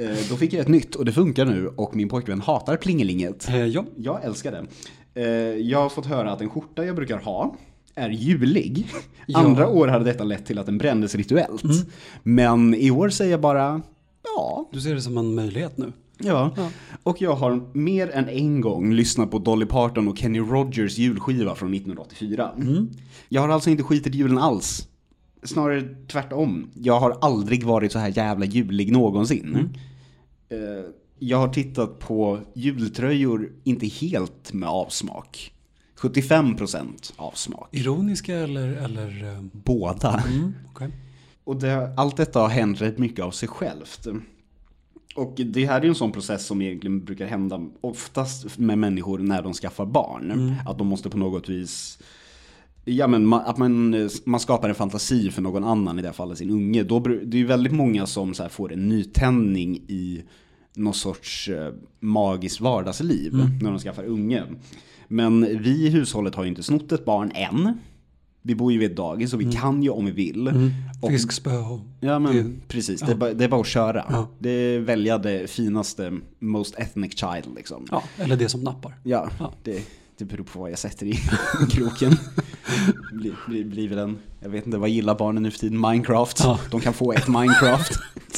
Eh, 0.00 0.16
då 0.30 0.36
fick 0.36 0.52
jag 0.52 0.60
ett 0.60 0.68
nytt 0.68 0.94
och 0.94 1.04
det 1.04 1.12
funkar 1.12 1.44
nu 1.44 1.68
och 1.68 1.96
min 1.96 2.08
pojkvän 2.08 2.40
hatar 2.40 2.76
plingelinget. 2.76 3.48
Eh, 3.48 3.66
ja. 3.66 3.84
Jag 3.96 4.24
älskar 4.24 4.52
det. 4.52 4.66
Eh, 5.22 5.26
Jag 5.56 5.82
har 5.82 5.88
fått 5.88 6.06
höra 6.06 6.32
att 6.32 6.40
en 6.40 6.50
skjorta 6.50 6.84
jag 6.84 6.96
brukar 6.96 7.18
ha 7.18 7.56
är 7.94 8.10
julig. 8.10 8.86
Ja. 9.26 9.38
Andra 9.38 9.68
år 9.68 9.88
hade 9.88 10.04
detta 10.04 10.24
lett 10.24 10.46
till 10.46 10.58
att 10.58 10.66
den 10.66 10.78
brändes 10.78 11.14
rituellt. 11.14 11.62
Men 12.22 12.74
i 12.74 12.90
år 12.90 13.08
säger 13.08 13.30
jag 13.30 13.40
bara, 13.40 13.82
ja, 14.24 14.68
Du 14.72 14.80
ser 14.80 14.94
det 14.94 15.02
som 15.02 15.18
en 15.18 15.34
möjlighet 15.34 15.78
nu. 15.78 15.92
Ja. 16.18 16.52
Ja. 16.56 16.70
och 17.02 17.22
jag 17.22 17.34
har 17.34 17.68
mer 17.72 18.10
än 18.10 18.28
en 18.28 18.60
gång 18.60 18.92
lyssnat 18.92 19.30
på 19.30 19.38
Dolly 19.38 19.66
Parton 19.66 20.08
och 20.08 20.18
Kenny 20.18 20.40
Rogers 20.40 20.98
julskiva 20.98 21.54
från 21.54 21.74
1984. 21.74 22.50
Jag 23.28 23.40
har 23.40 23.48
alltså 23.48 23.70
inte 23.70 23.82
skitit 23.82 24.14
julen 24.14 24.38
alls. 24.38 24.88
Snarare 25.42 25.82
tvärtom. 26.08 26.70
Jag 26.74 27.00
har 27.00 27.18
aldrig 27.20 27.64
varit 27.64 27.92
så 27.92 27.98
här 27.98 28.12
jävla 28.16 28.46
julig 28.46 28.92
någonsin. 28.92 29.68
Eh, 30.48 30.58
Jag 31.18 31.38
har 31.38 31.48
tittat 31.48 31.98
på 31.98 32.40
jultröjor, 32.54 33.52
inte 33.64 33.86
helt 33.86 34.52
med 34.52 34.68
avsmak. 34.68 35.52
75% 36.00 37.12
avsmak. 37.16 37.68
Ironiska 37.72 38.34
eller... 38.36 38.68
eller 38.72 39.34
eh, 39.34 39.42
Båda. 39.52 40.22
mm, 40.28 40.54
okej. 40.70 40.90
Och 41.44 41.56
det, 41.56 41.94
allt 41.96 42.16
detta 42.16 42.40
har 42.40 42.48
hänt 42.48 42.80
rätt 42.80 42.98
mycket 42.98 43.24
av 43.24 43.30
sig 43.30 43.48
självt. 43.48 44.06
Och 45.18 45.34
det 45.36 45.66
här 45.66 45.78
är 45.78 45.82
ju 45.82 45.88
en 45.88 45.94
sån 45.94 46.12
process 46.12 46.46
som 46.46 46.62
egentligen 46.62 47.04
brukar 47.04 47.26
hända 47.26 47.66
oftast 47.80 48.58
med 48.58 48.78
människor 48.78 49.18
när 49.18 49.42
de 49.42 49.52
skaffar 49.52 49.86
barn. 49.86 50.54
Att 50.66 50.78
de 50.78 50.86
måste 50.86 51.10
på 51.10 51.18
något 51.18 51.48
vis 51.48 51.98
Ja 52.84 53.06
men 53.06 53.32
att 53.32 53.58
man, 53.58 53.94
man 54.24 54.40
skapar 54.40 54.68
en 54.68 54.74
fantasi 54.74 55.30
för 55.30 55.42
någon 55.42 55.64
annan, 55.64 55.98
i 55.98 56.02
det 56.02 56.08
här 56.08 56.12
fallet 56.12 56.38
sin 56.38 56.50
unge. 56.50 56.82
Då, 56.82 57.00
det 57.00 57.36
är 57.36 57.38
ju 57.38 57.46
väldigt 57.46 57.72
många 57.72 58.06
som 58.06 58.34
så 58.34 58.48
får 58.48 58.72
en 58.72 58.88
nytändning 58.88 59.76
i 59.76 60.22
någon 60.74 60.94
sorts 60.94 61.48
eh, 61.48 61.72
magiskt 62.00 62.60
vardagsliv 62.60 63.34
när 63.62 63.70
de 63.70 63.78
skaffar 63.78 64.04
unge. 64.04 64.42
Men 65.08 65.62
vi 65.62 65.86
i 65.86 65.90
hushållet 65.90 66.34
har 66.34 66.42
ju 66.42 66.48
inte 66.48 66.62
snott 66.62 66.92
ett 66.92 67.04
barn 67.04 67.32
än. 67.34 67.78
Vi 68.42 68.54
bor 68.54 68.72
ju 68.72 68.78
vid 68.78 68.90
ett 68.90 68.96
dagis 68.96 69.34
och 69.34 69.40
vi 69.40 69.52
kan 69.52 69.82
ju 69.82 69.90
om 69.90 70.04
vi 70.04 70.10
vill. 70.10 70.72
Och 71.00 71.10
Fiskspö 71.10 71.58
och... 71.58 71.80
Ja 72.00 72.18
men 72.18 72.36
Det- 72.36 72.68
precis, 72.68 73.00
det, 73.00 73.12
är 73.12 73.16
bara, 73.16 73.32
det 73.34 73.44
är 73.44 73.48
bara 73.48 73.60
att 73.60 73.66
köra. 73.66 74.04
Ja. 74.10 74.28
Det 74.38 74.50
är 74.50 74.78
välja 74.80 75.18
det 75.18 75.50
finaste, 75.50 76.12
most 76.38 76.74
ethnic 76.78 77.18
child 77.18 77.54
liksom. 77.56 77.86
Ja, 77.90 78.02
eller 78.16 78.36
det 78.36 78.48
som 78.48 78.60
nappar. 78.60 78.94
Ja, 79.02 79.30
Ja. 79.38 79.52
Det, 79.62 79.82
det 80.18 80.24
beror 80.24 80.44
på 80.44 80.58
vad 80.60 80.70
jag 80.70 80.78
sätter 80.78 81.06
i 81.06 81.12
kroken. 81.70 82.16
Blir, 83.12 83.32
blir, 83.48 83.64
blir 83.64 83.88
väl 83.88 83.98
en, 83.98 84.18
jag 84.42 84.50
vet 84.50 84.66
inte, 84.66 84.78
vad 84.78 84.88
gillar 84.90 85.14
barnen 85.18 85.42
nu 85.42 85.50
för 85.50 85.58
tiden? 85.58 85.80
Minecraft. 85.80 86.40
Ja. 86.44 86.58
De 86.70 86.80
kan 86.80 86.92
få 86.92 87.12
ett 87.12 87.28
Minecraft. 87.28 87.92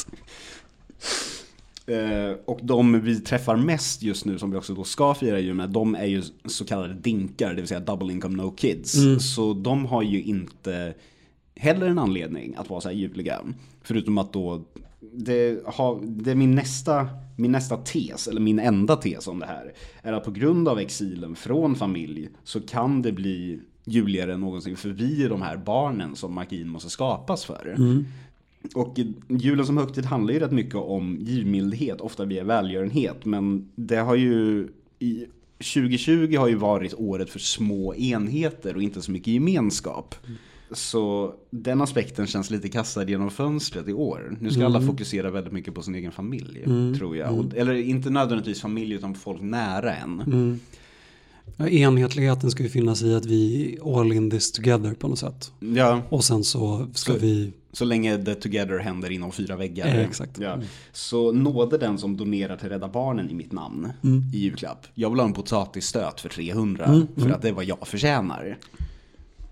Eh, 1.85 2.35
och 2.45 2.59
de 2.63 3.01
vi 3.01 3.19
träffar 3.19 3.55
mest 3.55 4.03
just 4.03 4.25
nu, 4.25 4.37
som 4.37 4.51
vi 4.51 4.57
också 4.57 4.73
då 4.73 4.83
ska 4.83 5.13
fira 5.13 5.39
jul 5.39 5.53
med, 5.53 5.69
de 5.69 5.95
är 5.95 6.05
ju 6.05 6.21
så 6.45 6.65
kallade 6.65 6.93
dinkar, 6.93 7.49
det 7.49 7.55
vill 7.55 7.67
säga 7.67 7.79
double 7.79 8.13
income 8.13 8.43
no 8.43 8.51
kids. 8.51 8.95
Mm. 8.95 9.19
Så 9.19 9.53
de 9.53 9.85
har 9.85 10.01
ju 10.01 10.21
inte 10.21 10.93
heller 11.55 11.87
en 11.87 11.99
anledning 11.99 12.55
att 12.55 12.69
vara 12.69 12.81
så 12.81 12.89
här 12.89 12.95
juliga. 12.95 13.41
Förutom 13.81 14.17
att 14.17 14.33
då, 14.33 14.65
det, 15.13 15.63
har, 15.65 15.99
det 16.03 16.31
är 16.31 16.35
min 16.35 16.55
nästa, 16.55 17.07
min 17.37 17.51
nästa 17.51 17.77
tes, 17.77 18.27
eller 18.27 18.41
min 18.41 18.59
enda 18.59 18.95
tes 18.95 19.27
om 19.27 19.39
det 19.39 19.45
här, 19.45 19.73
är 20.01 20.13
att 20.13 20.23
på 20.23 20.31
grund 20.31 20.67
av 20.67 20.79
exilen 20.79 21.35
från 21.35 21.75
familj 21.75 22.29
så 22.43 22.61
kan 22.61 23.01
det 23.01 23.11
bli 23.11 23.59
juligare 23.85 24.33
än 24.33 24.39
någonsin 24.39 24.77
för 24.77 24.89
vi 24.89 25.23
är 25.23 25.29
de 25.29 25.41
här 25.41 25.57
barnen 25.57 26.15
som 26.15 26.33
magin 26.33 26.69
måste 26.69 26.89
skapas 26.89 27.45
för. 27.45 27.75
Och 28.75 28.99
julen 29.27 29.65
som 29.65 29.77
högtid 29.77 30.05
handlar 30.05 30.33
ju 30.33 30.39
rätt 30.39 30.51
mycket 30.51 30.75
om 30.75 31.17
givmildhet, 31.21 32.01
ofta 32.01 32.25
via 32.25 32.43
välgörenhet. 32.43 33.25
Men 33.25 33.69
det 33.75 33.95
har 33.95 34.15
ju, 34.15 34.67
i 34.99 35.25
2020 35.57 36.35
har 36.37 36.47
ju 36.47 36.55
varit 36.55 36.93
året 36.93 37.29
för 37.29 37.39
små 37.39 37.95
enheter 37.95 38.75
och 38.75 38.81
inte 38.83 39.01
så 39.01 39.11
mycket 39.11 39.27
gemenskap. 39.27 40.15
Så 40.71 41.33
den 41.49 41.81
aspekten 41.81 42.27
känns 42.27 42.49
lite 42.49 42.69
kastad 42.69 43.03
genom 43.03 43.31
fönstret 43.31 43.87
i 43.87 43.93
år. 43.93 44.37
Nu 44.41 44.51
ska 44.51 44.65
alla 44.65 44.81
fokusera 44.81 45.31
väldigt 45.31 45.53
mycket 45.53 45.73
på 45.73 45.81
sin 45.81 45.95
egen 45.95 46.11
familj, 46.11 46.63
tror 46.97 47.17
jag. 47.17 47.39
Och, 47.39 47.55
eller 47.55 47.73
inte 47.73 48.09
nödvändigtvis 48.09 48.61
familj, 48.61 48.93
utan 48.93 49.15
folk 49.15 49.41
nära 49.41 49.95
en. 49.95 50.59
Ja, 51.57 51.67
enhetligheten 51.67 52.51
ska 52.51 52.63
ju 52.63 52.69
finnas 52.69 53.01
i 53.01 53.15
att 53.15 53.25
vi 53.25 53.77
all 53.85 54.11
in 54.13 54.29
this 54.29 54.51
together 54.51 54.93
på 54.93 55.07
något 55.07 55.19
sätt. 55.19 55.51
Ja, 55.59 56.01
Och 56.09 56.23
sen 56.23 56.43
så 56.43 56.87
ska 56.93 57.13
Så- 57.13 57.19
vi... 57.19 57.53
så 57.71 57.85
länge 57.85 58.25
the 58.25 58.35
together 58.35 58.77
händer 58.79 59.11
inom 59.11 59.31
fyra 59.31 59.55
väggar. 59.55 59.87
Eh, 59.87 59.99
exakt. 59.99 60.39
Ja. 60.39 60.59
Så 60.91 61.31
nåde 61.31 61.77
den 61.77 61.97
som 61.97 62.17
donerar 62.17 62.57
till 62.57 62.69
Rädda 62.69 62.87
Barnen 62.87 63.29
i 63.29 63.33
mitt 63.33 63.51
namn 63.51 63.89
i 64.33 64.37
julklapp. 64.37 64.85
Jag 64.93 65.09
vill 65.09 65.19
ha 65.19 65.27
en 65.27 65.33
potatisstöt 65.33 66.21
för 66.21 66.29
300 66.29 67.05
för 67.17 67.29
att 67.29 67.41
det 67.41 67.47
är 67.47 67.53
vad 67.53 67.65
jag 67.65 67.87
förtjänar. 67.87 68.57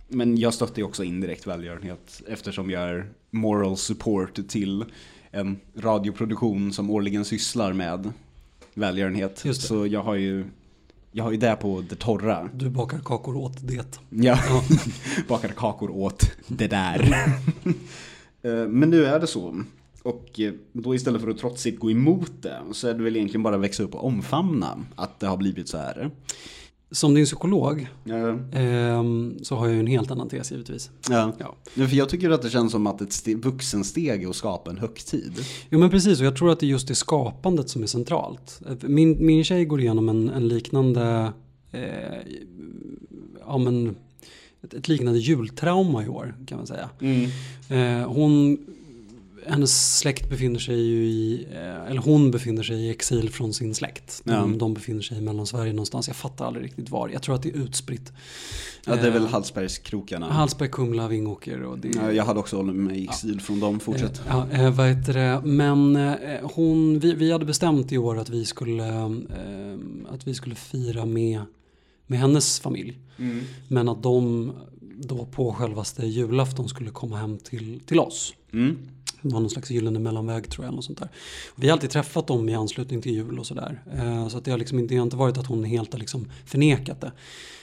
Men 0.07 0.37
jag 0.37 0.53
stöttar 0.53 0.77
ju 0.77 0.83
också 0.83 1.03
indirekt 1.03 1.47
välgörenhet 1.47 2.21
eftersom 2.27 2.69
jag 2.69 2.81
är 2.89 3.09
moral 3.31 3.77
support 3.77 4.47
till 4.49 4.85
en 5.31 5.59
radioproduktion 5.77 6.73
som 6.73 6.89
årligen 6.89 7.25
sysslar 7.25 7.73
med 7.73 8.11
välgörenhet. 8.73 9.41
Det. 9.43 9.53
Så 9.53 9.87
jag 9.87 10.03
har 10.03 10.15
ju 10.15 10.45
jag 11.11 11.23
har 11.23 11.31
ju 11.31 11.37
det 11.37 11.55
på 11.55 11.83
det 11.89 11.95
torra. 11.95 12.49
Du 12.53 12.69
bakar 12.69 12.99
kakor 13.05 13.35
åt 13.37 13.67
det. 13.67 13.73
Ja, 14.09 14.39
Ja. 14.49 14.63
bakade 15.27 15.53
kakor 15.53 15.89
åt 15.89 16.31
det 16.47 16.67
där. 16.67 17.15
Eh, 18.41 18.67
Men 18.67 18.89
nu 18.89 19.05
är 19.05 19.19
det 19.19 19.27
så. 19.27 19.63
Och 20.03 20.39
eh, 20.39 20.53
då 20.73 20.95
istället 20.95 21.21
för 21.21 21.29
att 21.29 21.37
trotsigt 21.37 21.79
gå 21.79 21.91
emot 21.91 22.31
det 22.41 22.59
så 22.71 22.87
är 22.87 22.93
det 22.93 23.03
väl 23.03 23.15
egentligen 23.15 23.43
bara 23.43 23.55
att 23.55 23.61
växa 23.61 23.83
upp 23.83 23.95
och 23.95 24.05
omfamna 24.05 24.77
att 24.95 25.19
det 25.19 25.27
har 25.27 25.37
blivit 25.37 25.69
så 25.69 25.77
här. 25.77 26.11
Som 26.91 27.13
din 27.13 27.25
psykolog 27.25 27.87
Ja, 28.03 28.39
ehm, 28.53 29.37
så 29.41 29.55
har 29.55 29.65
jag 29.67 29.73
ju 29.73 29.79
en 29.79 29.87
helt 29.87 30.11
annan 30.11 30.29
tes 30.29 30.51
givetvis. 30.51 30.89
ja. 31.09 31.33
Ja. 31.39 31.55
För 31.87 31.95
jag 31.95 32.09
tycker 32.09 32.29
att 32.29 32.41
det 32.41 32.49
känns 32.49 32.71
som 32.71 32.87
att 32.87 33.01
ett 33.01 33.09
ste- 33.09 33.41
vuxensteg 33.43 34.23
är 34.23 34.29
att 34.29 34.35
skapa 34.35 34.69
en 34.71 34.77
högtid. 34.77 35.33
Jo 35.69 35.79
men 35.79 35.89
precis 35.89 36.19
och 36.19 36.25
jag 36.25 36.35
tror 36.35 36.51
att 36.51 36.59
det 36.59 36.65
är 36.65 36.67
just 36.67 36.87
det 36.87 36.95
skapandet 36.95 37.69
som 37.69 37.83
är 37.83 37.87
centralt. 37.87 38.61
Min, 38.81 39.25
min 39.25 39.43
tjej 39.43 39.65
går 39.65 39.81
igenom 39.81 40.09
en, 40.09 40.29
en 40.29 40.47
liknande, 40.47 41.33
eh, 41.71 41.81
ja 43.47 43.57
men 43.57 43.95
ett, 44.63 44.73
ett 44.73 44.87
liknande 44.87 45.19
jultrauma 45.19 46.03
i 46.05 46.07
år 46.07 46.35
kan 46.45 46.57
man 46.57 46.67
säga. 46.67 46.89
Eh, 47.69 48.07
hon, 48.11 48.57
hennes 49.49 49.97
släkt 49.99 50.29
befinner 50.29 50.59
sig 50.59 50.81
ju 50.81 51.05
i, 51.05 51.47
eh, 51.53 51.89
eller 51.91 52.01
hon 52.01 52.31
befinner 52.31 52.63
sig 52.63 52.75
i 52.77 52.89
exil 52.89 53.29
från 53.29 53.53
sin 53.53 53.75
släkt. 53.75 54.21
De, 54.23 54.31
Ja. 54.31 54.45
de 54.57 54.73
befinner 54.73 55.01
sig 55.01 55.17
i 55.17 55.21
Mellansverige 55.21 55.73
någonstans, 55.73 56.07
jag 56.07 56.15
fattar 56.15 56.45
aldrig 56.45 56.65
riktigt 56.65 56.89
var. 56.89 57.09
Jag 57.09 57.21
tror 57.21 57.35
att 57.35 57.43
det 57.43 57.49
är 57.49 57.53
utspritt. 57.57 58.11
Ja, 58.85 58.95
det 58.95 59.07
är 59.07 59.11
väl 59.11 59.23
Eh, 59.23 59.29
Hallsbergskrokarna. 59.29 60.31
Hallsberg, 60.31 60.69
Kumla, 60.69 61.07
Vingåker 61.07 61.63
och 61.63 61.79
det 61.79 61.87
Ja, 61.95 62.11
jag 62.11 62.23
hade 62.25 62.39
också 62.39 62.55
hållit 62.57 62.75
mig 62.75 62.99
i 62.99 63.03
exil 63.03 63.41
från 63.41 63.59
dem, 63.59 63.79
fortsätt. 63.79 64.19
Eh, 64.19 64.25
Ja, 64.29 64.49
eh, 64.51 64.71
vad 64.73 64.87
heter 64.87 65.13
det? 65.13 65.41
Men 65.47 65.95
hon, 66.43 66.99
vi, 66.99 67.13
vi 67.13 67.31
hade 67.31 67.45
bestämt 67.45 67.91
i 67.91 67.97
år 67.97 68.17
att 68.17 68.29
vi 68.29 68.45
skulle, 68.45 68.85
att 70.09 70.27
vi 70.27 70.33
skulle 70.33 70.55
fira 70.55 71.05
med, 71.05 71.41
med 72.07 72.19
hennes 72.19 72.59
familj. 72.59 72.99
Men 73.67 73.89
att 73.89 74.03
de 74.03 74.51
då 75.01 75.25
på 75.25 75.53
självaste 75.53 76.05
julafton 76.05 76.69
skulle 76.69 76.89
komma 76.89 77.17
hem 77.17 77.37
till, 77.37 77.79
till 77.85 77.99
oss. 77.99 78.33
Mm. 78.53 78.77
Det 79.21 79.33
var 79.33 79.39
någon 79.39 79.49
slags 79.49 79.71
gyllene 79.71 79.99
mellanväg 79.99 80.49
tror 80.49 80.65
jag. 80.65 80.73
Något 80.73 80.85
sånt 80.85 80.99
där. 80.99 81.09
Vi 81.55 81.67
har 81.67 81.73
alltid 81.73 81.89
träffat 81.89 82.27
dem 82.27 82.49
i 82.49 82.55
anslutning 82.55 83.01
till 83.01 83.13
jul 83.13 83.39
och 83.39 83.45
sådär. 83.45 83.83
Eh, 83.93 84.27
så 84.27 84.37
att 84.37 84.45
det, 84.45 84.51
har 84.51 84.57
liksom 84.57 84.79
inte, 84.79 84.93
det 84.93 84.97
har 84.97 85.03
inte 85.03 85.17
varit 85.17 85.37
att 85.37 85.47
hon 85.47 85.63
helt 85.63 85.93
har 85.93 85.99
liksom 85.99 86.27
förnekat 86.45 87.01
det. 87.01 87.11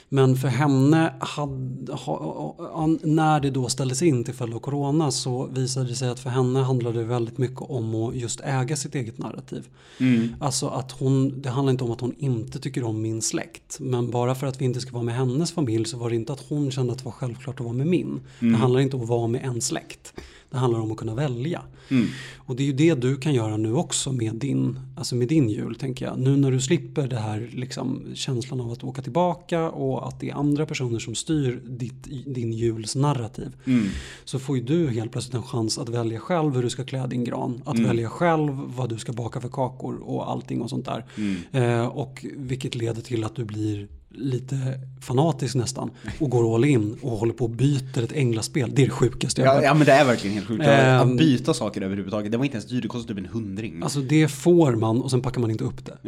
Men 0.09 0.35
för 0.35 0.47
henne, 0.47 1.13
hade, 1.19 1.93
ha, 1.93 2.97
när 3.01 3.39
det 3.39 3.49
då 3.49 3.69
ställdes 3.69 4.01
in 4.01 4.23
till 4.23 4.33
följd 4.33 4.53
av 4.53 4.59
corona 4.59 5.11
så 5.11 5.45
visade 5.45 5.87
det 5.87 5.95
sig 5.95 6.09
att 6.09 6.19
för 6.19 6.29
henne 6.29 6.59
handlade 6.59 6.99
det 6.99 7.05
väldigt 7.05 7.37
mycket 7.37 7.61
om 7.61 7.95
att 7.95 8.15
just 8.15 8.41
äga 8.43 8.75
sitt 8.75 8.95
eget 8.95 9.17
narrativ. 9.17 9.67
Mm. 9.99 10.35
Alltså 10.39 10.67
att 10.67 10.91
hon, 10.91 11.41
det 11.41 11.49
handlar 11.49 11.71
inte 11.71 11.83
om 11.83 11.91
att 11.91 12.01
hon 12.01 12.15
inte 12.17 12.59
tycker 12.59 12.83
om 12.83 13.01
min 13.01 13.21
släkt. 13.21 13.77
Men 13.79 14.11
bara 14.11 14.35
för 14.35 14.47
att 14.47 14.61
vi 14.61 14.65
inte 14.65 14.81
ska 14.81 14.91
vara 14.91 15.03
med 15.03 15.15
hennes 15.15 15.51
familj 15.51 15.85
så 15.85 15.97
var 15.97 16.09
det 16.09 16.15
inte 16.15 16.33
att 16.33 16.45
hon 16.49 16.71
kände 16.71 16.91
att 16.91 16.99
det 16.99 17.05
var 17.05 17.11
självklart 17.11 17.59
att 17.59 17.65
vara 17.65 17.75
med 17.75 17.87
min. 17.87 18.19
Det 18.39 18.55
handlar 18.55 18.79
inte 18.79 18.95
om 18.95 19.01
att 19.01 19.09
vara 19.09 19.27
med 19.27 19.45
en 19.45 19.61
släkt. 19.61 20.13
Det 20.49 20.57
handlar 20.57 20.79
om 20.79 20.91
att 20.91 20.97
kunna 20.97 21.15
välja. 21.15 21.61
Mm. 21.89 22.07
Och 22.37 22.55
det 22.55 22.63
är 22.63 22.65
ju 22.65 22.73
det 22.73 22.95
du 22.95 23.17
kan 23.17 23.33
göra 23.33 23.57
nu 23.57 23.73
också 23.73 24.11
med 24.11 24.35
din, 24.35 24.79
alltså 24.97 25.15
med 25.15 25.27
din 25.27 25.49
jul 25.49 25.75
tänker 25.75 26.05
jag. 26.05 26.19
Nu 26.19 26.37
när 26.37 26.51
du 26.51 26.61
slipper 26.61 27.07
det 27.07 27.19
här 27.19 27.49
liksom, 27.53 28.03
känslan 28.13 28.61
av 28.61 28.71
att 28.71 28.83
åka 28.83 29.01
tillbaka 29.01 29.69
och 29.69 30.07
att 30.07 30.19
det 30.19 30.29
är 30.29 30.33
andra 30.33 30.65
personer 30.65 30.99
som 30.99 31.15
styr 31.15 31.61
ditt, 31.65 32.03
din 32.25 32.53
juls 32.53 32.95
narrativ. 32.95 33.55
Mm. 33.65 33.87
Så 34.25 34.39
får 34.39 34.57
ju 34.57 34.63
du 34.63 34.87
helt 34.87 35.11
plötsligt 35.11 35.35
en 35.35 35.43
chans 35.43 35.77
att 35.77 35.89
välja 35.89 36.19
själv 36.19 36.55
hur 36.55 36.63
du 36.63 36.69
ska 36.69 36.83
klä 36.83 37.07
din 37.07 37.23
gran. 37.23 37.61
Att 37.65 37.79
välja 37.79 38.09
själv 38.09 38.51
vad 38.75 38.89
du 38.89 38.97
ska 38.97 39.13
baka 39.13 39.41
för 39.41 39.49
kakor 39.49 39.95
och 40.03 40.31
allting 40.31 40.61
och 40.61 40.69
sånt 40.69 40.85
där. 40.85 41.05
Eh, 41.51 41.87
och 41.87 42.25
vilket 42.35 42.75
leder 42.75 43.01
till 43.01 43.23
att 43.23 43.35
du 43.35 43.45
blir 43.45 43.87
lite 44.17 44.55
fanatisk 45.01 45.55
nästan 45.55 45.89
och 46.19 46.29
går 46.29 46.55
all 46.55 46.65
in 46.65 46.97
och 47.01 47.11
håller 47.11 47.33
på 47.33 47.43
och 47.43 47.49
byter 47.51 48.03
ett 48.03 48.11
änglaspel. 48.11 48.71
Det 48.75 48.81
är 48.81 48.85
det 48.85 48.91
sjukaste 48.91 49.41
jag 49.41 49.49
Ja, 49.49 49.53
hört. 49.53 49.63
ja 49.63 49.73
men 49.73 49.85
det 49.85 49.91
är 49.91 50.05
verkligen 50.05 50.33
helt 50.35 50.47
sjukt. 50.47 50.63
Ehm. 50.67 51.11
att 51.11 51.17
byta 51.17 51.53
saker 51.53 51.81
överhuvudtaget. 51.81 52.31
Det 52.31 52.37
var 52.37 52.45
inte 52.45 52.55
ens 52.57 52.67
dyrt, 52.69 52.81
det 52.81 52.87
kostade 52.87 53.15
typ 53.21 53.25
en 53.27 53.33
hundring. 53.33 53.83
Alltså 53.83 53.99
det 53.99 54.27
får 54.27 54.75
man 54.75 55.01
och 55.01 55.11
sen 55.11 55.21
packar 55.21 55.41
man 55.41 55.51
inte 55.51 55.63
upp 55.63 55.85
det. 55.85 55.97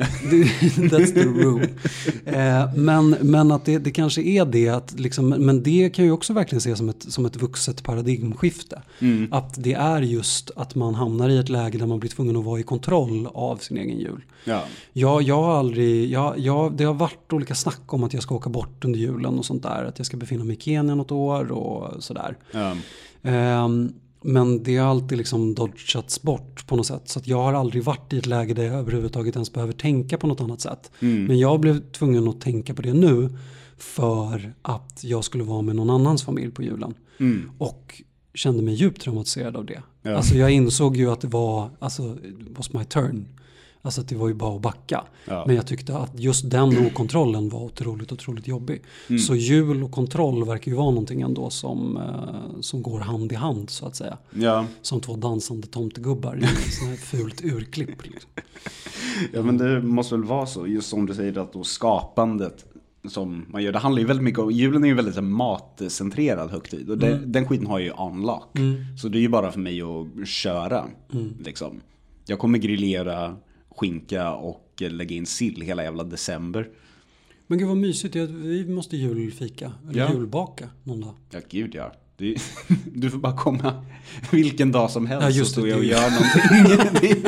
That's 0.77 1.13
the 1.13 1.23
rule. 1.23 1.67
Eh, 2.25 2.75
men, 2.75 3.09
men 3.21 3.51
att 3.51 3.65
det, 3.65 3.77
det 3.77 3.91
kanske 3.91 4.21
är 4.21 4.45
det 4.45 4.69
att 4.69 4.99
liksom, 4.99 5.29
men 5.29 5.63
det 5.63 5.89
kan 5.89 6.05
jag 6.05 6.09
ju 6.09 6.13
också 6.13 6.33
verkligen 6.33 6.61
se 6.61 6.75
som 6.75 6.89
ett, 6.89 7.05
som 7.11 7.25
ett 7.25 7.35
vuxet 7.35 7.83
paradigmskifte. 7.83 8.81
Mm. 8.99 9.33
Att 9.33 9.63
det 9.63 9.73
är 9.73 10.01
just 10.01 10.51
att 10.55 10.75
man 10.75 10.95
hamnar 10.95 11.29
i 11.29 11.37
ett 11.37 11.49
läge 11.49 11.77
där 11.77 11.85
man 11.85 11.99
blir 11.99 12.09
tvungen 12.09 12.35
att 12.35 12.45
vara 12.45 12.59
i 12.59 12.63
kontroll 12.63 13.27
av 13.33 13.57
sin 13.57 13.77
egen 13.77 13.99
jul. 13.99 14.21
Ja. 14.45 14.63
Jag, 14.93 15.21
jag 15.21 15.41
har 15.43 15.57
aldrig, 15.59 16.11
jag, 16.11 16.39
jag, 16.39 16.77
det 16.77 16.83
har 16.83 16.93
varit 16.93 17.33
olika 17.33 17.55
snack 17.55 17.93
om 17.93 17.98
att 18.03 18.13
jag 18.13 18.23
ska 18.23 18.35
åka 18.35 18.49
bort 18.49 18.85
under 18.85 18.99
julen 18.99 19.39
och 19.39 19.45
sånt 19.45 19.63
där. 19.63 19.85
Att 19.85 19.99
jag 19.99 20.05
ska 20.05 20.17
befinna 20.17 20.43
mig 20.43 20.55
i 20.55 20.59
Kenya 20.59 20.95
något 20.95 21.11
år 21.11 21.51
och 21.51 22.03
sådär. 22.03 22.37
Ehm, 23.23 23.93
men 24.21 24.63
det 24.63 24.77
har 24.77 24.89
alltid 24.89 25.17
liksom 25.17 25.55
dodgats 25.55 26.21
bort 26.21 26.67
på 26.67 26.75
något 26.75 26.87
sätt. 26.87 27.09
Så 27.09 27.19
att 27.19 27.27
jag 27.27 27.43
har 27.43 27.53
aldrig 27.53 27.83
varit 27.83 28.13
i 28.13 28.17
ett 28.17 28.25
läge 28.25 28.53
där 28.53 28.63
jag 28.63 28.75
överhuvudtaget 28.75 29.35
ens 29.35 29.53
behöver 29.53 29.73
tänka 29.73 30.17
på 30.17 30.27
något 30.27 30.41
annat 30.41 30.61
sätt. 30.61 30.91
Mm. 30.99 31.25
Men 31.25 31.39
jag 31.39 31.59
blev 31.59 31.91
tvungen 31.91 32.27
att 32.27 32.41
tänka 32.41 32.73
på 32.73 32.81
det 32.81 32.93
nu 32.93 33.29
för 33.77 34.53
att 34.61 35.03
jag 35.03 35.23
skulle 35.23 35.43
vara 35.43 35.61
med 35.61 35.75
någon 35.75 35.89
annans 35.89 36.23
familj 36.23 36.51
på 36.51 36.63
julen. 36.63 36.93
Mm. 37.19 37.51
Och 37.57 38.01
kände 38.33 38.63
mig 38.63 38.73
djupt 38.73 39.01
traumatiserad 39.01 39.55
av 39.55 39.65
det. 39.65 39.81
Ja. 40.01 40.15
Alltså 40.15 40.35
jag 40.35 40.51
insåg 40.51 40.97
ju 40.97 41.11
att 41.11 41.21
det 41.21 41.27
var, 41.27 41.69
alltså 41.79 42.17
it 42.23 42.57
was 42.57 42.73
my 42.73 42.83
turn. 42.83 43.27
Alltså 43.81 44.01
att 44.01 44.07
det 44.07 44.15
var 44.15 44.27
ju 44.27 44.33
bara 44.33 44.55
att 44.55 44.61
backa. 44.61 45.03
Ja. 45.25 45.43
Men 45.47 45.55
jag 45.55 45.67
tyckte 45.67 45.97
att 45.97 46.19
just 46.19 46.49
den 46.49 46.85
okontrollen 46.85 47.49
var 47.49 47.59
otroligt, 47.59 48.11
otroligt 48.11 48.47
jobbig. 48.47 48.81
Mm. 49.07 49.19
Så 49.19 49.35
jul 49.35 49.83
och 49.83 49.91
kontroll 49.91 50.45
verkar 50.45 50.71
ju 50.71 50.77
vara 50.77 50.89
någonting 50.89 51.21
ändå 51.21 51.49
som, 51.49 51.97
eh, 51.97 52.61
som 52.61 52.81
går 52.81 52.99
hand 52.99 53.31
i 53.31 53.35
hand 53.35 53.69
så 53.69 53.85
att 53.85 53.95
säga. 53.95 54.17
Ja. 54.33 54.65
Som 54.81 55.01
två 55.01 55.15
dansande 55.15 55.67
tomtegubbar 55.67 56.35
i 56.35 56.43
ett 56.93 56.99
fult 56.99 57.43
urklipp. 57.43 58.05
Liksom. 58.05 58.29
ja, 59.33 59.41
men 59.41 59.57
det 59.57 59.81
måste 59.81 60.15
väl 60.15 60.23
vara 60.23 60.45
så. 60.45 60.67
Just 60.67 60.89
som 60.89 61.05
du 61.05 61.13
säger 61.13 61.37
att 61.37 61.53
då 61.53 61.63
skapandet 61.63 62.65
som 63.07 63.45
man 63.49 63.63
gör. 63.63 63.71
Det 63.71 63.79
handlar 63.79 63.99
ju 63.99 64.07
väldigt 64.07 64.23
mycket 64.23 64.39
om, 64.39 64.51
julen 64.51 64.83
är 64.83 64.87
ju 64.87 64.93
väldigt 64.93 65.23
matcentrerad 65.23 66.51
högtid. 66.51 66.89
Och 66.89 66.97
det, 66.97 67.19
den 67.25 67.47
skiten 67.47 67.67
har 67.67 67.79
ju 67.79 67.91
unlock. 67.91 68.57
Mm. 68.57 68.97
Så 68.97 69.07
det 69.07 69.17
är 69.17 69.21
ju 69.21 69.29
bara 69.29 69.51
för 69.51 69.59
mig 69.59 69.81
att 69.81 70.27
köra. 70.27 70.85
Liksom. 71.39 71.81
Jag 72.25 72.39
kommer 72.39 72.57
grillera 72.57 73.35
skinka 73.79 74.31
och 74.31 74.65
lägga 74.79 75.15
in 75.15 75.25
sill 75.25 75.61
hela 75.61 75.83
jävla 75.83 76.03
december. 76.03 76.67
Men 77.47 77.59
gud 77.59 77.67
vad 77.67 77.77
mysigt, 77.77 78.15
vi 78.15 78.65
måste 78.67 78.97
julfika, 78.97 79.71
eller 79.89 79.99
Ja. 79.99 80.13
julbaka 80.13 80.69
någon 80.83 81.01
dag. 81.01 81.13
Ja, 81.31 81.39
gud 81.49 81.75
ja. 81.75 81.93
Är, 82.17 82.35
du 82.99 83.09
får 83.09 83.17
bara 83.19 83.37
komma 83.37 83.85
vilken 84.31 84.71
dag 84.71 84.91
som 84.91 85.07
helst 85.07 85.25
Ja, 85.25 85.31
så 85.31 85.37
just 85.37 85.55
det, 85.55 85.61
står 85.61 85.67
jag 85.69 85.77
och 85.77 85.85
gör 85.85 86.09
någonting. 86.11 87.23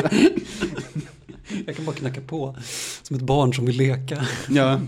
Jag 1.65 1.75
kan 1.75 1.85
bara 1.85 1.95
knacka 1.95 2.21
på 2.21 2.55
som 3.01 3.15
ett 3.15 3.21
barn 3.21 3.53
som 3.53 3.65
vill 3.65 3.77
leka. 3.77 4.25
ja, 4.49 4.79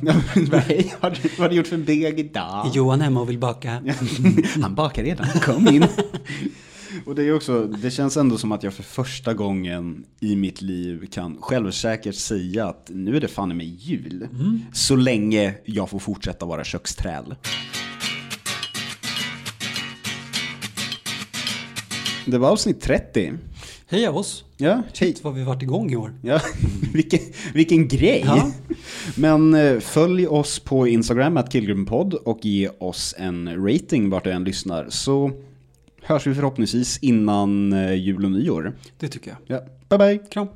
hej, 0.68 0.93
vad 1.01 1.11
har 1.11 1.20
du- 1.38 1.47
du 1.49 1.55
gjort 1.55 1.68
för 1.68 1.78
deg 1.78 2.20
idag? 2.20 2.72
Johan 2.74 3.01
hemma 3.01 3.22
och 3.22 3.30
vill 3.30 3.39
baka? 3.39 3.84
Han 4.61 4.76
bakar 4.76 5.03
redan, 5.03 5.28
kom 5.28 5.68
in. 5.68 5.86
Och 7.05 7.15
det 7.15 7.23
är 7.23 7.35
också, 7.35 7.63
det 7.67 7.91
känns 7.91 8.17
ändå 8.17 8.37
som 8.37 8.51
att 8.51 8.63
jag 8.63 8.73
för 8.73 8.83
första 8.83 9.33
gången 9.33 10.05
i 10.19 10.35
mitt 10.35 10.61
liv 10.61 11.07
kan 11.11 11.37
självsäkert 11.41 12.15
säga 12.15 12.67
att 12.67 12.89
nu 12.93 13.15
är 13.15 13.21
det 13.21 13.27
fan 13.27 13.57
mig 13.57 13.77
jul. 13.79 14.27
Så 14.73 14.95
länge 14.95 15.55
jag 15.65 15.89
får 15.89 15.99
fortsätta 15.99 16.45
vara 16.45 16.63
köksträl. 16.63 17.35
Det 22.25 22.37
var 22.37 22.49
avsnitt 22.49 22.81
30. 22.81 23.33
Heja 23.87 24.11
oss! 24.11 24.43
Ja, 24.57 24.73
hej. 24.73 24.83
Shit 24.93 25.23
vad 25.23 25.33
vi 25.33 25.43
varit 25.43 25.61
igång 25.61 25.91
i 25.91 25.95
år. 25.95 26.13
Ja, 26.21 26.41
vilken, 26.93 27.19
vilken 27.53 27.87
grej. 27.87 28.23
Ja. 28.25 28.51
Men 29.15 29.53
eh, 29.53 29.79
följ 29.79 30.27
oss 30.27 30.59
på 30.59 30.87
Instagram, 30.87 31.37
att 31.37 31.51
killgrupppodd 31.51 32.13
och 32.13 32.45
ge 32.45 32.69
oss 32.79 33.15
en 33.17 33.65
rating 33.67 34.09
vart 34.09 34.23
du 34.23 34.31
än 34.31 34.43
lyssnar. 34.43 34.85
Så 34.89 35.31
hörs 36.04 36.28
vi 36.28 36.36
förhoppningsvis 36.36 36.99
innan 37.01 37.74
eh, 37.74 37.93
jul 37.93 38.26
och 38.26 38.32
nyår. 38.32 38.74
Det 38.99 39.08
tycker 39.08 39.36
jag. 39.47 39.58
Ja, 39.58 39.66
bye 39.89 39.97
bye. 39.97 40.18
Kram! 40.32 40.47